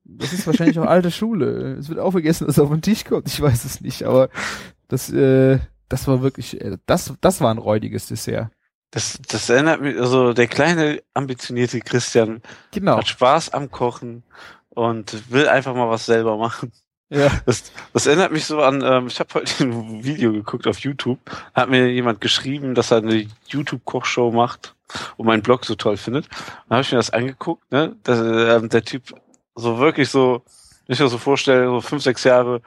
das 0.04 0.32
ist 0.32 0.46
wahrscheinlich 0.46 0.78
auch 0.78 0.86
alte 0.86 1.10
Schule. 1.10 1.74
Es 1.74 1.88
wird 1.88 1.98
aufgegessen, 1.98 2.46
dass 2.46 2.56
es 2.56 2.62
auf 2.62 2.70
den 2.70 2.82
Tisch 2.82 3.04
kommt. 3.04 3.26
Ich 3.28 3.40
weiß 3.40 3.64
es 3.64 3.80
nicht, 3.80 4.04
aber 4.04 4.28
das, 4.88 5.10
äh, 5.10 5.58
das 5.88 6.06
war 6.06 6.22
wirklich, 6.22 6.60
äh, 6.60 6.78
das, 6.86 7.12
das 7.20 7.40
war 7.40 7.50
ein 7.50 7.58
räudiges 7.58 8.06
Dessert. 8.06 8.50
Das, 8.90 9.18
das 9.28 9.48
erinnert 9.48 9.80
mich, 9.80 9.98
also 9.98 10.32
der 10.34 10.46
kleine, 10.46 11.02
ambitionierte 11.14 11.80
Christian 11.80 12.42
Genau. 12.70 12.98
hat 12.98 13.08
Spaß 13.08 13.52
am 13.52 13.70
Kochen 13.72 14.22
und 14.68 15.32
will 15.32 15.48
einfach 15.48 15.74
mal 15.74 15.88
was 15.90 16.06
selber 16.06 16.36
machen. 16.36 16.70
Ja. 17.14 17.30
Das, 17.46 17.72
das 17.92 18.06
erinnert 18.06 18.32
mich 18.32 18.44
so 18.44 18.60
an, 18.60 18.82
ähm, 18.84 19.06
ich 19.06 19.20
habe 19.20 19.34
heute 19.34 19.64
ein 19.64 20.04
Video 20.04 20.32
geguckt 20.32 20.66
auf 20.66 20.80
YouTube, 20.80 21.18
hat 21.54 21.70
mir 21.70 21.90
jemand 21.90 22.20
geschrieben, 22.20 22.74
dass 22.74 22.90
er 22.90 22.98
eine 22.98 23.26
YouTube-Kochshow 23.48 24.32
macht 24.32 24.74
und 25.16 25.26
meinen 25.26 25.42
Blog 25.42 25.64
so 25.64 25.74
toll 25.74 25.96
findet. 25.96 26.28
Dann 26.68 26.76
habe 26.76 26.82
ich 26.82 26.92
mir 26.92 26.98
das 26.98 27.10
angeguckt, 27.10 27.70
ne? 27.70 27.96
Das, 28.02 28.18
ähm, 28.18 28.68
der 28.68 28.84
Typ 28.84 29.14
so 29.54 29.78
wirklich 29.78 30.10
so, 30.10 30.42
wenn 30.86 30.94
ich 30.94 31.00
mir 31.00 31.08
so 31.08 31.18
vorstelle, 31.18 31.66
so 31.66 31.80
fünf, 31.80 32.02
sechs 32.02 32.24
Jahre 32.24 32.60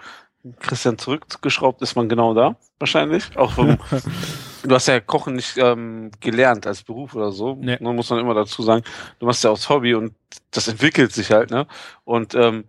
Christian 0.60 0.98
zurückgeschraubt, 0.98 1.82
ist 1.82 1.96
man 1.96 2.08
genau 2.08 2.34
da, 2.34 2.56
wahrscheinlich. 2.80 3.36
Auch 3.36 3.52
vom, 3.52 3.78
du 4.64 4.76
hast 4.76 4.88
ja 4.88 5.00
Kochen 5.00 5.36
nicht 5.36 5.58
ähm, 5.58 6.12
gelernt 6.22 6.66
als 6.68 6.84
Beruf 6.84 7.16
oder 7.16 7.32
so. 7.32 7.56
Nee. 7.56 7.78
Ne, 7.80 7.94
muss 7.94 8.10
man 8.10 8.20
immer 8.20 8.34
dazu 8.34 8.64
sagen. 8.64 8.84
Du 9.20 9.26
machst 9.26 9.44
ja 9.44 9.50
aus 9.50 9.68
Hobby 9.68 9.94
und 9.94 10.14
das 10.52 10.68
entwickelt 10.68 11.12
sich 11.12 11.32
halt, 11.32 11.52
ne? 11.52 11.68
Und 12.06 12.34
ähm, 12.36 12.66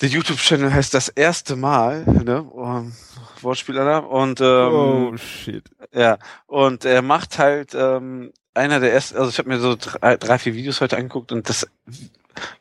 der 0.00 0.08
YouTube-Channel 0.08 0.72
heißt 0.72 0.92
das 0.94 1.08
erste 1.08 1.56
Mal, 1.56 2.04
ne? 2.04 2.42
Um, 2.42 2.92
Wortspielalarm. 3.40 4.06
Und 4.06 4.40
ähm, 4.40 4.72
oh, 4.72 5.16
shit. 5.16 5.64
ja, 5.92 6.18
und 6.46 6.84
er 6.84 7.02
macht 7.02 7.38
halt 7.38 7.74
ähm, 7.74 8.32
einer 8.54 8.80
der 8.80 8.92
ersten, 8.92 9.16
also 9.16 9.30
ich 9.30 9.38
habe 9.38 9.48
mir 9.48 9.60
so 9.60 9.76
drei, 9.78 10.16
drei, 10.16 10.38
vier 10.38 10.54
Videos 10.54 10.80
heute 10.80 10.96
angeguckt 10.96 11.32
und 11.32 11.48
das 11.48 11.66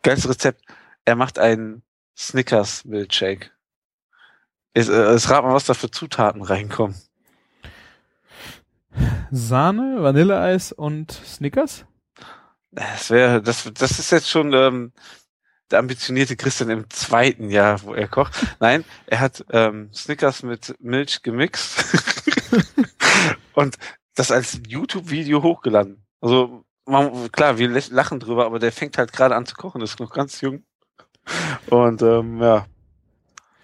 geilste 0.02 0.30
Rezept, 0.30 0.62
er 1.06 1.16
macht 1.16 1.40
einen 1.40 1.84
Snickers 2.16 2.86
Milkshake. 2.86 3.52
Es, 4.74 4.90
äh, 4.90 4.94
es 4.94 5.30
rat 5.30 5.44
mal, 5.44 5.54
was 5.54 5.66
da 5.66 5.74
für 5.74 5.92
Zutaten 5.92 6.42
reinkommen. 6.42 6.96
Sahne, 9.32 10.04
Vanilleeis 10.04 10.72
und 10.72 11.12
Snickers? 11.12 11.86
Das 12.72 13.10
wäre, 13.10 13.42
das, 13.42 13.70
das 13.74 14.00
ist 14.00 14.12
jetzt 14.12 14.30
schon 14.30 14.54
ähm, 14.54 14.94
der 15.72 15.80
ambitionierte 15.80 16.36
Christian 16.36 16.70
im 16.70 16.90
zweiten 16.90 17.50
Jahr, 17.50 17.82
wo 17.84 17.94
er 17.94 18.08
kocht. 18.08 18.34
Nein, 18.60 18.86
er 19.08 19.20
hat 19.20 19.44
ähm, 19.52 19.90
Snickers 19.94 20.44
mit 20.44 20.76
Milch 20.80 21.22
gemixt 21.24 21.84
und 23.54 23.78
das 24.16 24.32
als 24.32 24.60
YouTube-Video 24.68 25.42
hochgeladen. 25.42 26.06
Also 26.22 26.64
man, 26.86 27.32
klar, 27.32 27.58
wir 27.58 27.70
lach- 27.70 27.90
lachen 27.90 28.20
drüber, 28.20 28.46
aber 28.46 28.60
der 28.60 28.72
fängt 28.72 28.98
halt 28.98 29.14
gerade 29.14 29.36
an 29.36 29.46
zu 29.46 29.56
kochen, 29.56 29.82
ist 29.82 30.00
noch 30.00 30.12
ganz 30.12 30.42
jung. 30.42 30.64
Und 31.70 32.02
ähm, 32.02 32.42
ja, 32.42 32.66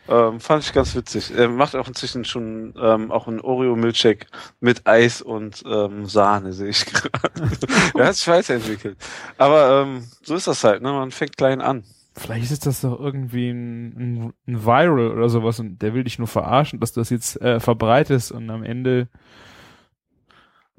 ähm, 0.09 0.39
fand 0.39 0.63
ich 0.63 0.73
ganz 0.73 0.95
witzig. 0.95 1.31
Er 1.35 1.47
macht 1.49 1.75
auch 1.75 1.87
inzwischen 1.87 2.25
schon 2.25 2.73
ähm, 2.81 3.11
auch 3.11 3.27
einen 3.27 3.39
Oreo-Milkshake 3.39 4.25
mit 4.59 4.87
Eis 4.87 5.21
und 5.21 5.63
ähm, 5.65 6.05
Sahne, 6.05 6.51
sehe 6.51 6.69
ich 6.69 6.85
gerade. 6.93 7.49
er 7.95 8.07
hat 8.07 8.15
sich 8.15 8.27
weiterentwickelt. 8.27 8.97
Aber 9.37 9.83
ähm, 9.83 10.07
so 10.23 10.35
ist 10.35 10.47
das 10.47 10.63
halt, 10.63 10.81
ne? 10.81 10.91
Man 10.91 11.11
fängt 11.11 11.37
klein 11.37 11.61
an. 11.61 11.83
Vielleicht 12.15 12.51
ist 12.51 12.65
das 12.65 12.81
doch 12.81 12.99
irgendwie 12.99 13.49
ein, 13.51 13.87
ein, 13.87 14.33
ein 14.47 14.65
Viral 14.65 15.11
oder 15.11 15.29
sowas 15.29 15.59
und 15.59 15.81
der 15.81 15.93
will 15.93 16.03
dich 16.03 16.17
nur 16.17 16.27
verarschen, 16.27 16.79
dass 16.79 16.91
du 16.91 17.01
das 17.01 17.11
jetzt 17.11 17.39
äh, 17.41 17.59
verbreitest 17.59 18.31
und 18.31 18.49
am 18.49 18.63
Ende 18.63 19.07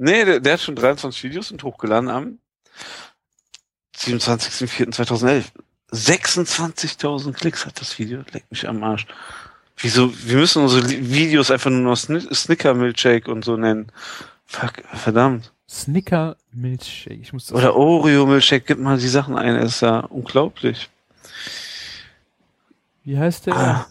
Nee, 0.03 0.25
der, 0.25 0.40
der 0.40 0.55
hat 0.55 0.61
schon 0.61 0.77
23 0.77 1.25
Videos 1.25 1.53
und 1.53 1.62
hochgeladen 1.62 2.09
am 2.09 2.38
27.04.2011. 3.97 5.53
26.000 5.92 7.33
Klicks 7.33 7.66
hat 7.66 7.81
das 7.81 7.98
Video. 7.98 8.22
Leck 8.33 8.44
mich 8.50 8.68
am 8.68 8.83
Arsch. 8.83 9.07
Wieso? 9.76 10.12
Wir 10.24 10.37
müssen 10.37 10.62
unsere 10.62 10.88
Videos 10.88 11.50
einfach 11.50 11.70
nur 11.70 11.81
noch 11.81 11.96
Sni 11.96 12.20
Snicker 12.35 12.74
Milkshake 12.74 13.31
und 13.31 13.44
so 13.44 13.57
nennen. 13.57 13.90
Fuck, 14.46 14.83
verdammt. 14.92 15.53
Snicker 15.68 16.37
Milchshake. 16.53 17.20
Ich 17.20 17.33
muss 17.33 17.46
das 17.46 17.57
Oder 17.57 17.76
Oreo 17.76 18.26
Milkshake, 18.26 18.64
gib 18.66 18.79
mal 18.79 18.98
die 18.98 19.09
Sachen 19.09 19.37
ein. 19.37 19.55
Das 19.55 19.76
ist 19.76 19.81
ja 19.83 20.00
unglaublich. 20.00 20.90
Wie 23.05 23.18
heißt 23.18 23.46
der? 23.46 23.57
Ah, 23.57 23.87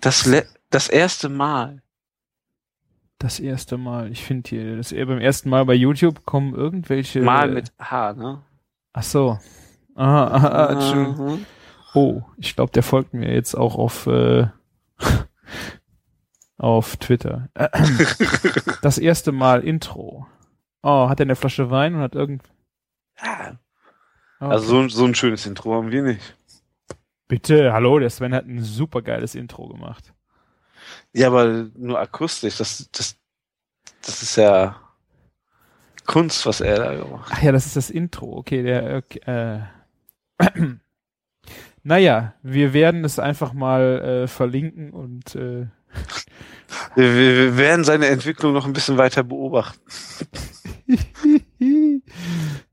das, 0.00 0.26
le 0.26 0.46
das 0.70 0.88
erste 0.88 1.28
Mal. 1.28 1.82
Das 3.18 3.38
erste 3.38 3.76
Mal. 3.76 4.10
Ich 4.12 4.24
finde 4.24 4.48
hier, 4.48 4.76
das 4.76 4.92
eher 4.92 5.06
beim 5.06 5.18
ersten 5.18 5.50
Mal 5.50 5.64
bei 5.66 5.74
YouTube 5.74 6.24
kommen 6.24 6.54
irgendwelche. 6.54 7.20
Mal 7.20 7.50
mit 7.50 7.72
H, 7.78 8.14
ne? 8.14 8.40
Ach 8.92 9.02
so. 9.02 9.38
Aha, 9.94 10.26
aha, 10.26 10.48
aha. 10.68 10.94
Mhm. 10.94 11.46
Oh, 11.94 12.22
ich 12.36 12.54
glaube, 12.54 12.72
der 12.72 12.82
folgt 12.82 13.14
mir 13.14 13.32
jetzt 13.32 13.54
auch 13.54 13.76
auf 13.76 14.06
äh, 14.06 14.46
auf 16.58 16.96
Twitter. 16.96 17.48
Das 18.82 18.96
erste 18.98 19.30
Mal 19.32 19.62
Intro. 19.62 20.26
Oh, 20.82 21.08
hat 21.08 21.20
er 21.20 21.24
eine 21.24 21.36
Flasche 21.36 21.70
Wein 21.70 21.94
und 21.94 22.00
hat 22.00 22.14
irgend. 22.14 22.42
Ja, 23.22 23.58
Okay. 24.40 24.54
Also 24.54 24.66
so, 24.68 24.88
so 24.88 25.04
ein 25.04 25.14
schönes 25.14 25.44
Intro 25.44 25.74
haben 25.74 25.90
wir 25.90 26.02
nicht. 26.02 26.34
Bitte, 27.28 27.74
hallo, 27.74 27.98
der 27.98 28.08
Sven 28.08 28.34
hat 28.34 28.46
ein 28.46 28.62
super 28.62 29.02
geiles 29.02 29.34
Intro 29.34 29.68
gemacht. 29.68 30.14
Ja, 31.12 31.26
aber 31.26 31.66
nur 31.76 32.00
akustisch. 32.00 32.56
Das, 32.56 32.88
das, 32.90 33.16
das 34.00 34.22
ist 34.22 34.36
ja 34.36 34.80
Kunst, 36.06 36.46
was 36.46 36.62
er 36.62 36.78
da 36.78 36.94
gemacht 36.94 37.30
hat. 37.30 37.36
Ach 37.38 37.42
ja, 37.42 37.52
das 37.52 37.66
ist 37.66 37.76
das 37.76 37.90
Intro. 37.90 38.34
Okay, 38.38 38.62
der 38.62 38.96
okay, 38.96 39.18
äh, 39.26 39.60
Naja, 41.82 42.34
wir 42.42 42.74
werden 42.74 43.06
es 43.06 43.18
einfach 43.18 43.54
mal 43.54 44.24
äh, 44.24 44.26
verlinken 44.28 44.90
und 44.90 45.34
äh, 45.34 45.66
Wir, 46.94 47.56
werden 47.56 47.84
seine 47.84 48.06
Entwicklung 48.08 48.52
noch 48.52 48.66
ein 48.66 48.72
bisschen 48.74 48.98
weiter 48.98 49.22
beobachten. 49.24 49.80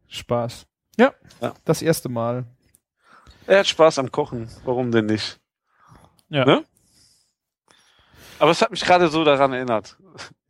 Spaß. 0.07 0.67
Ja, 0.97 1.13
Ja. 1.41 1.53
das 1.65 1.81
erste 1.81 2.09
Mal. 2.09 2.45
Er 3.45 3.59
hat 3.59 3.67
Spaß 3.67 3.99
am 3.99 4.11
Kochen. 4.11 4.49
Warum 4.65 4.91
denn 4.91 5.05
nicht? 5.05 5.39
Ja. 6.29 6.43
Ne? 6.45 6.65
Aber 8.39 8.51
es 8.51 8.61
hat 8.61 8.71
mich 8.71 8.83
gerade 8.83 9.07
so 9.07 9.23
daran 9.23 9.53
erinnert. 9.53 9.97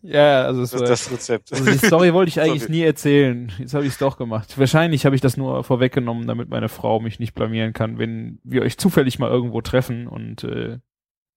Ja, 0.09 0.43
also, 0.43 0.61
Das, 0.61 0.73
war, 0.73 0.87
das 0.87 1.11
Rezept. 1.11 1.51
also 1.51 1.69
die 1.69 1.77
Story 1.77 2.13
wollte 2.13 2.29
ich 2.29 2.39
eigentlich 2.41 2.61
Sorry. 2.63 2.71
nie 2.71 2.83
erzählen. 2.83 3.51
Jetzt 3.59 3.73
habe 3.73 3.85
ich 3.85 3.91
es 3.91 3.97
doch 3.97 4.17
gemacht. 4.17 4.57
Wahrscheinlich 4.57 5.05
habe 5.05 5.15
ich 5.15 5.21
das 5.21 5.35
nur 5.35 5.63
vorweggenommen, 5.65 6.27
damit 6.27 6.49
meine 6.49 6.69
Frau 6.69 6.99
mich 7.01 7.19
nicht 7.19 7.33
blamieren 7.35 7.73
kann, 7.73 7.99
wenn 7.99 8.39
wir 8.43 8.61
euch 8.61 8.77
zufällig 8.77 9.19
mal 9.19 9.29
irgendwo 9.29 9.61
treffen 9.61 10.07
und 10.07 10.43
äh, 10.45 10.77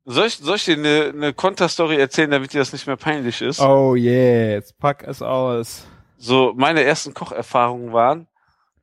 Soll 0.05 0.27
ich, 0.29 0.37
soll 0.39 0.57
ich 0.57 0.65
dir 0.65 0.77
eine, 0.77 1.13
eine 1.15 1.33
Konterstory 1.35 1.97
erzählen, 1.97 2.31
damit 2.31 2.53
dir 2.55 2.59
das 2.59 2.73
nicht 2.73 2.87
mehr 2.87 2.97
peinlich 2.97 3.43
ist? 3.43 3.61
Oh 3.61 3.95
yeah, 3.97 4.53
jetzt 4.53 4.79
pack 4.79 5.05
es 5.07 5.21
aus. 5.21 5.87
So, 6.17 6.55
meine 6.57 6.83
ersten 6.83 7.13
Kocherfahrungen 7.13 7.93
waren, 7.93 8.27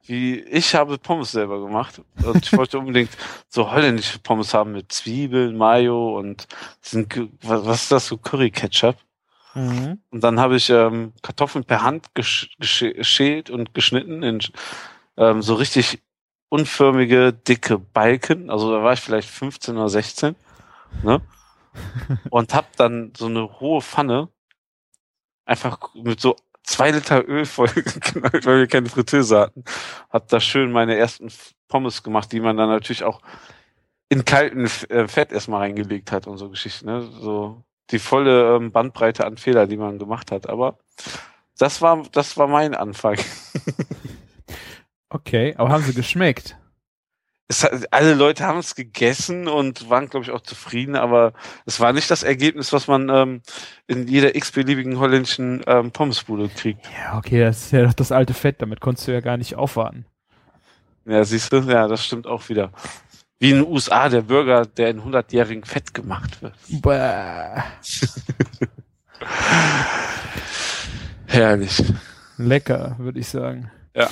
wie 0.05 0.39
ich 0.39 0.75
habe 0.75 0.97
Pommes 0.97 1.31
selber 1.31 1.59
gemacht 1.61 2.01
und 2.23 2.45
ich 2.45 2.55
wollte 2.57 2.77
unbedingt 2.79 3.11
so 3.49 3.71
holländische 3.71 4.19
Pommes 4.19 4.53
haben 4.53 4.73
mit 4.73 4.91
Zwiebeln, 4.91 5.57
Mayo 5.57 6.17
und 6.17 6.47
diesen, 6.83 7.07
was, 7.41 7.65
was 7.65 7.81
ist 7.83 7.91
das, 7.91 8.07
so 8.07 8.17
Curry-Ketchup. 8.17 8.95
Mhm. 9.57 9.99
Und 10.11 10.23
dann 10.23 10.39
habe 10.39 10.55
ich 10.55 10.69
ähm, 10.69 11.13
Kartoffeln 11.23 11.65
per 11.65 11.81
Hand 11.81 12.13
gesch 12.13 12.55
geschält 12.59 13.49
und 13.49 13.73
geschnitten 13.73 14.21
in 14.21 14.39
ähm, 15.17 15.41
so 15.41 15.55
richtig 15.55 16.03
unförmige, 16.49 17.33
dicke 17.33 17.79
Balken. 17.79 18.51
Also 18.51 18.71
da 18.71 18.83
war 18.83 18.93
ich 18.93 18.99
vielleicht 18.99 19.29
15 19.29 19.75
oder 19.75 19.89
16. 19.89 20.35
Ne? 21.03 21.21
Und 22.29 22.53
hab 22.53 22.75
dann 22.77 23.13
so 23.17 23.25
eine 23.25 23.59
hohe 23.59 23.81
Pfanne 23.81 24.29
einfach 25.45 25.79
mit 25.95 26.21
so 26.21 26.35
zwei 26.63 26.91
Liter 26.91 27.27
Öl 27.27 27.45
voll 27.45 27.67
geknallt, 27.75 28.45
weil 28.45 28.59
wir 28.59 28.67
keine 28.67 28.89
Fritteuse 28.89 29.39
hatten. 29.39 29.63
Hab 30.09 30.27
da 30.27 30.39
schön 30.39 30.71
meine 30.71 30.95
ersten 30.95 31.29
Pommes 31.67 32.03
gemacht, 32.03 32.31
die 32.31 32.39
man 32.39 32.57
dann 32.57 32.69
natürlich 32.69 33.03
auch 33.03 33.21
in 34.09 34.23
kalten 34.23 34.65
äh, 34.89 35.07
Fett 35.07 35.31
erstmal 35.31 35.61
reingelegt 35.61 36.11
hat 36.11 36.27
und 36.27 36.37
so 36.37 36.49
Geschichten. 36.49 36.85
Ne? 36.85 37.09
So 37.19 37.63
die 37.91 37.99
volle 37.99 38.55
ähm, 38.55 38.71
Bandbreite 38.71 39.25
an 39.25 39.37
Fehler, 39.37 39.67
die 39.67 39.77
man 39.77 39.99
gemacht 39.99 40.31
hat. 40.31 40.49
Aber 40.49 40.77
das 41.57 41.81
war, 41.81 42.03
das 42.11 42.37
war 42.37 42.47
mein 42.47 42.75
Anfang. 42.75 43.17
Okay, 45.09 45.55
aber 45.57 45.69
haben 45.69 45.83
sie 45.83 45.93
geschmeckt? 45.93 46.57
Es 47.47 47.63
hat, 47.63 47.93
alle 47.93 48.13
Leute 48.13 48.45
haben 48.45 48.59
es 48.59 48.75
gegessen 48.75 49.47
und 49.47 49.89
waren, 49.89 50.09
glaube 50.09 50.25
ich, 50.25 50.31
auch 50.31 50.41
zufrieden, 50.41 50.97
aber 50.97 51.31
es 51.65 51.79
war 51.79 51.93
nicht 51.93 52.11
das 52.11 52.23
Ergebnis, 52.23 52.73
was 52.73 52.87
man 52.87 53.07
ähm, 53.07 53.41
in 53.87 54.05
jeder 54.07 54.35
x-beliebigen 54.35 54.99
holländischen 54.99 55.63
ähm, 55.65 55.91
Pommesbude 55.91 56.49
kriegt. 56.49 56.85
Ja, 56.97 57.17
okay, 57.17 57.39
das 57.39 57.67
ist 57.67 57.71
ja 57.71 57.83
doch 57.83 57.93
das 57.93 58.11
alte 58.11 58.33
Fett, 58.33 58.61
damit 58.61 58.81
konntest 58.81 59.07
du 59.07 59.13
ja 59.13 59.21
gar 59.21 59.37
nicht 59.37 59.55
aufwarten. 59.55 60.05
Ja, 61.05 61.23
siehst 61.23 61.53
du? 61.53 61.59
Ja, 61.61 61.87
das 61.87 62.03
stimmt 62.03 62.27
auch 62.27 62.49
wieder. 62.49 62.73
Wie 63.39 63.51
in 63.51 63.57
den 63.57 63.67
USA 63.67 64.09
der 64.09 64.21
Burger, 64.23 64.65
der 64.65 64.89
in 64.89 65.01
100-jährigen 65.01 65.63
Fett 65.63 65.93
gemacht 65.93 66.41
wird. 66.41 66.55
Herrlich. 71.27 71.83
Lecker, 72.37 72.95
würde 72.99 73.19
ich 73.19 73.27
sagen. 73.27 73.71
Ja. 73.95 74.09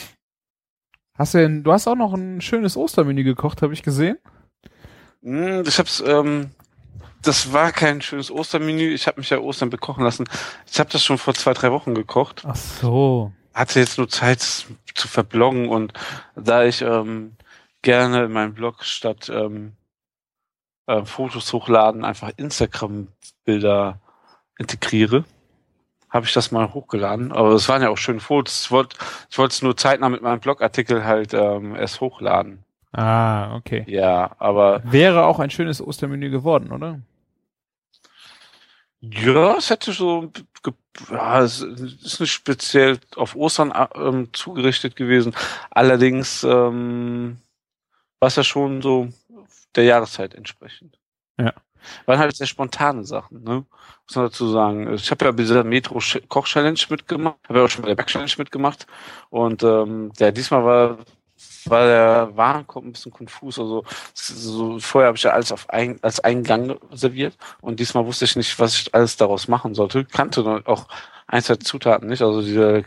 Hast 1.18 1.34
du 1.34 1.38
denn, 1.40 1.64
du 1.64 1.72
hast 1.72 1.88
auch 1.88 1.96
noch 1.96 2.14
ein 2.14 2.42
schönes 2.42 2.76
Ostermenü 2.76 3.24
gekocht, 3.24 3.62
habe 3.62 3.74
ich 3.74 3.84
gesehen? 3.84 4.18
Hm, 5.24 5.64
Ich 5.66 5.80
hab's, 5.80 6.04
ähm, 6.06 6.52
das 7.22 7.54
war 7.54 7.72
kein 7.72 8.02
schönes 8.02 8.30
Ostermenü. 8.30 8.94
Ich 8.94 9.08
habe 9.08 9.20
mich 9.20 9.30
ja 9.30 9.40
Ostern 9.40 9.70
bekochen 9.70 10.04
lassen. 10.04 10.26
Ich 10.72 10.80
habe 10.80 10.90
das 10.92 11.04
schon 11.04 11.18
vor 11.18 11.34
zwei, 11.34 11.54
drei 11.54 11.72
Wochen 11.72 11.96
gekocht. 11.96 12.44
Ach 12.46 12.56
so. 12.56 13.32
hatte 13.54 13.80
jetzt 13.80 13.98
nur 13.98 14.10
Zeit 14.10 14.42
zu 14.42 15.08
verbloggen 15.08 15.70
und 15.70 15.94
da 16.36 16.66
ich 16.66 16.82
ähm, 16.82 17.36
gerne 17.86 18.26
in 18.26 18.34
meinem 18.34 18.54
Blog 18.54 18.84
statt 18.84 19.30
ähm, 19.30 19.74
äh, 20.88 21.06
Fotos 21.06 21.54
hochladen 21.54 22.04
einfach 22.04 22.32
Instagram-Bilder 22.36 24.02
integriere, 24.58 25.24
habe 26.10 26.26
ich 26.26 26.34
das 26.34 26.52
mal 26.52 26.74
hochgeladen. 26.74 27.32
Aber 27.32 27.52
es 27.54 27.70
waren 27.70 27.82
ja 27.82 27.90
auch 27.90 27.98
schöne 27.98 28.20
Fotos. 28.20 28.66
Ich 28.66 28.72
wollte 28.72 28.98
es 29.54 29.62
nur 29.62 29.78
zeitnah 29.78 30.10
mit 30.10 30.22
meinem 30.22 30.40
Blogartikel 30.40 31.06
halt 31.06 31.34
ähm, 31.34 31.76
erst 31.76 32.02
hochladen. 32.02 32.64
Ah, 32.92 33.56
okay. 33.56 33.84
Ja, 33.88 34.36
aber 34.40 34.82
Wäre 34.84 35.26
auch 35.26 35.40
ein 35.40 35.52
schönes 35.52 35.82
Ostermenü 35.82 36.30
geworden, 36.30 36.72
oder? 36.72 37.00
Ja, 39.02 39.58
es 39.58 39.70
hätte 39.70 39.92
so, 39.92 40.32
ja, 41.12 41.44
es 41.44 41.62
ist 41.62 42.20
nicht 42.20 42.32
speziell 42.32 42.98
auf 43.16 43.36
Ostern 43.36 43.74
ähm, 43.96 44.30
zugerichtet 44.34 44.96
gewesen. 44.96 45.36
Allerdings 45.70 46.44
ähm, 46.44 47.38
war 48.20 48.28
es 48.28 48.36
ja 48.36 48.44
schon 48.44 48.82
so 48.82 49.10
der 49.76 49.84
Jahreszeit 49.84 50.34
entsprechend. 50.34 50.98
Ja. 51.38 51.54
Waren 52.06 52.20
halt 52.20 52.36
sehr 52.36 52.48
spontane 52.48 53.04
Sachen, 53.04 53.44
ne? 53.44 53.66
Muss 54.08 54.16
man 54.16 54.26
dazu 54.26 54.50
sagen. 54.50 54.94
Ich 54.94 55.12
habe 55.12 55.26
ja 55.26 55.32
bei 55.32 55.44
dieser 55.44 55.64
Metro 55.64 56.00
Koch 56.28 56.48
Challenge 56.48 56.80
mitgemacht, 56.90 57.38
habe 57.48 57.60
ja 57.60 57.66
auch 57.66 57.70
schon 57.70 57.84
bei 57.84 57.90
der 57.90 57.96
Back 57.96 58.08
Challenge 58.08 58.32
mitgemacht 58.38 58.88
und 59.30 59.62
ähm, 59.64 60.12
ja, 60.18 60.32
diesmal 60.32 60.66
war 60.66 60.98
war 61.66 61.86
der 61.86 62.38
Warenkorb 62.38 62.86
ein 62.86 62.92
bisschen 62.92 63.12
konfus. 63.12 63.60
Also 63.60 63.84
so, 64.14 64.80
vorher 64.80 65.08
habe 65.08 65.18
ich 65.18 65.24
ja 65.24 65.32
alles 65.32 65.52
auf 65.52 65.70
ein, 65.70 66.00
als 66.02 66.20
Eingang 66.20 66.78
serviert 66.92 67.38
und 67.62 67.80
diesmal 67.80 68.06
wusste 68.06 68.26
ich 68.26 68.36
nicht, 68.36 68.58
was 68.60 68.76
ich 68.76 68.94
alles 68.94 69.18
daraus 69.18 69.48
machen 69.48 69.74
sollte. 69.76 70.06
Kannte 70.06 70.62
auch 70.66 70.88
ein, 71.28 71.42
zwei 71.42 71.56
Zutaten 71.56 72.08
nicht. 72.08 72.22
Also 72.22 72.42
diese 72.42 72.86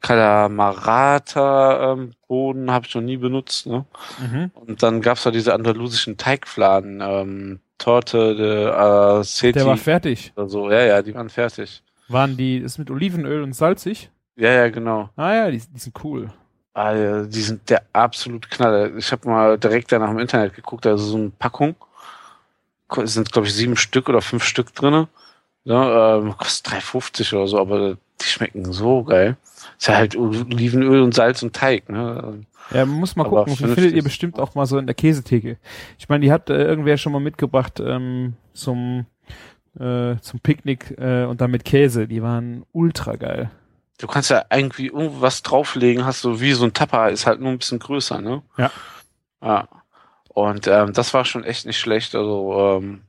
Kalamarata-Boden 0.00 2.08
ähm, 2.08 2.14
Boden 2.26 2.70
habe 2.70 2.86
ich 2.86 2.94
noch 2.94 3.02
nie 3.02 3.16
benutzt. 3.16 3.66
Ne? 3.66 3.84
Mhm. 4.18 4.50
Und 4.54 4.82
dann 4.82 5.00
gab's 5.00 5.24
da 5.24 5.30
diese 5.30 5.54
andalusischen 5.54 6.16
Teigfladen, 6.16 7.00
ähm, 7.02 7.60
Torte 7.78 8.36
de 8.36 9.20
äh, 9.20 9.24
Seti 9.24 9.52
Der 9.52 9.66
war 9.66 9.76
fertig. 9.76 10.32
oder 10.36 10.48
so. 10.48 10.70
Ja, 10.70 10.82
ja, 10.82 11.02
die 11.02 11.14
waren 11.14 11.30
fertig. 11.30 11.82
Waren 12.08 12.36
die, 12.36 12.58
ist 12.58 12.78
mit 12.78 12.90
Olivenöl 12.90 13.42
und 13.42 13.54
salzig? 13.54 14.10
Ja, 14.36 14.52
ja, 14.52 14.68
genau. 14.68 15.10
Ah 15.16 15.34
ja, 15.34 15.50
die, 15.50 15.58
die 15.58 15.78
sind 15.78 15.94
cool. 16.04 16.32
Alter, 16.72 17.26
die 17.26 17.42
sind 17.42 17.68
der 17.68 17.82
absolut 17.92 18.50
Knaller. 18.50 18.96
Ich 18.96 19.12
habe 19.12 19.28
mal 19.28 19.58
direkt 19.58 19.92
danach 19.92 20.10
im 20.10 20.18
Internet 20.18 20.54
geguckt, 20.54 20.86
also 20.86 21.04
so 21.04 21.16
eine 21.16 21.30
Packung. 21.30 21.74
Es 22.96 23.14
sind, 23.14 23.30
glaube 23.30 23.48
ich, 23.48 23.54
sieben 23.54 23.76
Stück 23.76 24.08
oder 24.08 24.20
fünf 24.20 24.44
Stück 24.44 24.74
drinne. 24.74 25.08
Ja, 25.64 26.18
ähm, 26.18 26.36
kostet 26.36 26.72
3,50 26.72 27.34
oder 27.34 27.46
so, 27.46 27.58
aber 27.58 27.96
die 28.20 28.26
schmecken 28.26 28.72
so 28.72 29.04
geil. 29.04 29.36
Ist 29.78 29.88
ja 29.88 29.96
halt 29.96 30.16
Olivenöl 30.16 31.02
und 31.02 31.14
Salz 31.14 31.42
und 31.42 31.54
Teig, 31.54 31.88
ne? 31.88 32.44
Ja, 32.72 32.86
man 32.86 33.00
muss 33.00 33.16
mal 33.16 33.24
gucken, 33.24 33.56
findet 33.56 33.92
ihr 33.92 34.02
bestimmt 34.02 34.38
auch 34.38 34.54
mal 34.54 34.66
so 34.66 34.78
in 34.78 34.86
der 34.86 34.94
Käsetheke. 34.94 35.58
Ich 35.98 36.08
meine, 36.08 36.24
die 36.24 36.32
hat 36.32 36.50
äh, 36.50 36.62
irgendwer 36.62 36.96
schon 36.96 37.12
mal 37.12 37.20
mitgebracht 37.20 37.80
ähm, 37.80 38.34
zum 38.52 39.06
äh, 39.78 40.16
zum 40.20 40.40
Picknick 40.40 40.98
äh, 40.98 41.24
und 41.24 41.40
dann 41.40 41.50
mit 41.50 41.64
Käse. 41.64 42.06
Die 42.06 42.22
waren 42.22 42.64
ultra 42.72 43.16
geil. 43.16 43.50
Du 43.98 44.06
kannst 44.06 44.30
ja 44.30 44.44
irgendwie 44.50 44.86
irgendwas 44.86 45.42
drauflegen, 45.42 46.04
hast 46.04 46.24
du 46.24 46.40
wie 46.40 46.52
so 46.52 46.64
ein 46.64 46.72
Tapper, 46.72 47.10
ist 47.10 47.26
halt 47.26 47.40
nur 47.40 47.50
ein 47.50 47.58
bisschen 47.58 47.78
größer, 47.78 48.20
ne? 48.20 48.42
Ja. 48.56 48.70
Ja. 49.42 49.68
Und 50.28 50.66
ähm, 50.68 50.92
das 50.92 51.12
war 51.12 51.24
schon 51.24 51.44
echt 51.44 51.66
nicht 51.66 51.78
schlecht. 51.78 52.14
Also, 52.14 52.78
ähm, 52.80 53.02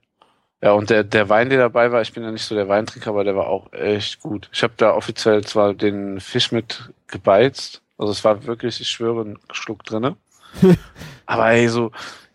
ja, 0.62 0.74
und 0.74 0.90
der, 0.90 1.04
der 1.04 1.30
Wein, 1.30 1.50
der 1.50 1.60
dabei 1.60 1.92
war, 1.92 2.02
ich 2.02 2.14
bin 2.14 2.24
ja 2.24 2.32
nicht 2.32 2.46
so 2.46 2.56
der 2.56 2.70
Weintrinker, 2.70 3.10
aber 3.10 3.24
der 3.24 3.36
war 3.36 3.48
auch 3.48 3.72
echt 3.74 4.22
gut. 4.22 4.50
Ich 4.54 4.62
habe 4.64 4.74
da 4.78 4.94
offiziell 4.94 5.44
zwar 5.44 5.74
den 5.74 6.20
Fisch 6.20 6.52
mit 6.52 6.92
gebeizt, 7.08 7.82
also 7.98 8.12
es 8.12 8.24
war 8.24 8.46
wirklich, 8.46 8.80
ich 8.82 8.90
schwöre, 8.90 9.22
ein 9.22 9.40
Schluck 9.52 9.84
drinne. 9.84 10.18
aber 11.26 11.52
ey, 11.52 11.68
so, 11.68 11.92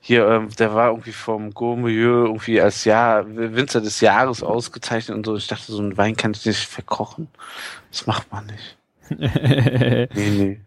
hier, 0.07 0.29
ähm, 0.29 0.49
der 0.57 0.73
war 0.73 0.91
irgendwie 0.91 1.11
vom 1.11 1.53
Gourmilleux 1.53 2.27
irgendwie 2.27 2.61
als 2.61 2.85
Jahr, 2.85 3.27
Winzer 3.27 3.81
des 3.81 4.01
Jahres 4.01 4.45
ausgezeichnet 4.45 5.17
und 5.17 5.27
so. 5.27 5.35
Ich 5.35 5.49
dachte, 5.49 5.73
so 5.73 5.83
ein 5.83 5.97
Wein 5.97 6.17
kann 6.17 6.31
ich 6.31 6.47
nicht 6.47 6.65
verkochen. 6.65 7.27
Das 7.91 8.07
macht 8.07 8.31
man 8.31 8.47
nicht. 8.47 8.79
Nee, 9.09 10.09
nee. 10.15 10.61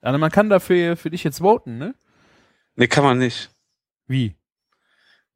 also 0.00 0.18
man 0.18 0.30
kann 0.30 0.48
dafür 0.48 0.96
für 0.96 1.10
dich 1.10 1.24
jetzt 1.24 1.40
voten, 1.40 1.78
ne? 1.78 1.94
Nee, 2.74 2.86
kann 2.86 3.04
man 3.04 3.18
nicht. 3.18 3.50
Wie? 4.06 4.34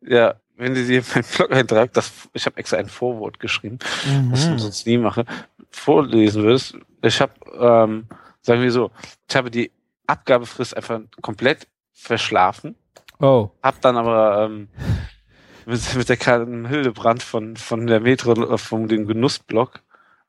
Ja, 0.02 0.34
wenn 0.60 0.74
du 0.74 0.84
dir 0.84 1.02
meinen 1.14 1.24
Blog 1.36 1.50
eintragst, 1.52 1.96
das, 1.96 2.12
ich 2.32 2.46
habe 2.46 2.56
extra 2.58 2.76
ein 2.76 2.88
Vorwort 2.88 3.40
geschrieben, 3.40 3.78
was 4.30 4.44
ich 4.44 4.50
Mhm. 4.50 4.58
sonst 4.58 4.86
nie 4.86 4.98
mache, 4.98 5.24
vorlesen 5.70 6.42
würdest. 6.42 6.76
Ich 7.02 7.20
habe, 7.20 7.32
ähm, 7.58 8.06
sagen 8.42 8.62
wir 8.62 8.70
so, 8.72 8.90
ich 9.28 9.36
habe 9.36 9.50
die 9.50 9.70
Abgabefrist 10.06 10.76
einfach 10.76 11.00
komplett 11.22 11.66
verschlafen, 11.92 12.74
Oh. 13.20 13.50
hab 13.62 13.80
dann 13.82 13.96
aber 13.96 14.44
ähm, 14.46 14.68
mit, 15.66 15.94
mit 15.94 16.08
der 16.08 16.16
Karin 16.16 16.66
Hildebrand 16.66 17.22
von, 17.22 17.56
von 17.56 17.86
der 17.86 18.00
Metro, 18.00 18.32
äh, 18.32 18.58
von 18.58 18.88
dem 18.88 19.06
Genussblog, 19.06 19.80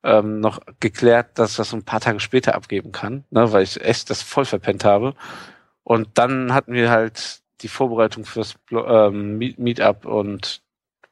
ähm, 0.04 0.40
noch 0.40 0.60
geklärt, 0.80 1.38
dass 1.40 1.52
ich 1.52 1.58
das 1.58 1.74
ein 1.74 1.84
paar 1.84 2.00
Tage 2.02 2.20
später 2.20 2.56
abgeben 2.56 2.92
kann, 2.92 3.24
ne, 3.32 3.52
weil 3.52 3.64
ich 3.64 3.80
echt 3.82 4.10
das 4.10 4.22
voll 4.22 4.46
verpennt 4.46 4.84
habe. 4.84 5.14
Und 5.84 6.10
dann 6.16 6.54
hatten 6.54 6.74
wir 6.74 6.90
halt 6.92 7.41
die 7.62 7.68
Vorbereitung 7.68 8.26
fürs 8.26 8.55
ähm, 8.72 9.38
Meet- 9.38 9.59
Meetup 9.59 10.05
und 10.05 10.62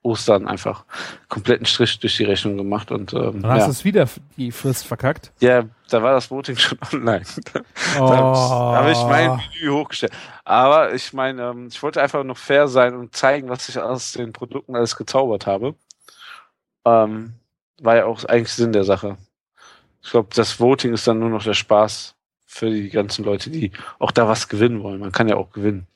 Ostern 0.02 0.48
einfach 0.48 0.86
kompletten 1.28 1.66
Strich 1.66 2.00
durch 2.00 2.16
die 2.16 2.24
Rechnung 2.24 2.56
gemacht 2.56 2.90
und 2.90 3.12
ähm, 3.14 3.42
Dann 3.42 3.52
hast 3.52 3.60
ja. 3.60 3.66
du 3.66 3.72
es 3.72 3.84
wieder 3.84 4.08
die 4.38 4.52
Frist 4.54 4.88
verkackt. 4.88 5.34
ja, 5.42 5.64
da 5.90 6.02
war 6.02 6.14
das 6.14 6.32
Voting 6.32 6.56
schon 6.56 6.78
online. 6.94 7.26
Oh. 8.00 8.08
Da 8.08 8.76
habe 8.78 8.92
ich 8.92 9.04
mein 9.04 9.42
Menü 9.60 9.72
hochgestellt. 9.74 10.14
Aber 10.46 10.94
ich 10.94 11.12
meine, 11.12 11.50
ähm, 11.50 11.68
ich 11.68 11.84
wollte 11.84 12.02
einfach 12.02 12.24
noch 12.24 12.38
fair 12.38 12.70
sein 12.70 12.96
und 12.96 13.14
zeigen, 13.14 13.50
was 13.50 13.68
ich 13.68 13.78
aus 13.78 14.14
den 14.14 14.32
Produkten 14.32 14.74
alles 14.76 14.96
gezaubert 14.96 15.46
habe. 15.48 15.76
Ähm, 16.86 17.34
war 17.82 17.96
ja 17.98 18.06
auch 18.06 18.24
eigentlich 18.26 18.54
Sinn 18.54 18.72
der 18.72 18.86
Sache. 18.86 19.18
Ich 20.02 20.12
glaube, 20.12 20.30
das 20.34 20.60
Voting 20.62 20.94
ist 20.94 21.08
dann 21.08 21.20
nur 21.20 21.30
noch 21.30 21.44
der 21.44 21.54
Spaß 21.54 22.16
für 22.46 22.70
die 22.70 22.90
ganzen 22.90 23.26
Leute, 23.26 23.50
die 23.50 23.72
auch 24.00 24.12
da 24.12 24.28
was 24.30 24.48
gewinnen 24.48 24.82
wollen. 24.82 25.00
Man 25.02 25.12
kann 25.12 25.28
ja 25.28 25.36
auch 25.36 25.52
gewinnen. 25.52 25.88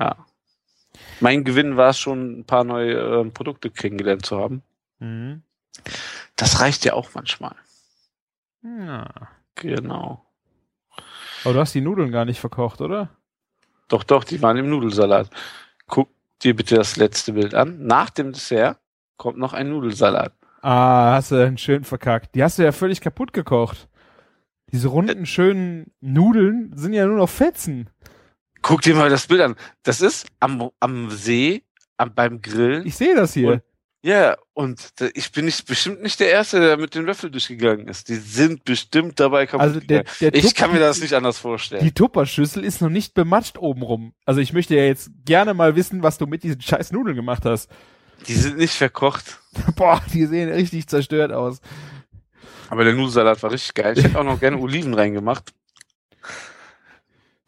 Ja. 0.00 0.16
Mein 1.20 1.44
Gewinn 1.44 1.76
war 1.76 1.90
es 1.90 1.98
schon, 1.98 2.40
ein 2.40 2.44
paar 2.44 2.64
neue 2.64 2.94
ähm, 2.94 3.32
Produkte 3.32 3.70
kennengelernt 3.70 4.24
zu 4.24 4.38
haben. 4.38 4.62
Mhm. 4.98 5.42
Das 6.36 6.60
reicht 6.60 6.84
ja 6.84 6.94
auch 6.94 7.10
manchmal. 7.14 7.54
Ja. 8.62 9.06
Genau. 9.54 10.24
Aber 11.44 11.54
du 11.54 11.60
hast 11.60 11.74
die 11.74 11.82
Nudeln 11.82 12.10
gar 12.10 12.24
nicht 12.24 12.40
verkocht, 12.40 12.80
oder? 12.80 13.10
Doch, 13.88 14.04
doch, 14.04 14.24
die 14.24 14.40
waren 14.40 14.56
im 14.56 14.70
Nudelsalat. 14.70 15.28
Guck 15.86 16.08
dir 16.42 16.56
bitte 16.56 16.76
das 16.76 16.96
letzte 16.96 17.34
Bild 17.34 17.54
an. 17.54 17.84
Nach 17.86 18.08
dem 18.10 18.32
Dessert 18.32 18.78
kommt 19.16 19.38
noch 19.38 19.52
ein 19.52 19.68
Nudelsalat. 19.68 20.32
Ah, 20.62 21.14
hast 21.14 21.30
du 21.30 21.36
einen 21.36 21.58
schön 21.58 21.84
verkackt. 21.84 22.34
Die 22.34 22.42
hast 22.42 22.58
du 22.58 22.62
ja 22.62 22.72
völlig 22.72 23.00
kaputt 23.00 23.32
gekocht. 23.32 23.88
Diese 24.72 24.88
runden, 24.88 25.26
schönen 25.26 25.92
Nudeln 26.00 26.72
sind 26.76 26.92
ja 26.92 27.06
nur 27.06 27.16
noch 27.16 27.28
Fetzen. 27.28 27.90
Guck 28.62 28.82
dir 28.82 28.94
mal 28.94 29.10
das 29.10 29.26
Bild 29.26 29.40
an. 29.40 29.56
Das 29.82 30.00
ist 30.00 30.26
am, 30.38 30.70
am 30.80 31.10
See, 31.10 31.62
am, 31.96 32.14
beim 32.14 32.40
Grillen. 32.42 32.86
Ich 32.86 32.96
sehe 32.96 33.14
das 33.14 33.34
hier. 33.34 33.62
Ja, 34.02 34.36
und 34.54 34.98
da- 35.00 35.10
ich 35.12 35.30
bin 35.30 35.44
nicht, 35.44 35.66
bestimmt 35.66 36.02
nicht 36.02 36.20
der 36.20 36.30
Erste, 36.30 36.58
der 36.58 36.78
mit 36.78 36.94
den 36.94 37.04
Löffel 37.04 37.30
durchgegangen 37.30 37.86
ist. 37.86 38.08
Die 38.08 38.14
sind 38.14 38.64
bestimmt 38.64 39.20
dabei 39.20 39.44
kaputt 39.46 39.60
Also 39.60 39.80
der, 39.80 40.04
der 40.20 40.34
Ich 40.34 40.54
kann 40.54 40.72
mir 40.72 40.78
das 40.78 41.00
nicht 41.02 41.12
anders 41.12 41.38
vorstellen. 41.38 41.84
Die 41.84 41.92
Tupperschüssel 41.92 42.64
ist 42.64 42.80
noch 42.80 42.88
nicht 42.88 43.12
bematscht 43.12 43.58
obenrum. 43.58 44.14
Also 44.24 44.40
ich 44.40 44.54
möchte 44.54 44.74
ja 44.74 44.84
jetzt 44.84 45.10
gerne 45.26 45.52
mal 45.52 45.76
wissen, 45.76 46.02
was 46.02 46.16
du 46.16 46.26
mit 46.26 46.42
diesen 46.44 46.62
scheiß 46.62 46.92
Nudeln 46.92 47.14
gemacht 47.16 47.44
hast. 47.44 47.68
Die 48.26 48.34
sind 48.34 48.56
nicht 48.56 48.74
verkocht. 48.74 49.38
Boah, 49.76 50.02
die 50.14 50.24
sehen 50.24 50.50
richtig 50.50 50.86
zerstört 50.86 51.32
aus. 51.32 51.60
Aber 52.70 52.84
der 52.84 52.94
Nudelsalat 52.94 53.42
war 53.42 53.50
richtig 53.50 53.74
geil. 53.74 53.98
Ich 53.98 54.04
hätte 54.04 54.18
auch 54.18 54.24
noch 54.24 54.40
gerne 54.40 54.58
Oliven 54.58 54.94
reingemacht. 54.94 55.52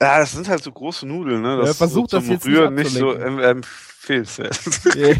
Ja, 0.02 0.18
das 0.18 0.32
sind 0.32 0.48
halt 0.48 0.62
so 0.62 0.72
große 0.72 1.06
Nudeln, 1.06 1.42
ne? 1.42 1.56
Das 1.58 1.68
Ja, 1.68 1.74
versuch 1.74 2.08
so 2.10 2.18
das 2.18 2.28
jetzt 2.28 2.44
nicht 2.44 2.56
Rühren 2.58 2.74
nicht 2.74 2.90
so 2.90 3.10
abzulenken. 3.12 3.44
ähm. 3.44 3.62
Yeah. 4.96 5.16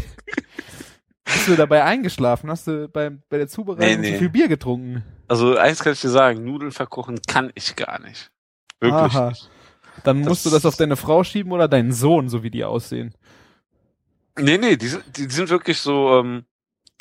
Bist 1.23 1.47
du 1.47 1.55
dabei 1.55 1.83
eingeschlafen? 1.85 2.49
Hast 2.49 2.67
du 2.67 2.89
beim, 2.89 3.23
bei 3.29 3.37
der 3.37 3.47
Zubereitung 3.47 4.01
Nee, 4.01 4.09
nee. 4.09 4.11
zu 4.13 4.19
viel 4.19 4.29
Bier 4.29 4.47
getrunken? 4.49 5.03
Also 5.29 5.55
eins 5.57 5.81
kann 5.81 5.93
ich 5.93 6.01
dir 6.01 6.09
sagen, 6.09 6.43
Nudeln 6.43 6.71
verkochen 6.73 7.17
kann 7.27 7.49
ich 7.55 7.75
gar 7.77 7.99
nicht. 8.01 8.29
Wirklich 8.81 9.13
Aha. 9.15 9.29
nicht. 9.29 9.49
Dann 10.03 10.19
Das- 10.19 10.29
musst 10.29 10.45
du 10.45 10.49
das 10.49 10.65
auf 10.65 10.75
deine 10.75 10.97
Frau 10.97 11.23
schieben 11.23 11.53
oder 11.53 11.67
deinen 11.69 11.93
Sohn, 11.93 12.27
so 12.27 12.43
wie 12.43 12.49
die 12.51 12.65
aussehen. 12.65 13.15
Nee, 14.37 14.57
nee, 14.57 14.75
die 14.75 14.87
sind, 14.87 15.03
die 15.15 15.29
sind 15.29 15.49
wirklich 15.49 15.77
so 15.79 16.19
ähm, 16.19 16.43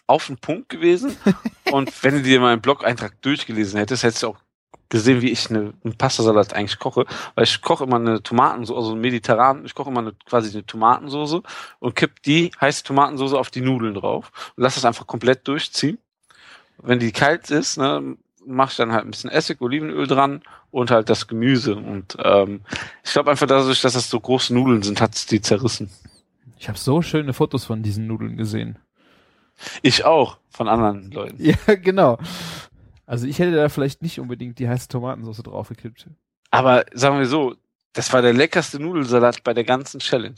auf 0.06 0.26
den 0.28 0.36
Punkt 0.38 0.68
gewesen. 0.68 1.16
Und 1.72 1.90
wenn 2.04 2.14
du 2.14 2.22
dir 2.22 2.38
meinen 2.40 2.60
Blog-Eintrag 2.60 3.20
durchgelesen 3.22 3.78
hättest, 3.78 4.02
hättest 4.04 4.22
du 4.22 4.28
auch 4.28 4.38
gesehen, 4.88 5.22
wie 5.22 5.30
ich 5.30 5.48
eine, 5.50 5.72
einen 5.84 5.96
Pastasalat 5.96 6.52
eigentlich 6.52 6.78
koche. 6.78 7.06
Weil 7.34 7.44
ich 7.44 7.60
koche 7.62 7.84
immer 7.84 7.96
eine 7.96 8.22
Tomatensoße, 8.22 8.78
also 8.78 8.94
mediterran, 8.94 9.64
ich 9.64 9.74
koche 9.74 9.90
immer 9.90 10.00
eine, 10.00 10.12
quasi 10.26 10.50
eine 10.52 10.66
Tomatensoße 10.66 11.42
und 11.80 11.96
kipp 11.96 12.22
die 12.22 12.50
heiße 12.60 12.84
Tomatensoße 12.84 13.38
auf 13.38 13.50
die 13.50 13.62
Nudeln 13.62 13.94
drauf 13.94 14.30
und 14.56 14.62
lass 14.62 14.74
das 14.74 14.84
einfach 14.84 15.06
komplett 15.06 15.48
durchziehen. 15.48 15.98
Wenn 16.78 16.98
die 16.98 17.12
kalt 17.12 17.50
ist, 17.50 17.78
ne, 17.78 18.16
mach 18.46 18.70
ich 18.70 18.76
dann 18.76 18.92
halt 18.92 19.04
ein 19.04 19.10
bisschen 19.10 19.30
Essig, 19.30 19.60
Olivenöl 19.60 20.06
dran 20.06 20.42
und 20.70 20.90
halt 20.90 21.08
das 21.08 21.26
Gemüse. 21.26 21.76
Und 21.76 22.16
ähm, 22.22 22.60
ich 23.04 23.12
glaube 23.12 23.30
einfach 23.30 23.46
dadurch, 23.46 23.80
dass 23.80 23.94
das 23.94 24.10
so 24.10 24.20
große 24.20 24.52
Nudeln 24.52 24.82
sind, 24.82 25.00
hat's 25.00 25.26
die 25.26 25.40
zerrissen. 25.40 25.90
Ich 26.58 26.68
habe 26.68 26.78
so 26.78 27.02
schöne 27.02 27.32
Fotos 27.32 27.64
von 27.64 27.82
diesen 27.82 28.06
Nudeln 28.06 28.36
gesehen. 28.36 28.78
Ich 29.82 30.04
auch, 30.04 30.38
von 30.50 30.68
anderen 30.68 31.10
Leuten. 31.10 31.36
Ja, 31.42 31.74
genau. 31.74 32.18
Also 33.06 33.26
ich 33.26 33.38
hätte 33.38 33.54
da 33.56 33.68
vielleicht 33.68 34.02
nicht 34.02 34.20
unbedingt 34.20 34.58
die 34.58 34.68
heiße 34.68 34.88
Tomatensauce 34.88 35.42
draufgekippt. 35.42 36.08
Aber 36.50 36.84
sagen 36.92 37.18
wir 37.18 37.26
so, 37.26 37.54
das 37.92 38.12
war 38.12 38.22
der 38.22 38.32
leckerste 38.32 38.78
Nudelsalat 38.80 39.42
bei 39.44 39.54
der 39.54 39.64
ganzen 39.64 40.00
Challenge. 40.00 40.36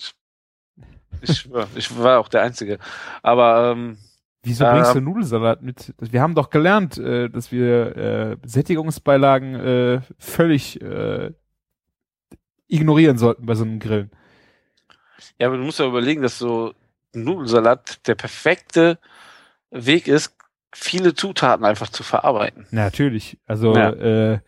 Ich 1.20 1.38
schwör, 1.38 1.68
ich 1.76 1.96
war 1.98 2.18
auch 2.18 2.28
der 2.28 2.42
Einzige. 2.42 2.78
Aber 3.22 3.72
ähm, 3.72 3.98
Wieso 4.42 4.64
Ähm. 4.64 4.72
bringst 4.72 4.94
du 4.94 5.00
Nudelsalat 5.00 5.62
mit? 5.62 5.94
Wir 5.98 6.20
haben 6.20 6.34
doch 6.34 6.50
gelernt, 6.50 6.98
äh, 6.98 7.28
dass 7.30 7.50
wir 7.52 7.96
äh, 7.96 8.36
Sättigungsbeilagen 8.44 9.54
äh, 9.54 10.00
völlig 10.18 10.80
äh, 10.82 11.32
ignorieren 12.68 13.18
sollten 13.18 13.46
bei 13.46 13.54
so 13.54 13.64
einem 13.64 13.78
Grillen. 13.78 14.10
ja, 15.38 15.46
aber 15.46 15.56
du 15.56 15.62
musst 15.62 15.78
ja 15.78 15.86
überlegen, 15.86 16.22
dass 16.22 16.38
so 16.38 16.74
Nudelsalat 17.14 18.06
der 18.06 18.16
perfekte 18.16 18.98
Weg 19.70 20.08
ist, 20.08 20.36
viele 20.76 21.14
Zutaten 21.14 21.64
einfach 21.64 21.88
zu 21.88 22.02
verarbeiten. 22.02 22.66
Natürlich. 22.70 23.38
Also 23.46 23.74
Ja. 23.76 23.90
äh, 23.90 24.40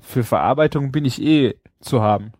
für 0.00 0.24
Verarbeitung 0.24 0.92
bin 0.92 1.04
ich 1.04 1.20
eh 1.22 1.54
zu 1.80 2.02
haben. 2.02 2.32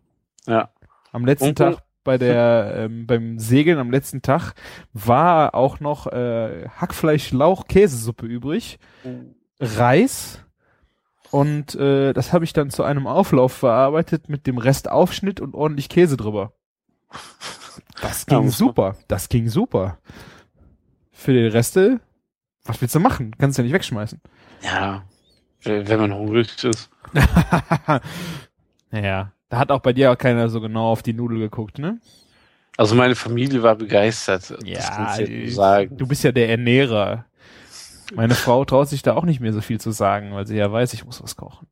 Ja. 0.47 0.71
Am 1.12 1.25
letzten 1.25 1.49
Und- 1.51 1.59
Tag 1.59 1.79
bei 2.05 2.19
der 2.19 2.73
ähm, 2.77 3.07
beim 3.07 3.39
Segeln 3.39 3.79
am 3.79 3.91
letzten 3.91 4.23
Tag 4.23 4.53
war 4.93 5.55
auch 5.55 5.81
noch 5.81 6.07
äh, 6.07 6.69
Hackfleisch, 6.69 7.33
Lauch, 7.33 7.67
Käsesuppe 7.67 8.27
übrig, 8.27 8.79
Reis 9.59 10.41
und 11.33 11.75
äh, 11.75 12.12
das 12.12 12.33
habe 12.33 12.45
ich 12.45 12.53
dann 12.53 12.71
zu 12.71 12.85
einem 12.85 13.07
Auflauf 13.09 13.53
verarbeitet 13.53 14.29
mit 14.29 14.47
dem 14.47 14.59
Rest 14.59 14.89
Aufschnitt 14.91 15.41
und 15.41 15.55
ordentlich 15.55 15.89
Käse 15.89 16.17
drüber. 16.17 16.53
Das 18.01 18.27
ging 18.27 18.51
super. 18.51 18.97
Das 19.09 19.29
ging 19.29 19.49
super. 19.49 19.99
Für 21.11 21.33
die 21.33 21.47
Reste, 21.47 22.01
was 22.67 22.81
willst 22.81 22.95
du 22.95 23.01
machen? 23.01 23.35
Kannst 23.39 23.59
du 23.59 23.62
ja 23.62 23.64
nicht 23.64 23.75
wegschmeißen. 23.75 24.21
Ja, 24.62 25.05
wenn 25.62 26.01
man 26.01 26.14
hungrig 26.14 26.62
ist. 26.64 26.91
ja. 28.93 29.33
Da 29.49 29.59
hat 29.59 29.71
auch 29.71 29.81
bei 29.81 29.93
dir 29.93 30.11
auch 30.12 30.19
keiner 30.19 30.49
so 30.49 30.61
genau 30.61 30.91
auf 30.91 31.03
die 31.03 31.12
Nudel 31.12 31.39
geguckt, 31.39 31.79
ne? 31.79 32.01
Also 32.77 32.95
meine 32.95 33.14
Familie 33.14 33.62
war 33.62 33.77
begeistert. 33.77 34.53
ja 34.64 35.17
sagen. 35.49 35.97
du 35.97 36.07
bist 36.07 36.25
ja 36.25 36.33
der 36.33 36.51
Ernährer. 36.51 37.25
Meine 38.14 38.35
Frau 38.35 38.64
traut 38.64 38.89
sich 38.89 39.03
da 39.03 39.14
auch 39.14 39.25
nicht 39.25 39.41
mehr 39.41 39.53
so 39.53 39.61
viel 39.61 39.81
zu 39.81 39.91
sagen, 39.91 40.33
weil 40.33 40.47
sie 40.47 40.57
ja 40.57 40.71
weiß, 40.71 40.93
ich 40.93 41.05
muss 41.05 41.23
was 41.23 41.37
kochen. 41.37 41.67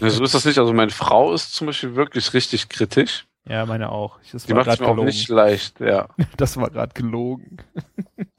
Ja, 0.00 0.10
so 0.10 0.24
ist 0.24 0.34
das 0.34 0.44
nicht. 0.44 0.58
Also 0.58 0.72
meine 0.72 0.90
Frau 0.90 1.32
ist 1.32 1.54
zum 1.54 1.66
Beispiel 1.66 1.94
wirklich 1.94 2.32
richtig 2.32 2.68
kritisch. 2.68 3.26
Ja, 3.46 3.66
meine 3.66 3.90
auch. 3.90 4.18
Das 4.32 4.44
Die 4.46 4.54
macht 4.54 4.68
es 4.68 4.80
mir 4.80 4.86
auch 4.86 4.90
gelogen. 4.90 5.06
nicht 5.06 5.28
leicht, 5.28 5.80
ja. 5.80 6.08
Das 6.36 6.56
war 6.56 6.70
gerade 6.70 6.94
gelogen. 6.94 7.58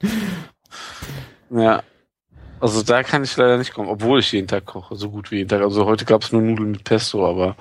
Ja. 1.52 1.82
Also 2.60 2.82
da 2.82 3.02
kann 3.02 3.24
ich 3.24 3.36
leider 3.36 3.58
nicht 3.58 3.74
kommen, 3.74 3.88
obwohl 3.88 4.20
ich 4.20 4.30
jeden 4.32 4.46
Tag 4.46 4.64
koche, 4.66 4.94
so 4.94 5.10
gut 5.10 5.30
wie 5.30 5.38
jeden 5.38 5.48
Tag. 5.48 5.62
Also 5.62 5.84
heute 5.84 6.04
gab 6.04 6.22
es 6.22 6.32
nur 6.32 6.42
Nudeln 6.42 6.70
mit 6.70 6.84
Pesto, 6.84 7.28
aber 7.28 7.56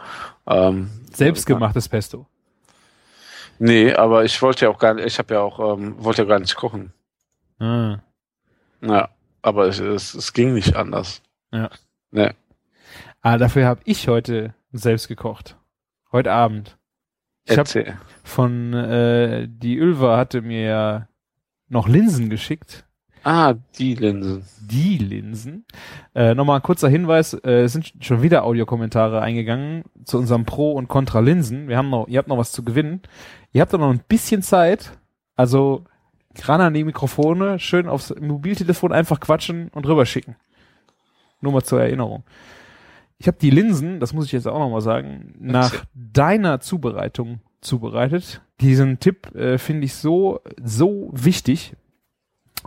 ähm, 0.46 0.90
Selbstgemachtes 1.12 1.90
Pesto. 1.90 2.28
Nee, 3.58 3.94
aber 3.94 4.24
ich 4.24 4.42
wollte 4.42 4.66
ja 4.66 4.72
auch 4.72 4.78
gar 4.78 4.94
nicht, 4.94 5.06
ich 5.06 5.18
habe 5.18 5.34
ja 5.34 5.42
auch, 5.42 5.78
ähm, 5.78 5.96
wollte 6.04 6.22
ja 6.22 6.28
gar 6.28 6.40
nicht 6.40 6.56
kochen. 6.56 6.94
Ah. 7.60 8.00
Ja, 8.82 9.10
aber 9.42 9.68
es, 9.68 9.80
es, 9.80 10.14
es 10.14 10.34
ging 10.34 10.54
nicht 10.54 10.76
anders. 10.76 11.22
Ja. 11.52 11.70
Ne. 12.12 12.36
Ah, 13.22 13.38
dafür 13.38 13.66
habe 13.66 13.82
ich 13.86 14.08
heute 14.08 14.54
selbst 14.72 15.08
gekocht. 15.08 15.58
Heute 16.12 16.32
Abend. 16.32 16.78
Ich 17.46 17.52
habe 17.52 17.62
Erzähl. 17.62 17.98
von 18.24 18.74
äh, 18.74 19.48
die 19.50 19.78
Ülva 19.78 20.18
hatte 20.18 20.42
mir 20.42 20.62
ja 20.62 21.08
noch 21.70 21.88
Linsen 21.88 22.30
geschickt. 22.30 22.86
Ah, 23.24 23.54
die 23.78 23.94
Linsen. 23.96 24.44
Die 24.60 24.98
Linsen. 24.98 25.66
Äh, 26.16 26.34
Nochmal 26.34 26.58
ein 26.58 26.64
kurzer 26.64 26.90
Hinweis, 26.90 27.34
äh, 27.34 27.64
es 27.64 27.74
sind 27.74 27.94
schon 28.00 28.22
wieder 28.22 28.44
Audiokommentare 28.44 29.22
eingegangen 29.22 29.84
zu 30.06 30.18
unserem 30.18 30.46
Pro 30.46 30.72
und 30.72 30.88
Contra 30.88 31.20
Linsen. 31.20 31.68
Wir 31.68 31.78
haben 31.78 31.90
noch, 31.90 32.08
ihr 32.08 32.18
habt 32.18 32.28
noch 32.28 32.38
was 32.38 32.52
zu 32.52 32.64
gewinnen. 32.64 33.02
Ihr 33.54 33.62
habt 33.62 33.74
noch 33.74 33.90
ein 33.90 34.02
bisschen 34.08 34.42
Zeit. 34.42 34.94
Also 35.36 35.86
ran 36.44 36.62
an 36.62 36.74
die 36.74 36.84
Mikrofone, 36.84 37.60
schön 37.60 37.88
aufs 37.88 38.14
Mobiltelefon 38.20 38.92
einfach 38.92 39.20
quatschen 39.20 39.70
und 39.70 39.88
rüberschicken. 39.88 40.36
Nur 41.42 41.54
mal 41.54 41.64
zur 41.64 41.82
Erinnerung. 41.82 42.24
Ich 43.18 43.28
habe 43.28 43.38
die 43.40 43.50
Linsen, 43.52 44.00
das 44.00 44.14
muss 44.14 44.26
ich 44.26 44.32
jetzt 44.32 44.48
auch 44.48 44.58
noch 44.58 44.70
mal 44.70 44.82
sagen, 44.82 45.36
nach 45.40 45.86
deiner 45.94 46.60
Zubereitung 46.60 47.40
zubereitet. 47.60 48.42
Diesen 48.62 49.00
Tipp 49.00 49.36
äh, 49.36 49.58
finde 49.58 49.86
ich 49.86 49.94
so 49.94 50.40
so 50.64 51.10
wichtig. 51.14 51.74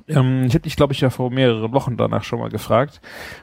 Ähm, 0.09 0.45
ich 0.45 0.55
habe 0.55 0.63
dich, 0.63 0.77
glaube 0.77 0.93
ich, 0.93 1.01
ja 1.01 1.11
vor 1.11 1.31
mehreren 1.31 1.73
Wochen 1.73 1.97
danach 1.97 2.25
schon 2.25 2.41
mal 2.41 2.51
gefragt. 2.51 3.01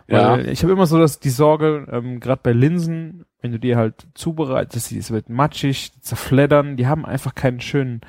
Weil 0.08 0.20
Ja. 0.20 0.38
Ich 0.52 0.64
habe 0.64 0.74
immer 0.74 0.86
so 0.86 1.00
das, 1.00 1.20
die 1.20 1.30
Sorge, 1.30 1.88
ähm, 1.92 2.20
gerade 2.20 2.42
bei 2.44 2.52
Linsen 2.52 3.26
wenn 3.42 3.52
du 3.52 3.60
die 3.60 3.76
halt 3.76 4.08
zubereitest, 4.14 4.92
es 4.92 5.12
wird 5.12 5.30
matschig, 5.30 5.92
zerfleddern, 6.02 6.78
die 6.78 6.88
haben 6.88 7.06
einfach 7.06 7.36
keinen 7.36 7.60
schönen, 7.60 8.02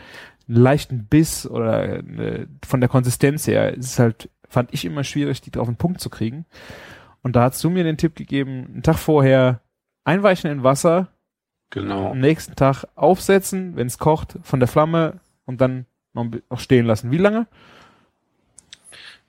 leichten 0.47 1.07
Biss 1.07 1.47
oder 1.47 2.01
äh, 2.01 2.47
von 2.64 2.80
der 2.80 2.89
Konsistenz 2.89 3.47
her 3.47 3.72
ist 3.72 3.87
es 3.87 3.99
halt, 3.99 4.28
fand 4.49 4.74
ich 4.74 4.85
immer 4.85 5.05
schwierig, 5.05 5.41
die 5.41 5.57
auf 5.59 5.68
den 5.68 5.76
Punkt 5.76 6.01
zu 6.01 6.11
kriegen. 6.11 6.45
Und 7.22 7.37
da 7.37 7.45
hast 7.45 7.62
du 7.64 7.70
mir 7.70 7.85
den 7.85 7.97
Tipp 7.97 8.14
gegeben, 8.16 8.66
einen 8.72 8.83
Tag 8.83 8.99
vorher 8.99 9.61
einweichen 10.05 10.51
in 10.51 10.62
Wasser, 10.62 11.09
Genau. 11.70 12.11
am 12.11 12.18
nächsten 12.18 12.55
Tag 12.55 12.85
aufsetzen, 12.97 13.76
wenn 13.76 13.87
es 13.87 13.97
kocht, 13.97 14.39
von 14.43 14.61
der 14.61 14.68
Flamme 14.68 15.20
und 15.47 15.62
dann 15.62 15.87
noch 16.12 16.59
stehen 16.59 16.85
lassen. 16.85 17.11
Wie 17.11 17.16
lange? 17.16 17.47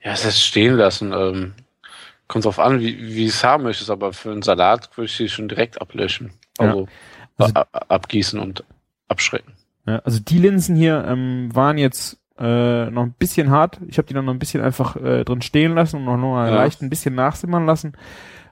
Ja, 0.04 0.12
es 0.12 0.26
ist 0.26 0.42
stehen 0.44 0.76
lassen. 0.76 1.14
Ähm, 1.14 1.54
kommt 2.28 2.46
drauf 2.46 2.60
an, 2.60 2.80
wie, 2.80 3.16
wie 3.16 3.26
es 3.26 3.44
haben 3.44 3.64
möchtest, 3.64 3.90
aber 3.90 4.14
für 4.14 4.32
einen 4.32 4.42
Salat 4.42 4.90
würde 4.98 5.06
ich 5.06 5.16
sie 5.16 5.30
schon 5.30 5.48
direkt 5.48 5.82
ablöschen. 5.82 6.32
Also, 6.58 6.88
Also- 7.38 7.54
a- 7.56 7.68
a- 7.72 7.86
abgießen 7.90 8.40
und 8.40 8.64
abschrecken. 9.08 9.54
Ja, 9.86 10.00
also 10.00 10.20
die 10.20 10.38
Linsen 10.40 10.76
hier 10.76 11.04
ähm, 11.08 11.50
waren 11.54 11.78
jetzt 11.78 12.18
äh, 12.40 12.90
noch 12.90 13.04
ein 13.04 13.14
bisschen 13.14 13.52
hart. 13.52 13.80
Ich 13.88 13.98
habe 13.98 14.08
die 14.08 14.14
dann 14.14 14.26
noch 14.26 14.34
ein 14.34 14.40
bisschen 14.40 14.64
einfach 14.64 14.96
äh, 14.96 15.24
drin 15.24 15.42
stehen 15.42 15.76
lassen 15.76 15.98
und 15.98 16.06
noch, 16.06 16.18
noch 16.18 16.36
Ja. 16.38 16.50
leicht 16.50 16.82
ein 16.82 16.90
bisschen 16.90 17.14
nachsimmern 17.16 17.66
lassen. 17.66 17.94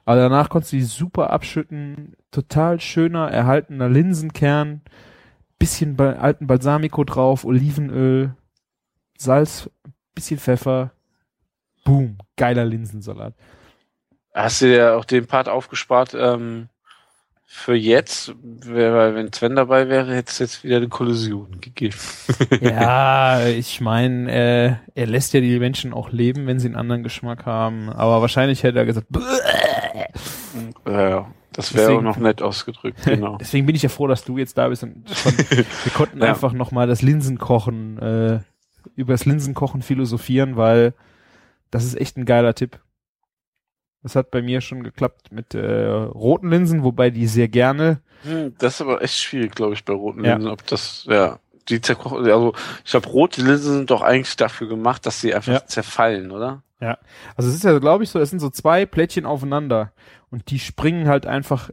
Aber 0.04 0.16
danach 0.16 0.48
konntest 0.48 0.72
du 0.72 0.76
die 0.76 0.82
super 0.84 1.30
abschütten. 1.30 2.14
Total 2.30 2.80
schöner, 2.80 3.28
erhaltener 3.30 3.88
Linsenkern. 3.88 4.82
Bisschen 5.58 5.96
ba 5.96 6.12
alten 6.12 6.46
Balsamico 6.46 7.02
drauf, 7.04 7.44
Olivenöl, 7.44 8.34
Salz, 9.16 9.68
bisschen 10.14 10.38
Pfeffer. 10.38 10.92
Boom, 11.84 12.16
geiler 12.36 12.64
Linsensalat. 12.64 13.34
Hast 14.34 14.62
du 14.62 14.66
dir 14.66 14.96
auch 14.96 15.04
den 15.04 15.26
Part 15.26 15.48
aufgespart 15.48 16.14
ähm, 16.18 16.68
für 17.44 17.74
jetzt? 17.74 18.34
Weil 18.42 19.14
wenn 19.14 19.32
Sven 19.32 19.56
dabei 19.56 19.88
wäre, 19.88 20.14
hätte 20.14 20.30
es 20.30 20.38
jetzt 20.38 20.64
wieder 20.64 20.76
eine 20.78 20.88
Kollision 20.88 21.60
gegeben. 21.60 21.96
Ja, 22.60 23.40
ich 23.46 23.80
meine, 23.80 24.30
äh, 24.32 24.74
er 24.94 25.06
lässt 25.06 25.32
ja 25.34 25.40
die 25.40 25.58
Menschen 25.58 25.92
auch 25.92 26.10
leben, 26.12 26.46
wenn 26.46 26.60
sie 26.60 26.68
einen 26.68 26.76
anderen 26.76 27.02
Geschmack 27.02 27.44
haben. 27.46 27.90
Aber 27.90 28.20
wahrscheinlich 28.22 28.62
hätte 28.62 28.78
er 28.78 28.86
gesagt, 28.86 29.08
"Bäh." 29.10 29.20
Ja, 30.86 31.26
das 31.52 31.74
wäre 31.74 31.86
auch 31.86 31.88
Deswegen- 31.90 32.04
noch 32.04 32.16
nett 32.16 32.42
ausgedrückt, 32.42 33.00
genau. 33.04 33.36
deswegen 33.38 33.66
bin 33.66 33.74
ich 33.76 33.82
ja 33.82 33.88
froh, 33.88 34.06
dass 34.06 34.24
du 34.24 34.38
jetzt 34.38 34.56
da 34.56 34.68
bist. 34.68 34.82
Und 34.82 35.08
schon, 35.10 35.32
wir 35.36 35.64
konnten 35.94 36.20
Ja. 36.22 36.28
einfach 36.30 36.52
nochmal 36.52 36.86
das 36.86 37.02
Linsenkochen, 37.02 37.98
äh, 37.98 38.40
über 38.96 39.12
das 39.14 39.24
Linsenkochen 39.26 39.82
philosophieren, 39.82 40.56
weil 40.56 40.94
das 41.72 41.84
ist 41.84 41.96
echt 42.00 42.16
ein 42.16 42.24
geiler 42.24 42.54
Tipp. 42.54 42.78
Das 44.02 44.16
hat 44.16 44.30
bei 44.30 44.42
mir 44.42 44.60
schon 44.60 44.82
geklappt 44.82 45.30
mit 45.32 45.54
äh, 45.54 45.88
roten 45.90 46.48
Linsen, 46.50 46.82
wobei 46.84 47.10
die 47.10 47.26
sehr 47.26 47.48
gerne 47.48 48.00
Hm, 48.24 48.54
Das 48.58 48.74
ist 48.74 48.80
aber 48.82 49.02
echt 49.02 49.18
schwierig, 49.18 49.52
glaube 49.52 49.74
ich, 49.74 49.84
bei 49.84 49.92
roten 49.92 50.24
Ja. 50.24 50.34
Linsen, 50.34 50.50
ob 50.50 50.64
das, 50.68 51.04
ja, 51.08 51.38
die 51.68 51.80
zerkochen, 51.80 52.18
also 52.18 52.52
ich 52.84 52.90
glaube, 52.90 53.08
rote 53.08 53.42
Linsen 53.42 53.72
sind 53.78 53.90
doch 53.90 54.02
eigentlich 54.02 54.36
dafür 54.36 54.68
gemacht, 54.68 55.04
dass 55.06 55.20
sie 55.20 55.34
einfach 55.34 55.52
Ja. 55.52 55.66
zerfallen, 55.66 56.30
oder? 56.30 56.62
Also 57.36 57.48
es 57.48 57.54
ist 57.54 57.62
ja, 57.62 57.78
glaube 57.78 58.02
ich, 58.02 58.10
so, 58.10 58.18
es 58.18 58.30
sind 58.30 58.40
so 58.40 58.50
zwei 58.50 58.86
Plättchen 58.86 59.24
aufeinander 59.24 59.92
und 60.30 60.50
die 60.50 60.58
springen 60.58 61.06
halt 61.06 61.26
einfach 61.26 61.70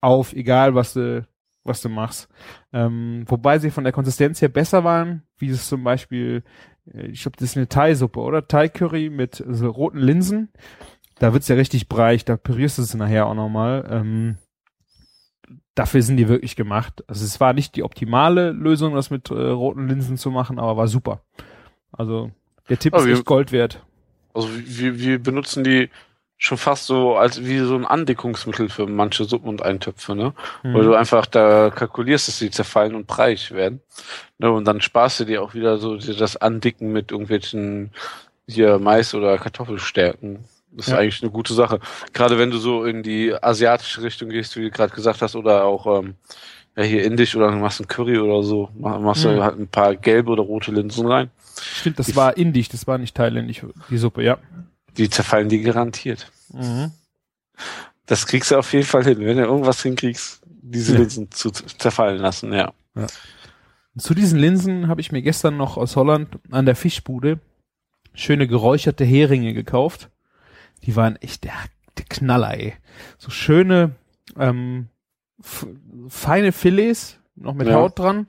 auf, 0.00 0.32
egal 0.32 0.74
was 0.74 0.94
du, 0.94 1.24
was 1.62 1.80
du 1.80 1.88
machst. 1.88 2.28
Ähm, 2.72 3.24
wobei 3.28 3.60
sie 3.60 3.70
von 3.70 3.84
der 3.84 3.92
Konsistenz 3.92 4.42
her 4.42 4.48
besser 4.48 4.82
waren, 4.82 5.22
wie 5.38 5.48
es 5.50 5.68
zum 5.68 5.84
Beispiel, 5.84 6.42
ich 6.92 7.22
glaube, 7.22 7.36
das 7.38 7.50
ist 7.50 7.56
eine 7.56 7.68
Thai-Suppe, 7.68 8.20
oder? 8.20 8.46
Thai-Curry 8.46 9.10
mit 9.10 9.42
so 9.48 9.68
roten 9.70 9.98
Linsen. 9.98 10.50
Da 11.18 11.32
wird's 11.32 11.48
ja 11.48 11.56
richtig 11.56 11.88
breich, 11.88 12.24
da 12.24 12.36
pürierst 12.36 12.78
du 12.78 12.82
es 12.82 12.94
nachher 12.94 13.26
auch 13.26 13.34
nochmal. 13.34 13.86
Ähm, 13.90 14.36
dafür 15.74 16.02
sind 16.02 16.16
die 16.16 16.28
wirklich 16.28 16.56
gemacht. 16.56 17.04
Also 17.06 17.24
es 17.24 17.40
war 17.40 17.52
nicht 17.52 17.76
die 17.76 17.82
optimale 17.82 18.50
Lösung, 18.52 18.94
das 18.94 19.10
mit 19.10 19.30
äh, 19.30 19.34
roten 19.34 19.88
Linsen 19.88 20.16
zu 20.16 20.30
machen, 20.30 20.58
aber 20.58 20.76
war 20.76 20.88
super. 20.88 21.22
Also 21.92 22.30
der 22.68 22.78
Tipp 22.78 22.94
Aber 22.94 23.02
ist 23.02 23.08
wir- 23.08 23.14
echt 23.16 23.24
Gold 23.24 23.52
wert. 23.52 23.82
Also 24.34 24.48
wir, 24.52 24.98
wir 24.98 25.22
benutzen 25.22 25.64
die 25.64 25.88
schon 26.38 26.58
fast 26.58 26.86
so 26.86 27.16
als 27.16 27.44
wie 27.44 27.58
so 27.60 27.74
ein 27.76 27.86
Andickungsmittel 27.86 28.68
für 28.68 28.86
manche 28.86 29.24
Suppen 29.24 29.48
und 29.48 29.62
Eintöpfe, 29.62 30.14
ne? 30.14 30.34
Weil 30.62 30.82
Mhm. 30.82 30.86
du 30.86 30.94
einfach 30.94 31.24
da 31.26 31.70
kalkulierst, 31.70 32.28
dass 32.28 32.38
sie 32.38 32.50
zerfallen 32.50 32.94
und 32.94 33.06
breiig 33.06 33.52
werden. 33.52 33.80
Ne? 34.38 34.50
Und 34.50 34.66
dann 34.66 34.80
sparst 34.82 35.20
du 35.20 35.24
dir 35.24 35.42
auch 35.42 35.54
wieder 35.54 35.78
so 35.78 35.96
das 35.96 36.36
Andicken 36.36 36.92
mit 36.92 37.10
irgendwelchen 37.10 37.90
hier 38.46 38.78
Mais- 38.78 39.14
oder 39.14 39.38
Kartoffelstärken. 39.38 40.44
Das 40.72 40.88
ist 40.88 40.92
Ja. 40.92 40.98
eigentlich 40.98 41.22
eine 41.22 41.30
gute 41.32 41.54
Sache. 41.54 41.80
Gerade 42.12 42.38
wenn 42.38 42.50
du 42.50 42.58
so 42.58 42.84
in 42.84 43.02
die 43.02 43.32
asiatische 43.34 44.02
Richtung 44.02 44.28
gehst, 44.28 44.56
wie 44.56 44.62
du 44.62 44.70
gerade 44.70 44.94
gesagt 44.94 45.22
hast, 45.22 45.36
oder 45.36 45.64
auch 45.64 46.00
ähm, 46.00 46.16
ja, 46.76 46.82
hier 46.82 47.02
indisch 47.04 47.34
oder 47.34 47.50
du 47.50 47.56
machst 47.56 47.80
ein 47.80 47.88
Curry 47.88 48.18
oder 48.18 48.42
so, 48.42 48.68
mach- 48.78 49.00
machst 49.00 49.24
Mhm. 49.24 49.36
du 49.36 49.42
halt 49.42 49.58
ein 49.58 49.68
paar 49.68 49.96
gelbe 49.96 50.32
oder 50.32 50.42
rote 50.42 50.70
Linsen 50.70 51.06
rein. 51.06 51.30
Stimmt, 51.58 51.98
das 51.98 52.06
Die- 52.08 52.16
war 52.16 52.36
indisch, 52.36 52.68
das 52.68 52.86
war 52.86 52.98
nicht 52.98 53.16
thailändisch, 53.16 53.62
die 53.88 53.96
Suppe, 53.96 54.22
ja. 54.22 54.36
Die 54.98 55.10
zerfallen 55.10 55.48
die 55.48 55.60
garantiert. 55.62 56.30
Mhm. 56.52 56.92
Das 58.06 58.26
kriegst 58.26 58.50
du 58.50 58.56
auf 58.58 58.72
jeden 58.72 58.86
Fall 58.86 59.04
hin. 59.04 59.18
Wenn 59.20 59.36
du 59.36 59.44
irgendwas 59.44 59.82
hinkriegst, 59.82 60.42
diese 60.46 60.92
Ja. 60.94 61.00
Linsen 61.00 61.30
zu 61.30 61.50
zerfallen 61.50 62.18
lassen, 62.18 62.52
ja. 62.52 62.72
Zu 63.98 64.14
diesen 64.14 64.38
Linsen 64.38 64.88
habe 64.88 65.00
ich 65.00 65.12
mir 65.12 65.22
gestern 65.22 65.56
noch 65.56 65.76
aus 65.76 65.96
Holland 65.96 66.38
an 66.50 66.66
der 66.66 66.76
Fischbude 66.76 67.40
schöne 68.14 68.46
geräucherte 68.46 69.04
Heringe 69.04 69.52
gekauft. 69.54 70.10
Die 70.84 70.96
waren 70.96 71.16
echt 71.16 71.44
der, 71.44 71.52
der 71.98 72.04
Knaller, 72.06 72.54
ey. 72.58 72.74
So 73.18 73.30
schöne, 73.30 73.92
ähm, 74.38 74.88
feine 76.08 76.52
Filets, 76.52 77.18
noch 77.34 77.54
mit 77.54 77.68
Ja. 77.68 77.74
Haut 77.74 77.98
dran 77.98 78.26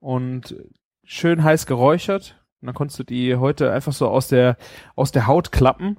und 0.00 0.54
schön 1.02 1.42
heiß 1.42 1.66
geräuchert. 1.66 2.40
Und 2.60 2.66
dann 2.66 2.74
konntest 2.74 2.98
du 3.00 3.04
die 3.04 3.36
heute 3.36 3.72
einfach 3.72 3.92
so 3.92 4.08
aus 4.08 4.28
der, 4.28 4.56
aus 4.94 5.12
der 5.12 5.26
Haut 5.26 5.52
klappen 5.52 5.96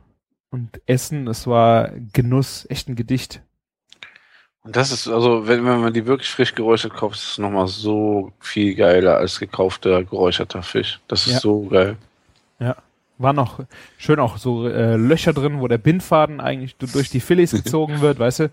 und 0.56 0.82
essen. 0.88 1.26
Das 1.28 1.46
war 1.48 1.90
Genuss, 2.14 2.66
echt 2.70 2.90
ein 2.90 2.96
Gedicht. 2.96 3.42
Und 4.64 4.76
das 4.76 4.92
ist, 4.92 5.08
also, 5.08 5.48
wenn, 5.48 5.64
wenn 5.66 5.80
man 5.82 5.94
die 5.94 6.08
wirklich 6.08 6.30
frisch 6.30 6.56
geräuchert 6.56 6.96
kauft, 6.96 7.18
ist 7.18 7.32
es 7.34 7.38
nochmal 7.38 7.68
so 7.68 8.32
viel 8.40 8.74
geiler 8.74 9.18
als 9.18 9.40
gekaufter 9.40 10.04
geräucherter 10.04 10.64
Fisch. 10.64 11.00
Das 11.08 11.28
ist 11.28 11.34
Ja. 11.34 11.40
so 11.40 11.62
geil. 11.68 11.98
War 13.18 13.32
noch 13.32 13.62
schön 13.98 14.20
auch 14.20 14.36
so 14.38 14.68
äh, 14.68 14.98
Löcher 14.98 15.32
drin, 15.32 15.62
wo 15.62 15.70
der 15.70 15.78
Bindfaden 15.78 16.42
eigentlich 16.42 16.76
du- 16.76 16.86
durch 16.88 17.10
die 17.10 17.22
Filets 17.22 17.52
gezogen 17.64 18.02
wird, 18.02 18.20
weißt 18.20 18.40
du? 18.42 18.52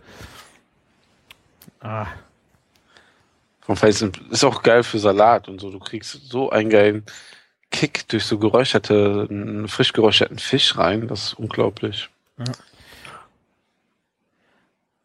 Ah, 1.81 2.07
Vom 3.61 3.77
Felsen 3.77 4.13
ist 4.31 4.45
auch 4.45 4.63
geil 4.63 4.85
für 4.85 5.01
Salat 5.01 5.49
und 5.49 5.61
so. 5.61 5.71
Du 5.73 5.81
kriegst 5.81 6.13
so 6.31 6.51
einen 6.51 6.71
geilen 6.71 7.05
Kick 7.73 8.07
durch 8.09 8.25
so 8.25 8.39
geräucherte, 8.39 9.67
frisch 9.67 9.93
geräucherten 9.93 10.39
Fisch 10.39 10.79
rein. 10.79 11.09
Das 11.09 11.25
ist 11.25 11.35
unglaublich. 11.35 12.09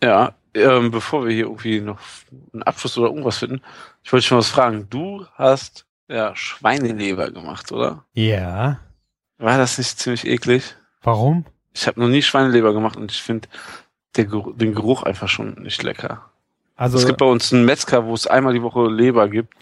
Ja, 0.04 0.36
ähm, 0.54 0.92
bevor 0.92 1.26
wir 1.26 1.34
hier 1.34 1.46
irgendwie 1.46 1.82
noch 1.82 2.00
einen 2.54 2.64
Abschluss 2.64 2.98
oder 2.98 3.08
irgendwas 3.08 3.40
finden, 3.40 3.62
ich 4.04 4.14
wollte 4.14 4.26
schon 4.26 4.38
was 4.38 4.50
fragen. 4.50 4.88
Du 4.90 5.26
hast 5.34 5.86
ja 6.08 6.36
Schweineleber 6.36 7.32
gemacht, 7.32 7.72
oder? 7.72 8.04
ja. 8.14 8.80
War 9.40 9.60
das 9.60 9.78
nicht 9.78 10.00
ziemlich 10.00 10.26
eklig? 10.26 10.76
Warum? 11.04 11.46
Ich 11.72 11.86
habe 11.86 12.00
noch 12.00 12.08
nie 12.08 12.24
Schweineleber 12.24 12.74
gemacht 12.74 12.98
und 12.98 13.12
ich 13.12 13.22
finde 13.22 13.48
den 14.16 14.74
Geruch 14.74 15.04
einfach 15.04 15.28
schon 15.28 15.62
nicht 15.62 15.84
lecker. 15.84 16.32
Also 16.76 16.98
es 16.98 17.06
gibt 17.06 17.20
bei 17.20 17.26
uns 17.28 17.54
einen 17.54 17.66
Metzger, 17.66 18.06
wo 18.06 18.16
es 18.16 18.26
einmal 18.26 18.54
die 18.54 18.64
Woche 18.64 18.88
Leber 18.88 19.30
gibt 19.30 19.54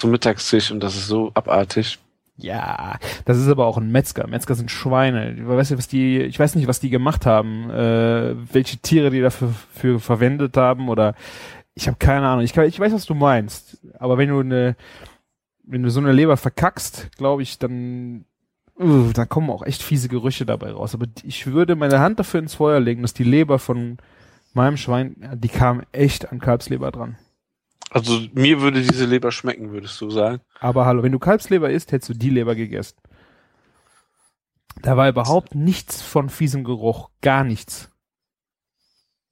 zum 0.00 0.10
Mittagstisch 0.10 0.72
und 0.72 0.80
das 0.80 0.96
ist 0.96 1.06
so 1.06 1.30
abartig. 1.34 2.00
Ja, 2.42 2.98
das 3.24 3.38
ist 3.38 3.48
aber 3.48 3.66
auch 3.66 3.78
ein 3.78 3.90
Metzger. 3.90 4.26
Metzger 4.26 4.54
sind 4.54 4.70
Schweine. 4.70 5.32
Ich 5.32 5.46
weiß 5.46 5.70
nicht, 5.70 5.78
was 5.78 5.88
die, 5.88 6.18
ich 6.18 6.38
weiß 6.38 6.54
nicht, 6.54 6.66
was 6.66 6.80
die 6.80 6.90
gemacht 6.90 7.26
haben, 7.26 7.70
äh, 7.70 8.34
welche 8.52 8.78
Tiere 8.78 9.10
die 9.10 9.20
dafür 9.20 9.52
für 9.72 10.00
verwendet 10.00 10.56
haben 10.56 10.88
oder 10.88 11.14
ich 11.74 11.86
habe 11.86 11.98
keine 11.98 12.26
Ahnung. 12.26 12.44
Ich, 12.44 12.52
kann, 12.52 12.66
ich 12.66 12.78
weiß, 12.78 12.92
was 12.92 13.06
du 13.06 13.14
meinst. 13.14 13.78
Aber 13.98 14.18
wenn 14.18 14.28
du 14.28 14.40
eine, 14.40 14.76
wenn 15.64 15.82
du 15.82 15.90
so 15.90 16.00
eine 16.00 16.12
Leber 16.12 16.36
verkackst, 16.36 17.16
glaube 17.16 17.42
ich, 17.42 17.58
dann 17.58 18.24
uh, 18.78 19.12
da 19.12 19.24
kommen 19.24 19.50
auch 19.50 19.62
echt 19.62 19.82
fiese 19.82 20.08
Gerüche 20.08 20.46
dabei 20.46 20.72
raus. 20.72 20.94
Aber 20.94 21.06
ich 21.22 21.46
würde 21.46 21.76
meine 21.76 22.00
Hand 22.00 22.18
dafür 22.18 22.40
ins 22.40 22.54
Feuer 22.54 22.80
legen, 22.80 23.02
dass 23.02 23.14
die 23.14 23.24
Leber 23.24 23.58
von 23.58 23.98
meinem 24.52 24.76
Schwein, 24.76 25.16
die 25.34 25.48
kam 25.48 25.82
echt 25.92 26.30
an 26.30 26.40
Kalbsleber 26.40 26.90
dran. 26.90 27.16
Also 27.90 28.20
mir 28.34 28.60
würde 28.60 28.82
diese 28.82 29.04
Leber 29.04 29.32
schmecken, 29.32 29.72
würdest 29.72 30.00
du 30.00 30.10
sagen? 30.10 30.40
Aber 30.60 30.86
hallo, 30.86 31.02
wenn 31.02 31.12
du 31.12 31.18
Kalbsleber 31.18 31.70
isst, 31.70 31.90
hättest 31.92 32.10
du 32.10 32.14
die 32.14 32.30
Leber 32.30 32.54
gegessen. 32.54 32.96
Da 34.82 34.96
war 34.96 35.08
überhaupt 35.08 35.54
nichts 35.54 36.00
von 36.00 36.28
fiesem 36.30 36.64
Geruch, 36.64 37.10
gar 37.20 37.44
nichts. 37.44 37.90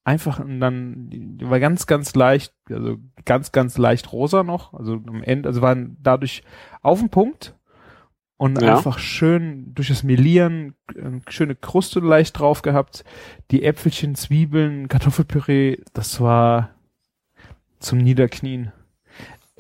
Einfach 0.04 0.40
und 0.40 0.60
dann 0.60 1.10
die 1.10 1.48
war 1.48 1.60
ganz, 1.60 1.86
ganz 1.86 2.14
leicht, 2.14 2.52
also 2.70 2.96
ganz, 3.24 3.52
ganz 3.52 3.76
leicht 3.78 4.10
rosa 4.12 4.42
noch, 4.42 4.72
also 4.74 4.94
am 4.94 5.22
Ende, 5.22 5.48
also 5.48 5.60
waren 5.60 5.96
dadurch 6.00 6.42
auf 6.80 6.98
den 6.98 7.10
Punkt 7.10 7.54
und 8.38 8.60
Ja. 8.62 8.76
einfach 8.76 8.98
schön 8.98 9.74
durch 9.74 9.88
das 9.88 10.02
Melieren 10.02 10.74
äh, 10.94 11.20
schöne 11.28 11.54
Kruste 11.54 12.00
leicht 12.00 12.38
drauf 12.38 12.62
gehabt. 12.62 13.04
Die 13.50 13.62
Äpfelchen, 13.64 14.14
Zwiebeln, 14.14 14.88
Kartoffelpüree, 14.88 15.78
das 15.92 16.20
war 16.20 16.70
zum 17.78 17.98
Niederknien. 17.98 18.72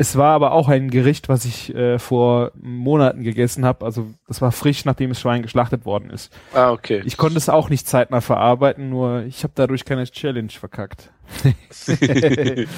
Es 0.00 0.16
war 0.16 0.32
aber 0.32 0.52
auch 0.52 0.68
ein 0.68 0.90
Gericht, 0.90 1.28
was 1.28 1.44
ich 1.44 1.74
äh, 1.74 1.98
vor 1.98 2.52
Monaten 2.54 3.24
gegessen 3.24 3.64
habe. 3.64 3.84
Also 3.84 4.06
das 4.28 4.40
war 4.40 4.52
frisch, 4.52 4.84
nachdem 4.84 5.08
das 5.10 5.20
Schwein 5.20 5.42
geschlachtet 5.42 5.84
worden 5.84 6.10
ist. 6.10 6.32
Ah, 6.54 6.70
okay. 6.70 7.02
Ich 7.04 7.16
konnte 7.16 7.36
es 7.36 7.48
auch 7.48 7.68
nicht 7.68 7.88
zeitnah 7.88 8.20
verarbeiten, 8.20 8.90
nur 8.90 9.22
ich 9.22 9.42
habe 9.42 9.54
dadurch 9.56 9.84
keine 9.84 10.04
Challenge 10.04 10.52
verkackt. 10.52 11.10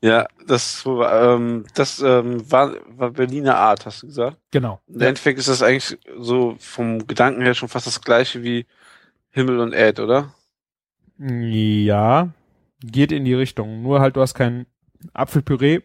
ja, 0.00 0.28
das, 0.46 0.84
ähm, 0.86 1.64
das 1.74 2.00
ähm, 2.00 2.48
war, 2.48 2.74
war 2.86 3.10
Berliner 3.10 3.56
Art, 3.56 3.84
hast 3.84 4.04
du 4.04 4.06
gesagt. 4.06 4.36
Genau. 4.52 4.80
Im 4.86 5.00
Endeffekt 5.00 5.40
ist 5.40 5.48
das 5.48 5.60
eigentlich 5.60 5.98
so 6.20 6.54
vom 6.60 7.04
Gedanken 7.08 7.42
her 7.42 7.54
schon 7.54 7.68
fast 7.68 7.88
das 7.88 8.00
gleiche 8.00 8.44
wie 8.44 8.64
Himmel 9.30 9.58
und 9.58 9.72
Erd, 9.72 9.98
oder? 9.98 10.32
Ja, 11.18 12.28
geht 12.86 13.12
in 13.12 13.24
die 13.24 13.34
Richtung. 13.34 13.82
Nur 13.82 14.00
halt, 14.00 14.16
du 14.16 14.20
hast 14.20 14.34
kein 14.34 14.66
Apfelpüree, 15.12 15.80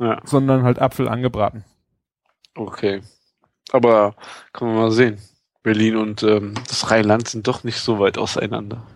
Ja, 0.00 0.20
sondern 0.24 0.62
halt 0.64 0.78
Apfel 0.80 1.08
angebraten. 1.08 1.64
okay. 2.54 3.02
Aber 3.72 4.14
kann 4.52 4.68
man 4.68 4.76
mal 4.76 4.90
sehen. 4.90 5.18
Berlin 5.62 5.96
und 5.96 6.22
ähm, 6.22 6.54
das 6.68 6.90
Rheinland 6.90 7.26
sind 7.28 7.48
doch 7.48 7.64
nicht 7.64 7.78
so 7.80 7.98
weit 7.98 8.18
auseinander. 8.18 8.86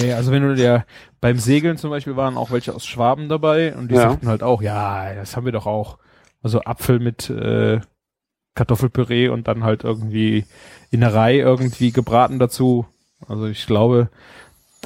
Nee, 0.00 0.12
also 0.12 0.32
wenn 0.32 0.42
du 0.42 0.54
dir 0.56 0.84
beim 1.20 1.38
Segeln 1.38 1.76
zum 1.76 1.90
Beispiel 1.90 2.16
waren 2.16 2.36
auch 2.36 2.50
welche 2.50 2.74
aus 2.74 2.84
Schwaben 2.84 3.28
dabei 3.28 3.76
und 3.76 3.88
die 3.88 3.94
Ja. 3.94 4.10
sagten 4.10 4.26
halt 4.28 4.42
auch, 4.42 4.60
ja, 4.62 5.14
das 5.14 5.36
haben 5.36 5.44
wir 5.44 5.52
doch 5.52 5.66
auch. 5.66 5.98
Also 6.42 6.62
Apfel 6.62 6.98
mit 6.98 7.30
äh, 7.30 7.80
Kartoffelpüree 8.54 9.28
und 9.28 9.46
dann 9.48 9.62
halt 9.64 9.84
irgendwie 9.84 10.46
Innerei 10.90 11.36
irgendwie 11.38 11.92
gebraten 11.92 12.38
dazu. 12.38 12.86
Also 13.28 13.46
ich 13.46 13.66
glaube, 13.66 14.10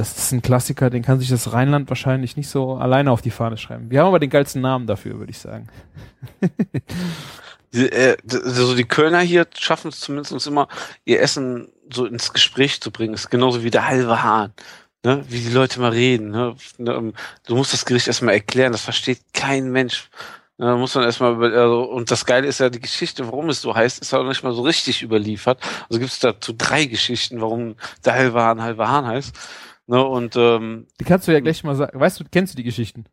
das 0.00 0.16
ist 0.16 0.32
ein 0.32 0.40
Klassiker, 0.42 0.88
den 0.90 1.02
kann 1.02 1.20
sich 1.20 1.28
das 1.28 1.52
Rheinland 1.52 1.88
wahrscheinlich 1.90 2.36
nicht 2.36 2.48
so 2.48 2.74
alleine 2.74 3.10
auf 3.12 3.20
die 3.20 3.30
Fahne 3.30 3.56
schreiben. 3.58 3.90
Wir 3.90 4.00
haben 4.00 4.06
aber 4.08 4.18
den 4.18 4.30
geilsten 4.30 4.62
Namen 4.62 4.86
dafür, 4.86 5.18
würde 5.18 5.30
ich 5.30 5.38
sagen. 5.38 5.68
Die, 7.72 7.86
äh, 7.88 8.16
also 8.28 8.74
die 8.74 8.84
Kölner 8.84 9.20
hier 9.20 9.46
schaffen 9.56 9.90
es 9.90 10.00
zumindest 10.00 10.44
immer, 10.48 10.66
ihr 11.04 11.20
Essen 11.20 11.68
so 11.92 12.04
ins 12.04 12.32
Gespräch 12.32 12.80
zu 12.80 12.90
bringen. 12.90 13.12
Das 13.12 13.22
ist 13.22 13.30
genauso 13.30 13.62
wie 13.62 13.70
der 13.70 13.86
halbe 13.86 14.24
Hahn. 14.24 14.52
Ne? 15.04 15.24
Wie 15.28 15.38
die 15.40 15.52
Leute 15.52 15.78
mal 15.78 15.92
reden. 15.92 16.30
Ne? 16.30 16.56
Ne, 16.78 16.92
ähm, 16.92 17.12
Du 17.46 17.54
musst 17.54 17.72
das 17.72 17.84
Gericht 17.84 18.08
erstmal 18.08 18.34
erklären, 18.34 18.72
das 18.72 18.80
versteht 18.82 19.20
kein 19.32 19.70
Mensch. 19.70 20.10
Ne, 20.58 20.66
Da 20.66 20.76
muss 20.76 20.96
man 20.96 21.04
erstmal, 21.04 21.34
über- 21.34 21.52
also, 21.56 21.82
und 21.84 22.10
das 22.10 22.26
Geile 22.26 22.48
ist 22.48 22.58
ja, 22.58 22.70
die 22.70 22.80
Geschichte, 22.80 23.24
warum 23.26 23.48
es 23.50 23.60
so 23.62 23.72
heißt, 23.72 24.00
ist 24.00 24.12
auch 24.14 24.24
nicht 24.26 24.42
mal 24.42 24.52
so 24.52 24.62
richtig 24.62 25.02
überliefert. 25.02 25.60
Also 25.88 26.00
gibt 26.00 26.10
es 26.10 26.18
dazu 26.18 26.52
drei 26.52 26.86
Geschichten, 26.86 27.40
warum 27.40 27.76
der 28.04 28.14
halbe 28.14 28.42
Hahn 28.42 28.60
halber 28.62 28.88
Hahn 28.88 29.06
heißt. 29.06 29.32
Ne? 29.90 30.04
Und 30.04 30.36
ähm, 30.36 30.86
Die 31.00 31.04
kannst 31.04 31.26
du 31.26 31.32
ja 31.32 31.40
gleich 31.40 31.64
mal 31.64 31.74
sagen. 31.74 31.98
Weißt 31.98 32.20
du, 32.20 32.24
kennst 32.30 32.52
du 32.54 32.56
die 32.56 32.62
Geschichten? 32.62 33.06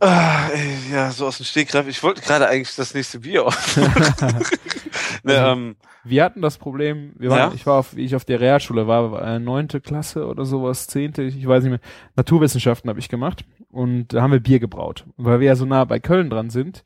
Ah, 0.00 0.48
ey, 0.52 0.92
ja, 0.92 1.10
so 1.12 1.24
aus 1.26 1.36
dem 1.38 1.46
Stegreif. 1.46 1.86
Ich 1.86 2.02
wollte 2.02 2.20
gerade 2.20 2.48
eigentlich 2.48 2.74
das 2.74 2.92
nächste 2.94 3.20
Bier 3.20 3.46
auf. 3.46 3.76
ne, 5.22 5.32
ähm, 5.32 5.76
Wir 6.04 6.24
hatten 6.24 6.42
das 6.42 6.58
Problem, 6.58 7.12
wir 7.16 7.30
waren, 7.30 7.50
Ja? 7.50 7.52
ich 7.54 7.64
war 7.64 7.78
auf, 7.78 7.94
wie 7.94 8.04
ich 8.04 8.16
auf 8.16 8.24
der 8.24 8.40
Realschule 8.40 8.88
war, 8.88 9.22
äh, 9.22 9.38
neunte 9.38 9.80
Klasse 9.80 10.26
oder 10.26 10.44
sowas, 10.44 10.88
zehnte, 10.88 11.22
ich 11.22 11.46
weiß 11.46 11.62
nicht 11.62 11.70
mehr. 11.70 11.80
Naturwissenschaften 12.16 12.90
habe 12.90 12.98
ich 12.98 13.08
gemacht 13.08 13.44
und 13.70 14.08
da 14.12 14.22
haben 14.22 14.32
wir 14.32 14.40
Bier 14.40 14.58
gebraut. 14.58 15.04
Und 15.16 15.26
weil 15.26 15.38
wir 15.40 15.46
ja 15.46 15.56
so 15.56 15.64
nah 15.64 15.84
bei 15.84 16.00
Köln 16.00 16.28
dran 16.28 16.50
sind, 16.50 16.82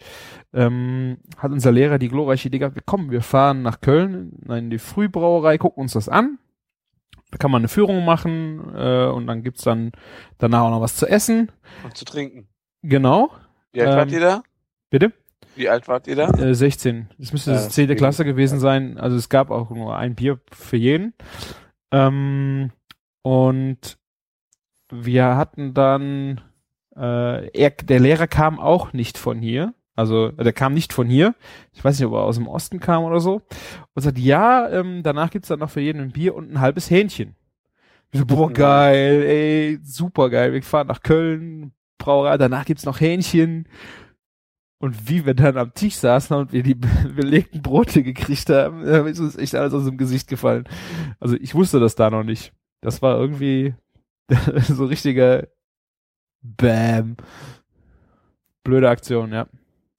ähm, 0.52 1.16
hat 1.38 1.50
unser 1.50 1.72
Lehrer 1.72 1.98
die 1.98 2.08
glorreiche 2.10 2.48
Idee 2.48 2.58
gehabt, 2.58 2.78
komm, 2.84 3.10
wir 3.10 3.22
fahren 3.22 3.62
nach 3.62 3.80
Köln 3.80 4.32
in 4.48 4.68
die 4.70 4.78
Frühbrauerei, 4.78 5.56
gucken 5.56 5.80
uns 5.80 5.94
das 5.94 6.10
an. 6.10 6.38
Da 7.30 7.38
kann 7.38 7.50
man 7.50 7.60
eine 7.60 7.68
Führung 7.68 8.04
machen 8.04 8.72
äh, 8.74 9.06
und 9.06 9.26
dann 9.26 9.42
gibt's 9.42 9.62
dann 9.62 9.92
danach 10.38 10.62
auch 10.62 10.70
noch 10.70 10.80
was 10.80 10.96
zu 10.96 11.06
essen. 11.06 11.50
und 11.84 11.96
zu 11.96 12.04
trinken. 12.04 12.48
Genau. 12.82 13.30
Wie 13.72 13.80
alt 13.82 13.90
Ähm, 13.90 13.96
wart 13.96 14.12
ihr 14.12 14.20
da? 14.20 14.42
Bitte? 14.90 15.12
Wie 15.54 15.68
alt 15.68 15.86
wart 15.88 16.06
ihr 16.06 16.16
da? 16.16 16.28
Äh, 16.30 16.54
16. 16.54 17.08
Das 17.18 17.32
müsste 17.32 17.50
Ja, 17.50 17.56
das 17.56 17.70
zehnte 17.70 17.92
okay. 17.92 17.98
Klasse 17.98 18.24
gewesen 18.24 18.58
sein. 18.60 18.98
Also 18.98 19.16
es 19.16 19.28
gab 19.28 19.50
auch 19.50 19.70
nur 19.70 19.96
ein 19.96 20.14
Bier 20.14 20.40
für 20.52 20.76
jeden. 20.76 21.14
Ähm, 21.92 22.70
und 23.22 23.98
wir 24.90 25.36
hatten 25.36 25.74
dann, 25.74 26.40
äh, 26.96 27.48
er, 27.50 27.70
der 27.70 28.00
Lehrer 28.00 28.26
kam 28.26 28.58
auch 28.58 28.92
nicht 28.92 29.18
von 29.18 29.38
hier. 29.38 29.74
Also 30.00 30.30
der 30.32 30.52
kam 30.52 30.74
nicht 30.74 30.92
von 30.92 31.06
hier. 31.08 31.34
Ich 31.72 31.84
weiß 31.84 31.98
nicht, 31.98 32.06
ob 32.06 32.14
er 32.14 32.22
aus 32.22 32.36
dem 32.36 32.48
Osten 32.48 32.80
kam 32.80 33.04
oder 33.04 33.20
so. 33.20 33.42
Und 33.94 34.02
sagt, 34.02 34.18
ja, 34.18 34.68
ähm, 34.68 35.02
danach 35.02 35.30
gibt's 35.30 35.48
dann 35.48 35.60
noch 35.60 35.70
für 35.70 35.80
jeden 35.80 36.00
ein 36.00 36.10
Bier 36.12 36.34
und 36.34 36.50
ein 36.50 36.60
halbes 36.60 36.90
Hähnchen. 36.90 37.36
Ich 38.12 38.18
so, 38.18 38.26
boah, 38.26 38.48
Mhm. 38.48 38.54
geil, 38.54 39.22
ey, 39.22 39.78
super 39.84 40.30
geil. 40.30 40.52
Wir 40.52 40.62
fahren 40.62 40.88
nach 40.88 41.02
Köln, 41.02 41.72
Brauerei, 41.98 42.36
danach 42.38 42.64
gibt's 42.64 42.84
noch 42.84 42.98
Hähnchen. 43.00 43.68
Und 44.82 45.08
wie 45.10 45.26
wir 45.26 45.34
dann 45.34 45.58
am 45.58 45.74
Tisch 45.74 45.96
saßen 45.96 46.34
und 46.36 46.52
wir 46.52 46.62
die 46.62 46.74
be- 46.74 46.88
belegten 47.14 47.60
Brote 47.62 48.02
gekriegt 48.02 48.48
haben, 48.48 48.84
da 48.84 49.06
ist 49.06 49.20
uns 49.20 49.36
echt 49.36 49.54
alles 49.54 49.74
aus 49.74 49.84
dem 49.84 49.98
Gesicht 49.98 50.26
gefallen. 50.26 50.64
Also 51.20 51.36
ich 51.36 51.54
wusste 51.54 51.78
das 51.80 51.94
da 51.94 52.08
noch 52.10 52.24
nicht. 52.24 52.52
Das 52.80 53.02
war 53.02 53.18
irgendwie 53.18 53.74
so 54.68 54.86
richtiger 54.86 55.46
Bam. 56.42 57.16
Blöde 58.64 58.88
Aktion, 58.88 59.32
ja. 59.32 59.46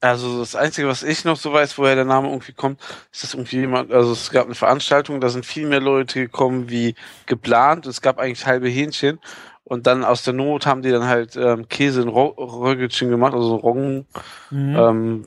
Also 0.02 0.40
das 0.40 0.56
Einzige, 0.56 0.88
was 0.88 1.04
ich 1.04 1.26
noch 1.26 1.38
so 1.38 1.54
weiß, 1.54 1.78
woher 1.78 1.96
der 1.96 2.06
Name 2.06 2.28
irgendwie 2.30 2.54
kommt, 2.54 2.82
ist, 3.12 3.24
dass 3.24 3.34
irgendwie 3.36 3.60
jemand, 3.60 3.92
also 3.92 4.12
es 4.12 4.32
gab 4.32 4.46
eine 4.46 4.56
Veranstaltung, 4.56 5.22
da 5.22 5.30
sind 5.30 5.46
viel 5.46 5.68
mehr 5.68 5.80
Leute 5.80 6.20
gekommen 6.20 6.70
wie 6.70 6.96
geplant. 7.28 7.86
Es 7.86 8.02
gab 8.02 8.18
eigentlich 8.18 8.48
halbe 8.48 8.68
Hähnchen. 8.68 9.20
Und 9.64 9.86
dann 9.88 10.04
aus 10.04 10.24
der 10.24 10.34
Not 10.34 10.66
haben 10.66 10.82
die 10.82 10.90
dann 10.90 11.06
halt 11.06 11.36
ähm, 11.38 11.70
Käse 11.70 12.02
in 12.02 12.10
Röggelchen 12.10 13.10
gemacht, 13.10 13.34
also 13.34 13.56
Roggen, 13.56 14.06
Mhm. 14.50 14.76
ähm, 14.76 15.26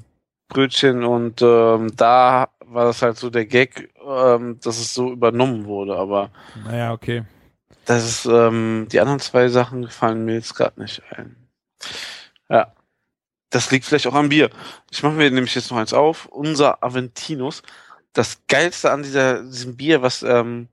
und 1.04 1.42
ähm, 1.42 1.96
da 1.96 2.48
war 2.66 2.84
das 2.84 3.02
halt 3.02 3.16
so 3.16 3.30
der 3.30 3.46
Gag, 3.46 3.92
ähm, 4.06 4.60
dass 4.62 4.78
es 4.78 4.94
so 4.94 5.10
übernommen 5.10 5.64
wurde. 5.64 5.96
Aber 5.96 6.30
Naja, 6.64 6.92
okay. 6.92 7.24
das 7.86 8.04
ist, 8.04 8.26
ähm, 8.26 8.86
die 8.92 9.00
anderen 9.00 9.20
zwei 9.20 9.48
Sachen 9.48 9.88
fallen 9.88 10.24
mir 10.24 10.34
jetzt 10.34 10.54
gerade 10.54 10.80
nicht 10.80 11.02
ein. 11.10 11.36
Ja. 12.48 12.72
Das 13.54 13.70
liegt 13.70 13.84
vielleicht 13.84 14.08
auch 14.08 14.14
am 14.14 14.30
Bier. 14.30 14.50
Ich 14.90 15.04
mache 15.04 15.14
mir 15.14 15.30
nämlich 15.30 15.54
jetzt 15.54 15.70
noch 15.70 15.78
eins 15.78 15.92
auf. 15.92 16.26
Unser 16.26 16.82
Aventinus. 16.82 17.62
Das 18.12 18.40
geilste 18.48 18.90
an 18.90 19.04
dieser, 19.04 19.44
diesem 19.44 19.76
Bier, 19.76 20.02
was 20.02 20.24
ähm, 20.24 20.66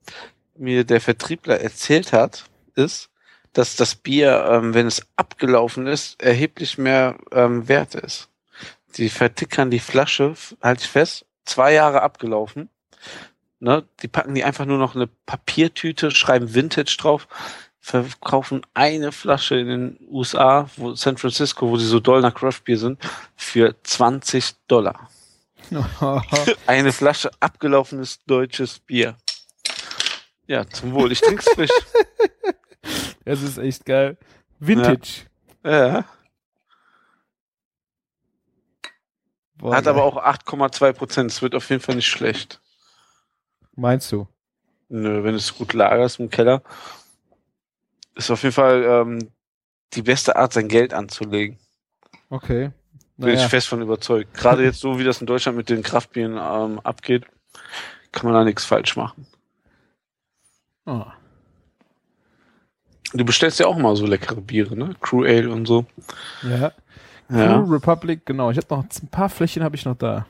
mir 0.56 0.84
der 0.84 1.00
Vertriebler 1.00 1.60
erzählt 1.60 2.12
hat, 2.12 2.46
ist, 2.74 3.12
dass 3.54 3.76
das 3.76 3.94
Bier, 3.94 4.48
ähm, 4.50 4.74
wenn 4.74 4.88
es 4.88 5.06
abgelaufen 5.16 5.86
ist, 5.86 6.20
erheblich 6.24 6.80
mehr 6.80 7.20
ähm, 7.32 7.68
wert 7.68 7.94
ist. 7.94 8.30
Die 8.98 9.10
vertickern 9.10 9.70
die 9.70 9.80
Flasche, 9.80 10.34
halte 10.60 10.84
ich 10.84 10.90
fest, 10.90 11.28
zwei 11.46 11.74
Jahre 11.74 12.02
abgelaufen. 12.02 12.68
Ne, 13.60 13.84
die 14.02 14.08
packen 14.08 14.34
die 14.34 14.44
einfach 14.44 14.66
nur 14.66 14.80
noch 14.80 14.96
eine 14.96 15.06
Papiertüte, 15.28 16.10
schreiben 16.10 16.56
Vintage 16.56 16.98
drauf, 17.00 17.28
verkaufen 17.82 18.62
eine 18.76 19.12
Flasche 19.12 19.56
in 19.56 19.68
den 19.68 19.98
USA, 20.10 20.70
wo 20.78 20.94
San 20.94 21.18
Francisco, 21.18 21.70
wo 21.70 21.78
die 21.78 21.84
so 21.84 22.00
doll 22.00 22.22
nach 22.22 22.34
Craft 22.36 22.62
Beer 22.64 22.78
sind, 22.78 23.00
für 23.36 23.76
20 23.84 24.54
Dollar. 24.68 25.10
Eine 26.68 26.92
Flasche 26.92 27.32
abgelaufenes 27.40 28.20
deutsches 28.26 28.80
Bier. 28.80 29.16
Ja, 30.48 30.68
zum 30.68 30.92
Wohl. 30.94 31.12
Ich 31.12 31.22
trink's 31.22 31.50
frisch. 31.50 31.72
Es 33.24 33.44
ist 33.44 33.60
echt 33.60 33.86
geil. 33.86 34.18
Vintage. 34.60 35.28
ja. 35.64 36.06
Boah, 39.56 39.76
Hat 39.76 39.86
geil. 39.86 39.94
aber 39.94 40.04
auch 40.04 40.18
8,2 40.18 40.94
Prozent. 40.94 41.32
Es 41.32 41.44
wird 41.44 41.54
auf 41.54 41.70
jeden 41.70 41.82
Fall 41.84 41.96
nicht 41.96 42.08
schlecht. 42.08 42.60
Meinst 43.76 44.12
du? 44.12 44.28
Nö, 44.90 45.24
wenn 45.24 45.36
es 45.36 45.56
gut 45.56 45.74
lagerst 45.74 46.20
im 46.20 46.32
Keller. 46.32 46.64
Ist 48.16 48.32
auf 48.32 48.44
jeden 48.44 48.54
Fall 48.54 48.84
ähm, 48.84 49.32
die 49.94 50.02
beste 50.02 50.36
Art, 50.36 50.54
sein 50.54 50.68
Geld 50.68 50.94
anzulegen. 50.94 51.58
Okay. 52.30 52.72
Bin 53.18 53.30
Naja. 53.30 53.44
ich 53.44 53.50
fest 53.50 53.68
von 53.68 53.82
überzeugt. 53.82 54.34
Gerade 54.34 54.64
jetzt 54.64 54.80
so, 54.80 54.98
wie 54.98 55.04
das 55.04 55.22
in 55.22 55.28
Deutschland 55.28 55.58
mit 55.58 55.70
den 55.70 55.84
Kraftbieren 55.84 56.34
ähm, 56.34 56.80
abgeht, 56.80 57.26
kann 58.12 58.26
man 58.26 58.34
da 58.34 58.44
nichts 58.44 58.66
falsch 58.66 58.96
machen. 58.96 59.26
Oh. 60.86 61.06
Du 63.14 63.26
bestellst 63.26 63.60
ja 63.60 63.68
auch 63.68 63.78
mal 63.78 63.96
so 63.96 64.06
leckere 64.06 64.42
Biere, 64.42 64.76
ne? 64.76 64.96
Crew 65.02 65.24
Ale 65.24 65.50
und 65.50 65.68
so. 65.68 65.86
Ja. 66.44 66.72
Ja. 67.30 67.62
Crew 67.62 67.74
Republic, 67.74 68.26
genau. 68.26 68.52
Ich 68.52 68.58
habe 68.58 68.68
noch 68.70 68.84
ein 68.84 69.08
paar 69.08 69.30
Fläschchen 69.30 69.64
habe 69.64 69.76
ich 69.76 69.86
noch 69.86 69.98
da. 69.98 70.26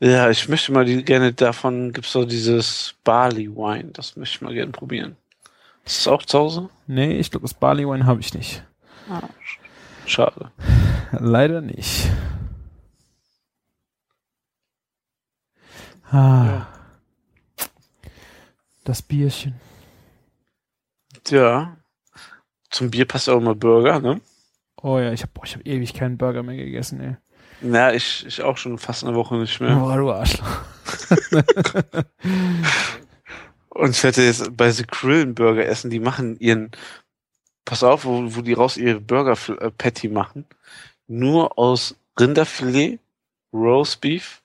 Ja, 0.00 0.30
ich 0.30 0.48
möchte 0.48 0.72
mal 0.72 0.84
die, 0.84 1.04
gerne 1.04 1.32
davon, 1.32 1.92
gibt's 1.92 2.12
doch 2.12 2.24
dieses 2.24 2.94
Barley 3.02 3.48
Wine, 3.48 3.90
das 3.92 4.14
möchte 4.16 4.36
ich 4.36 4.40
mal 4.42 4.54
gerne 4.54 4.70
probieren. 4.70 5.16
Ist 5.88 6.00
das 6.00 6.08
auch 6.08 6.22
zu 6.22 6.38
Hause? 6.38 6.68
Nee, 6.86 7.18
ich 7.18 7.30
glaube, 7.30 7.44
das 7.44 7.54
Barley 7.54 7.88
Wine 7.88 8.04
habe 8.04 8.20
ich 8.20 8.34
nicht. 8.34 8.62
Schade. 10.04 10.52
Leider 11.12 11.62
nicht. 11.62 12.10
Ah. 16.10 16.44
Ja. 16.44 16.66
Das 18.84 19.00
Bierchen. 19.00 19.54
Ja. 21.28 21.78
Zum 22.68 22.90
Bier 22.90 23.06
passt 23.06 23.30
auch 23.30 23.38
immer 23.38 23.54
Burger, 23.54 23.98
ne? 23.98 24.20
Oh 24.82 24.98
ja, 24.98 25.14
ich 25.14 25.22
habe 25.22 25.32
ich 25.42 25.54
hab 25.54 25.66
ewig 25.66 25.94
keinen 25.94 26.18
Burger 26.18 26.42
mehr 26.42 26.56
gegessen, 26.56 27.00
ey. 27.00 27.16
Na, 27.62 27.94
ich, 27.94 28.26
ich 28.26 28.42
auch 28.42 28.58
schon 28.58 28.76
fast 28.76 29.04
eine 29.04 29.14
Woche 29.14 29.36
nicht 29.36 29.58
mehr. 29.58 29.82
Oh, 29.82 29.96
du 29.96 30.12
Arschloch. 30.12 30.60
Und 33.78 33.90
ich 33.90 34.02
werde 34.02 34.24
jetzt 34.24 34.56
bei 34.56 34.72
The 34.72 34.84
Grill 34.84 35.22
einen 35.22 35.34
Burger 35.36 35.64
essen. 35.64 35.88
Die 35.88 36.00
machen 36.00 36.36
ihren, 36.40 36.72
pass 37.64 37.84
auf, 37.84 38.04
wo, 38.04 38.34
wo 38.34 38.40
die 38.40 38.54
raus 38.54 38.76
ihre 38.76 39.00
Burger 39.00 39.38
äh, 39.60 39.70
Patty 39.70 40.08
machen. 40.08 40.44
Nur 41.06 41.56
aus 41.56 41.94
Rinderfilet, 42.18 42.98
Roastbeef 43.52 44.42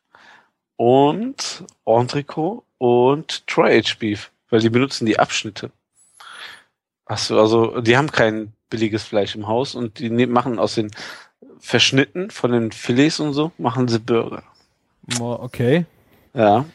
und 0.76 1.66
Entrecot 1.84 2.64
und 2.78 3.48
Tri-Age 3.48 3.98
Beef. 3.98 4.32
Weil 4.52 4.60
die 4.60 4.70
benutzen 4.70 5.08
die 5.08 5.18
Abschnitte. 5.18 5.72
Du, 7.08 7.40
also, 7.40 7.82
die 7.82 7.98
haben 7.98 8.12
kein 8.12 8.54
billiges 8.70 9.04
Fleisch 9.04 9.36
im 9.36 9.48
Haus 9.48 9.74
und 9.74 9.98
die 9.98 10.12
ne- 10.12 10.28
machen 10.28 10.60
aus 10.60 10.76
den 10.76 10.92
Verschnitten 11.60 12.30
von 12.30 12.52
den 12.52 12.72
Filets 12.72 13.20
und 13.20 13.34
so, 13.34 13.52
machen 13.58 13.88
sie 13.88 14.00
Burger. 14.00 14.44
Okay. 15.20 15.86
Ja. 16.36 16.66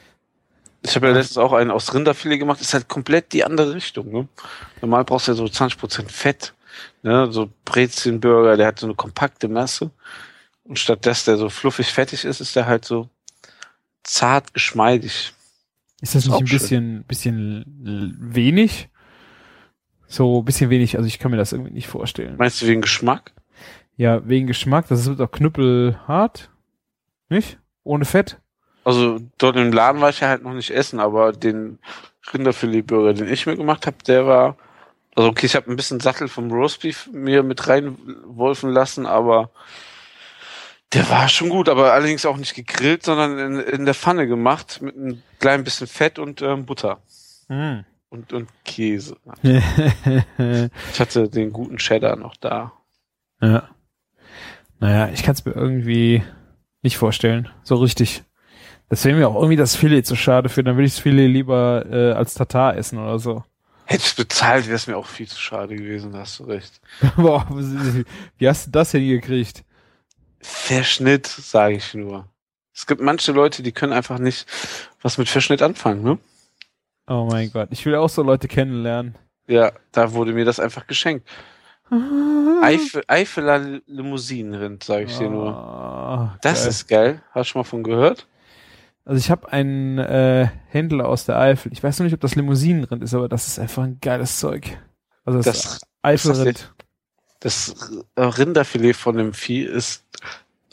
Ich 0.82 0.94
habe 0.94 1.08
ja 1.08 1.12
letztens 1.12 1.38
auch 1.38 1.52
einen 1.52 1.70
aus 1.70 1.92
Rinderfilet 1.92 2.38
gemacht. 2.38 2.60
Ist 2.60 2.74
halt 2.74 2.88
komplett 2.88 3.32
die 3.32 3.44
andere 3.44 3.74
Richtung. 3.74 4.10
Ne? 4.12 4.28
Normal 4.80 5.04
brauchst 5.04 5.28
du 5.28 5.32
ja 5.32 5.36
so 5.36 5.44
20% 5.44 6.08
Fett. 6.08 6.54
Ne? 7.02 7.30
So 7.32 7.50
Brezelburger, 7.64 8.56
der 8.56 8.68
hat 8.68 8.78
so 8.78 8.86
eine 8.86 8.94
kompakte 8.94 9.48
Masse. 9.48 9.90
Und 10.64 10.78
statt 10.78 11.04
dass 11.06 11.24
der 11.24 11.36
so 11.36 11.48
fluffig 11.48 11.88
fettig 11.88 12.24
ist, 12.24 12.40
ist 12.40 12.54
der 12.54 12.66
halt 12.66 12.84
so 12.84 13.08
zart 14.04 14.54
geschmeidig. 14.54 15.32
Ist 16.00 16.14
das 16.14 16.24
Ist 16.24 16.30
nicht 16.30 16.40
ein 16.40 16.46
schön. 16.46 16.58
bisschen, 16.58 17.04
bisschen 17.04 17.64
wenig? 18.20 18.88
So 20.06 20.40
ein 20.40 20.44
bisschen 20.44 20.70
wenig, 20.70 20.96
also 20.96 21.06
ich 21.06 21.18
kann 21.18 21.30
mir 21.30 21.36
das 21.36 21.52
irgendwie 21.52 21.72
nicht 21.72 21.88
vorstellen. 21.88 22.36
Meinst 22.38 22.62
du 22.62 22.66
wegen 22.66 22.80
Geschmack? 22.80 23.32
Ja, 23.96 24.26
wegen 24.28 24.46
Geschmack, 24.46 24.86
das 24.88 25.06
wird 25.06 25.20
auch 25.20 25.30
knüppelhart. 25.30 26.50
Nicht? 27.28 27.58
Ohne 27.82 28.04
Fett? 28.04 28.38
Also 28.84 29.20
dort 29.38 29.56
im 29.56 29.72
Laden 29.72 30.00
war 30.00 30.10
ich 30.10 30.20
ja 30.20 30.28
halt 30.28 30.42
noch 30.42 30.54
nicht 30.54 30.70
essen, 30.70 30.98
aber 31.00 31.32
den 31.32 31.78
Rinderfilet-Burger, 32.32 33.14
den 33.14 33.32
ich 33.32 33.46
mir 33.46 33.56
gemacht 33.56 33.86
habe, 33.86 33.96
der 34.06 34.26
war. 34.26 34.56
Also 35.14 35.30
okay, 35.30 35.46
ich 35.46 35.56
habe 35.56 35.70
ein 35.70 35.76
bisschen 35.76 36.00
Sattel 36.00 36.28
vom 36.28 36.50
Roastbeef 36.50 37.08
mir 37.12 37.42
mit 37.42 37.66
reinwolfen 37.68 38.70
lassen, 38.70 39.04
aber 39.04 39.50
der 40.92 41.10
war 41.10 41.28
schon 41.28 41.48
gut, 41.48 41.68
aber 41.68 41.92
allerdings 41.92 42.24
auch 42.24 42.36
nicht 42.36 42.54
gegrillt, 42.54 43.02
sondern 43.02 43.38
in, 43.38 43.60
in 43.60 43.84
der 43.84 43.94
Pfanne 43.94 44.26
gemacht 44.26 44.80
mit 44.80 44.96
einem 44.96 45.22
kleinen 45.40 45.64
bisschen 45.64 45.86
Fett 45.86 46.18
und 46.18 46.40
ähm, 46.40 46.64
Butter 46.66 47.02
Hm. 47.48 47.84
und, 48.10 48.32
und 48.32 48.48
Käse. 48.64 49.16
Ich 50.92 51.00
hatte 51.00 51.28
den 51.28 51.52
guten 51.52 51.78
Cheddar 51.78 52.16
noch 52.16 52.36
da. 52.36 52.72
ja. 53.40 53.68
Naja, 54.80 55.08
ich 55.12 55.24
kann 55.24 55.34
es 55.34 55.44
mir 55.44 55.52
irgendwie 55.56 56.22
nicht 56.82 56.96
vorstellen. 56.98 57.48
So 57.64 57.74
richtig. 57.76 58.22
Das 58.88 59.04
wäre 59.04 59.16
mir 59.16 59.28
auch 59.28 59.34
irgendwie 59.36 59.56
das 59.56 59.76
Filet 59.76 60.02
zu 60.02 60.16
schade 60.16 60.48
für. 60.48 60.62
Dann 60.64 60.76
würde 60.76 60.86
ich 60.86 60.94
das 60.94 61.02
Filet 61.02 61.26
lieber 61.28 61.84
äh, 61.90 62.12
als 62.12 62.34
Tatar 62.34 62.76
essen 62.76 62.98
oder 62.98 63.18
so. 63.18 63.44
Hätte 63.84 64.04
ich 64.06 64.16
bezahlt, 64.16 64.66
wäre 64.66 64.76
es 64.76 64.86
mir 64.86 64.96
auch 64.96 65.06
viel 65.06 65.26
zu 65.28 65.38
schade 65.40 65.74
gewesen, 65.74 66.12
da 66.12 66.18
hast 66.20 66.38
du 66.40 66.44
recht. 66.44 66.80
Boah, 67.16 67.46
wie 68.38 68.48
hast 68.48 68.66
du 68.66 68.70
das 68.70 68.90
denn 68.90 69.06
gekriegt? 69.06 69.64
Verschnitt, 70.40 71.26
sage 71.26 71.76
ich 71.76 71.94
nur. 71.94 72.26
Es 72.74 72.86
gibt 72.86 73.00
manche 73.00 73.32
Leute, 73.32 73.62
die 73.62 73.72
können 73.72 73.92
einfach 73.92 74.18
nicht 74.18 74.46
was 75.02 75.16
mit 75.18 75.28
Verschnitt 75.28 75.62
anfangen, 75.62 76.02
ne? 76.02 76.18
Oh 77.08 77.26
mein 77.30 77.50
Gott, 77.50 77.68
ich 77.72 77.84
will 77.86 77.94
auch 77.96 78.10
so 78.10 78.22
Leute 78.22 78.46
kennenlernen. 78.46 79.16
Ja, 79.46 79.72
da 79.92 80.12
wurde 80.12 80.32
mir 80.34 80.44
das 80.44 80.60
einfach 80.60 80.86
geschenkt. 80.86 81.26
Eifel, 82.62 83.02
Eifeler 83.08 83.80
Limousinenrind, 83.86 84.84
sage 84.84 85.04
ich 85.04 85.16
dir 85.16 85.30
nur. 85.30 85.48
Ah, 85.54 86.38
Das 86.42 86.60
geil. 86.62 86.68
ist 86.68 86.88
geil. 86.88 87.22
Hast 87.32 87.48
du 87.48 87.52
schon 87.52 87.60
mal 87.60 87.64
von 87.64 87.82
gehört? 87.82 88.26
Also 89.08 89.20
ich 89.20 89.30
habe 89.30 89.50
einen 89.50 89.96
äh, 89.96 90.48
Händler 90.68 91.08
aus 91.08 91.24
der 91.24 91.38
Eifel. 91.38 91.72
Ich 91.72 91.82
weiß 91.82 91.98
noch 91.98 92.04
nicht, 92.04 92.12
ob 92.12 92.20
das 92.20 92.34
Limousinenrind 92.34 93.02
ist, 93.02 93.14
aber 93.14 93.26
das 93.26 93.46
ist 93.48 93.58
einfach 93.58 93.84
ein 93.84 93.98
geiles 94.02 94.38
Zeug. 94.38 94.76
Also 95.24 95.38
das, 95.38 95.46
Das, 95.46 95.80
Eifelrind. 96.02 96.74
das 97.40 97.90
Rinderfilet 98.18 98.92
von 98.92 99.16
dem 99.16 99.32
Vieh 99.32 99.62
ist, 99.62 100.04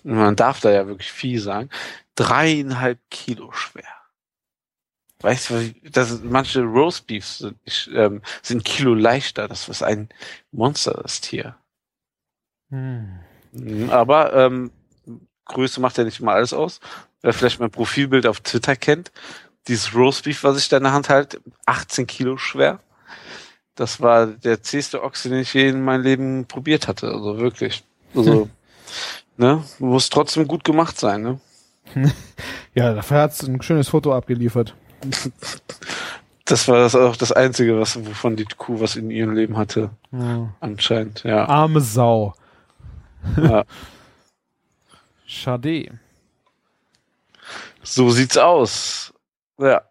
man 0.03 0.35
darf 0.35 0.59
da 0.59 0.69
ja 0.69 0.85
wirklich 0.85 1.13
Vieh 1.13 1.37
sagen, 1.37 1.69
dreieinhalb 2.15 2.99
Kilo 3.09 3.53
schwer. 3.53 3.85
Weißt 5.21 5.51
du, 5.51 5.73
das, 5.91 6.21
manche 6.21 6.61
Roastbeefs 6.61 7.37
sind, 7.37 7.57
ähm, 7.93 8.21
sind 8.41 8.65
Kilo 8.65 8.95
leichter. 8.95 9.47
Das 9.47 9.69
ist 9.69 9.81
ein 9.81 10.09
Monster, 10.51 10.99
das 11.01 11.21
Tier. 11.21 11.55
Hm. 12.69 13.17
Mhm, 13.53 13.89
Aber 13.91 14.33
ähm, 14.33 14.71
Größe 15.45 15.79
macht 15.79 15.97
ja 15.97 16.03
nicht 16.03 16.19
immer 16.19 16.33
alles 16.33 16.51
aus. 16.51 16.81
Wer 17.25 17.33
vielleicht 17.33 17.59
mein 17.59 17.71
Profilbild 17.71 18.27
auf 18.27 18.39
Twitter 18.41 18.75
kennt, 18.75 19.11
dieses 19.67 19.95
Roastbeef, 19.95 20.43
was 20.43 20.59
ich 20.59 20.69
da 20.69 20.77
in 20.77 20.83
der 20.83 20.93
Hand 20.93 21.09
halte, 21.09 21.41
18 21.65 22.05
Kilo 22.05 22.37
schwer. 22.37 22.77
Das 23.73 23.99
war 23.99 24.27
der 24.27 24.61
zähste 24.61 25.01
Ochse, 25.01 25.29
den 25.29 25.39
ich 25.39 25.51
je 25.55 25.69
in 25.69 25.83
meinem 25.83 26.03
Leben 26.03 26.45
probiert 26.45 26.87
hatte. 26.87 27.07
Also 27.07 27.39
wirklich. 27.39 27.83
Also, 28.13 28.47
ne, 29.37 29.63
muss 29.79 30.11
trotzdem 30.11 30.47
gut 30.47 30.63
gemacht 30.63 30.99
sein, 30.99 31.23
ne? 31.23 31.39
Ja, 32.75 32.93
dafür 32.93 33.21
hat's 33.21 33.41
ein 33.41 33.59
schönes 33.63 33.89
Foto 33.89 34.13
abgeliefert. 34.13 34.75
Das 36.47 36.67
war 36.67 36.77
das 36.77 36.93
auch 36.93 37.15
das 37.15 37.31
Einzige, 37.31 37.79
was, 37.79 38.05
wovon 38.05 38.35
die 38.35 38.45
Kuh 38.45 38.79
was 38.79 38.95
in 38.97 39.09
ihrem 39.09 39.33
Leben 39.33 39.57
hatte, 39.57 39.89
Ja. 40.11 40.53
anscheinend, 40.59 41.23
ja. 41.23 41.45
Arme 41.47 41.81
Sau. 41.81 42.35
ja. 43.35 43.63
Schade. 45.25 45.89
So 47.85 48.09
sieht's 48.09 48.37
aus. 48.37 49.13
Ja. 49.59 49.81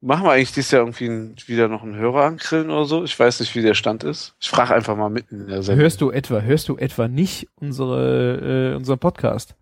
Machen 0.00 0.24
wir 0.24 0.32
eigentlich 0.32 0.52
dieses 0.52 0.70
Jahr 0.70 0.82
irgendwie 0.82 1.34
wieder 1.48 1.66
noch 1.68 1.82
einen 1.82 1.96
Hörer 1.96 2.24
angrillen 2.24 2.70
oder 2.70 2.84
so? 2.84 3.02
Ich 3.04 3.18
weiß 3.18 3.40
nicht, 3.40 3.54
wie 3.56 3.62
der 3.62 3.74
Stand 3.74 4.04
ist. 4.04 4.34
Ich 4.40 4.48
frage 4.48 4.74
einfach 4.74 4.96
mal 4.96 5.10
mitten 5.10 5.40
in 5.40 5.46
der 5.48 5.62
Sendung. 5.62 5.82
Hörst 5.82 6.00
du 6.00 6.10
etwa, 6.10 6.40
hörst 6.40 6.68
du 6.68 6.76
etwa 6.76 7.08
nicht 7.08 7.48
unsere, 7.56 8.72
äh, 8.72 8.76
unseren 8.76 8.98
Podcast? 9.00 9.56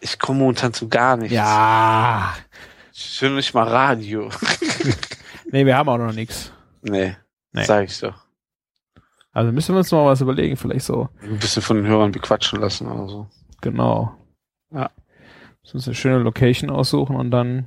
Ich 0.00 0.18
komme 0.18 0.40
momentan 0.40 0.72
zu 0.72 0.88
gar 0.88 1.16
nichts. 1.16 1.34
Ja. 1.34 2.34
Ich 2.92 3.20
höre 3.20 3.30
nicht 3.30 3.54
mal 3.54 3.66
Radio. 3.68 4.30
Nee, 5.50 5.64
wir 5.64 5.78
haben 5.78 5.88
auch 5.88 5.96
noch 5.96 6.12
nichts. 6.12 6.52
nee, 6.82 7.16
Nee. 7.52 7.64
sag 7.64 7.84
ich 7.88 7.98
doch. 8.00 8.12
Also 9.32 9.50
müssen 9.50 9.74
wir 9.74 9.78
uns 9.78 9.90
noch 9.90 10.04
mal 10.04 10.10
was 10.10 10.20
überlegen, 10.20 10.58
vielleicht 10.58 10.84
so. 10.84 11.08
Ein 11.22 11.38
bisschen 11.38 11.62
von 11.62 11.78
den 11.78 11.86
Hörern 11.86 12.12
bequatschen 12.12 12.60
lassen 12.60 12.86
oder 12.86 13.08
so. 13.08 13.26
Genau. 13.62 14.14
Ja. 14.70 14.90
Uns 15.74 15.86
eine 15.86 15.94
schöne 15.94 16.18
Location 16.18 16.70
aussuchen 16.70 17.16
und 17.16 17.30
dann 17.30 17.66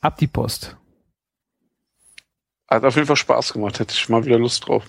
ab 0.00 0.16
die 0.18 0.26
Post. 0.26 0.76
Hat 2.68 2.84
auf 2.84 2.94
jeden 2.94 3.06
Fall 3.06 3.16
Spaß 3.16 3.52
gemacht, 3.52 3.78
hätte 3.78 3.94
ich 3.94 4.08
mal 4.08 4.24
wieder 4.24 4.38
Lust 4.38 4.66
drauf. 4.66 4.86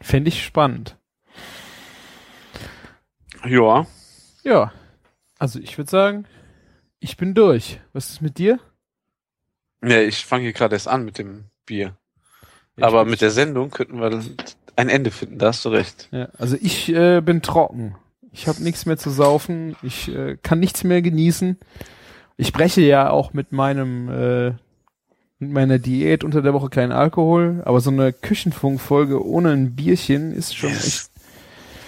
Fände 0.00 0.28
ich 0.28 0.42
spannend. 0.44 0.96
Ja, 3.44 3.86
Ja. 4.42 4.72
Also 5.38 5.58
ich 5.58 5.78
würde 5.78 5.90
sagen, 5.90 6.26
ich 6.98 7.16
bin 7.16 7.34
durch. 7.34 7.80
Was 7.92 8.10
ist 8.10 8.20
mit 8.20 8.38
dir? 8.38 8.58
ja 9.82 10.00
ich 10.02 10.24
fange 10.24 10.44
hier 10.44 10.52
gerade 10.52 10.74
erst 10.76 10.88
an 10.88 11.04
mit 11.04 11.18
dem 11.18 11.44
Bier. 11.64 11.96
Ja, 12.76 12.86
Aber 12.86 13.04
mit 13.04 13.20
der 13.22 13.30
Sendung 13.30 13.70
könnten 13.70 14.00
wir 14.00 14.22
ein 14.76 14.88
Ende 14.88 15.10
finden, 15.10 15.38
da 15.38 15.48
hast 15.48 15.64
du 15.64 15.70
recht. 15.70 16.08
Ja, 16.10 16.28
also 16.38 16.56
ich 16.60 16.88
äh, 16.90 17.20
bin 17.20 17.40
trocken. 17.42 17.96
Ich 18.32 18.46
habe 18.48 18.62
nichts 18.62 18.86
mehr 18.86 18.96
zu 18.96 19.10
saufen. 19.10 19.76
Ich 19.82 20.08
äh, 20.14 20.36
kann 20.42 20.60
nichts 20.60 20.84
mehr 20.84 21.02
genießen. 21.02 21.58
Ich 22.36 22.52
breche 22.52 22.80
ja 22.80 23.10
auch 23.10 23.32
mit 23.32 23.52
meinem 23.52 24.08
äh, 24.08 24.50
mit 25.38 25.52
meiner 25.52 25.78
Diät 25.78 26.22
unter 26.22 26.42
der 26.42 26.52
Woche 26.52 26.68
keinen 26.68 26.92
Alkohol, 26.92 27.62
aber 27.64 27.80
so 27.80 27.90
eine 27.90 28.12
Küchenfunkfolge 28.12 29.24
ohne 29.24 29.50
ein 29.52 29.74
Bierchen 29.74 30.32
ist 30.32 30.54
schon 30.56 30.70
Yes. 30.70 30.86
echt. 30.86 31.10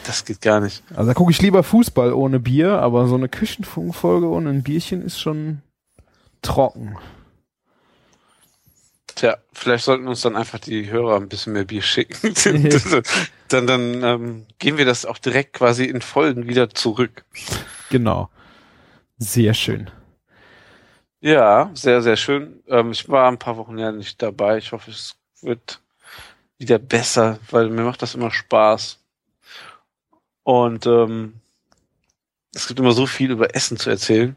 Das 0.06 0.24
geht 0.24 0.40
gar 0.40 0.60
nicht. 0.60 0.82
Also 0.96 1.10
da 1.10 1.14
gucke 1.14 1.30
ich 1.30 1.40
lieber 1.42 1.62
Fußball 1.62 2.12
ohne 2.12 2.40
Bier, 2.40 2.80
aber 2.80 3.06
so 3.06 3.14
eine 3.14 3.28
Küchenfunkfolge 3.28 4.26
ohne 4.28 4.50
ein 4.50 4.62
Bierchen 4.62 5.00
ist 5.02 5.20
schon 5.20 5.62
trocken. 6.40 6.96
Tja, 9.22 9.38
vielleicht 9.52 9.84
sollten 9.84 10.08
uns 10.08 10.22
dann 10.22 10.34
einfach 10.34 10.58
die 10.58 10.90
Hörer 10.90 11.14
ein 11.16 11.28
bisschen 11.28 11.52
mehr 11.52 11.64
Bier 11.64 11.82
schicken. 11.82 12.34
dann 13.48 13.68
dann 13.68 14.02
ähm, 14.02 14.46
gehen 14.58 14.78
wir 14.78 14.84
das 14.84 15.06
auch 15.06 15.18
direkt 15.18 15.52
quasi 15.52 15.84
in 15.84 16.00
Folgen 16.00 16.48
wieder 16.48 16.70
zurück. 16.70 17.24
Genau. 17.88 18.30
Sehr 19.18 19.54
schön. 19.54 19.90
Ja, 21.20 21.70
sehr, 21.74 22.02
sehr 22.02 22.16
schön. 22.16 22.64
Ähm, 22.66 22.90
ich 22.90 23.08
war 23.08 23.28
ein 23.30 23.38
paar 23.38 23.56
Wochen 23.58 23.78
ja 23.78 23.92
nicht 23.92 24.20
dabei. 24.20 24.58
Ich 24.58 24.72
hoffe, 24.72 24.90
es 24.90 25.14
wird 25.40 25.80
wieder 26.58 26.80
besser, 26.80 27.38
weil 27.50 27.70
mir 27.70 27.84
macht 27.84 28.02
das 28.02 28.16
immer 28.16 28.32
Spaß. 28.32 28.98
Und 30.44 30.86
ähm, 30.86 31.34
Es 32.54 32.66
gibt 32.66 32.80
immer 32.80 32.92
so 32.92 33.06
viel 33.06 33.30
über 33.30 33.54
Essen 33.54 33.76
zu 33.76 33.90
erzählen. 33.90 34.36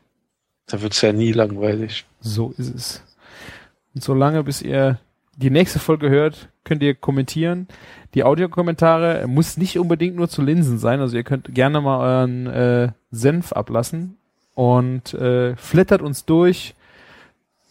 Da 0.68 0.82
wird's 0.82 1.02
ja 1.02 1.14
nie 1.14 1.32
langweilig. 1.32 2.06
So 2.22 2.54
ist 2.58 2.76
es. 2.76 3.04
Und 3.96 4.04
solange 4.04 4.43
bis 4.43 4.62
ihr 4.62 5.00
die 5.38 5.50
nächste 5.50 5.80
Folge 5.80 6.10
hört, 6.10 6.50
könnt 6.64 6.84
ihr 6.84 6.96
kommentieren. 6.96 7.68
Die 8.14 8.24
Audiokommentare 8.24 9.26
muss 9.28 9.58
nicht 9.58 9.80
unbedingt 9.80 10.16
nur 10.16 10.30
zu 10.30 10.41
Linsen 10.41 10.78
sein. 10.78 11.00
Also 11.00 11.18
ihr 11.18 11.24
könnt 11.24 11.54
gerne 11.54 11.82
mal 11.82 12.00
euren 12.00 12.48
äh, 12.48 12.91
Senf 13.12 13.52
ablassen 13.54 14.18
und 14.54 15.14
äh, 15.14 15.56
flattert 15.56 16.02
uns 16.02 16.26
durch. 16.26 16.76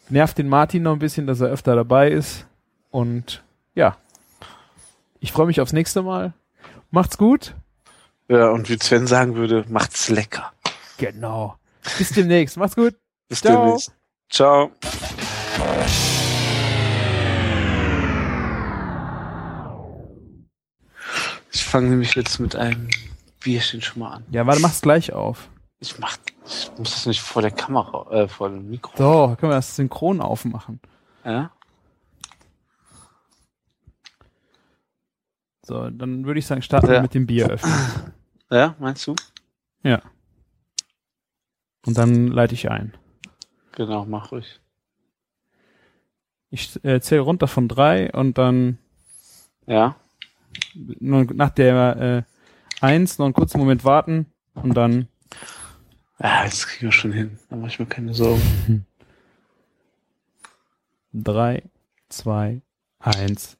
Nervt 0.08 0.36
den 0.38 0.48
Martin 0.48 0.82
noch 0.82 0.92
ein 0.92 0.98
bisschen, 0.98 1.26
dass 1.26 1.40
er 1.40 1.48
öfter 1.48 1.74
dabei 1.74 2.10
ist. 2.10 2.46
Und 2.90 3.42
ja, 3.74 3.96
ich 5.20 5.32
freue 5.32 5.46
mich 5.46 5.60
aufs 5.60 5.72
nächste 5.72 6.02
Mal. 6.02 6.34
Macht's 6.90 7.18
gut. 7.18 7.54
Ja, 8.28 8.50
und 8.50 8.68
wie 8.68 8.78
Sven 8.78 9.06
sagen 9.06 9.34
würde, 9.34 9.64
macht's 9.68 10.08
lecker. 10.08 10.52
Genau. 10.98 11.56
Bis 11.98 12.10
demnächst. 12.10 12.56
Macht's 12.56 12.76
gut. 12.76 12.94
Bis 13.28 13.40
Ciao. 13.40 13.64
demnächst. 13.64 13.92
Ciao. 14.30 14.70
Ich 21.54 21.64
fange 21.64 21.88
nämlich 21.88 22.14
jetzt 22.16 22.40
mit 22.40 22.56
einem 22.56 22.88
Bierchen 23.40 23.80
schon 23.80 24.00
mal 24.00 24.14
an. 24.14 24.24
Ja, 24.30 24.44
warte, 24.46 24.60
mach's 24.60 24.80
gleich 24.82 25.12
auf. 25.12 25.48
Ich 25.78 25.98
mach, 26.00 26.16
ich 26.46 26.68
muss 26.76 26.90
das 26.92 27.06
nicht 27.06 27.20
vor 27.20 27.42
der 27.42 27.52
Kamera, 27.52 28.10
äh, 28.10 28.28
vor 28.28 28.48
dem 28.48 28.68
Mikro. 28.68 28.92
So, 28.96 29.36
können 29.36 29.52
wir 29.52 29.56
das 29.56 29.76
synchron 29.76 30.20
aufmachen. 30.20 30.80
Ja? 31.24 31.52
So, 35.62 35.88
dann 35.90 36.26
würde 36.26 36.40
ich 36.40 36.46
sagen, 36.46 36.62
starten 36.62 36.88
wir 36.88 36.96
Ja. 36.96 37.02
mit 37.02 37.14
dem 37.14 37.26
Bier 37.26 37.48
öffnen. 37.48 38.12
Ja, 38.50 38.74
meinst 38.78 39.06
du? 39.06 39.14
Ja. 39.82 40.02
Und 41.86 41.96
dann 41.96 42.26
leite 42.28 42.54
ich 42.54 42.70
ein. 42.70 42.94
Genau, 43.72 44.04
mach 44.04 44.32
ruhig. 44.32 44.60
Ich 46.50 46.82
äh, 46.84 47.00
zähle 47.00 47.22
runter 47.22 47.46
von 47.48 47.68
drei 47.68 48.12
und 48.12 48.38
dann 48.38 48.78
Ja? 49.66 49.96
Nur 50.74 51.24
nach 51.34 51.50
der 51.50 52.24
äh, 52.80 52.84
eins 52.84 53.18
noch 53.18 53.26
einen 53.26 53.34
kurzen 53.34 53.58
Moment 53.58 53.84
warten 53.84 54.26
und 54.54 54.74
dann 54.74 55.08
Ja, 56.18 56.44
das 56.44 56.66
kriegen 56.66 56.86
wir 56.86 56.92
schon 56.92 57.12
hin. 57.12 57.38
Da 57.50 57.56
mach 57.56 57.68
ich 57.68 57.78
mir 57.78 57.86
keine 57.86 58.14
Sorgen. 58.14 58.86
drei, 61.12 61.62
zwei, 62.08 62.60
eins. 62.98 63.56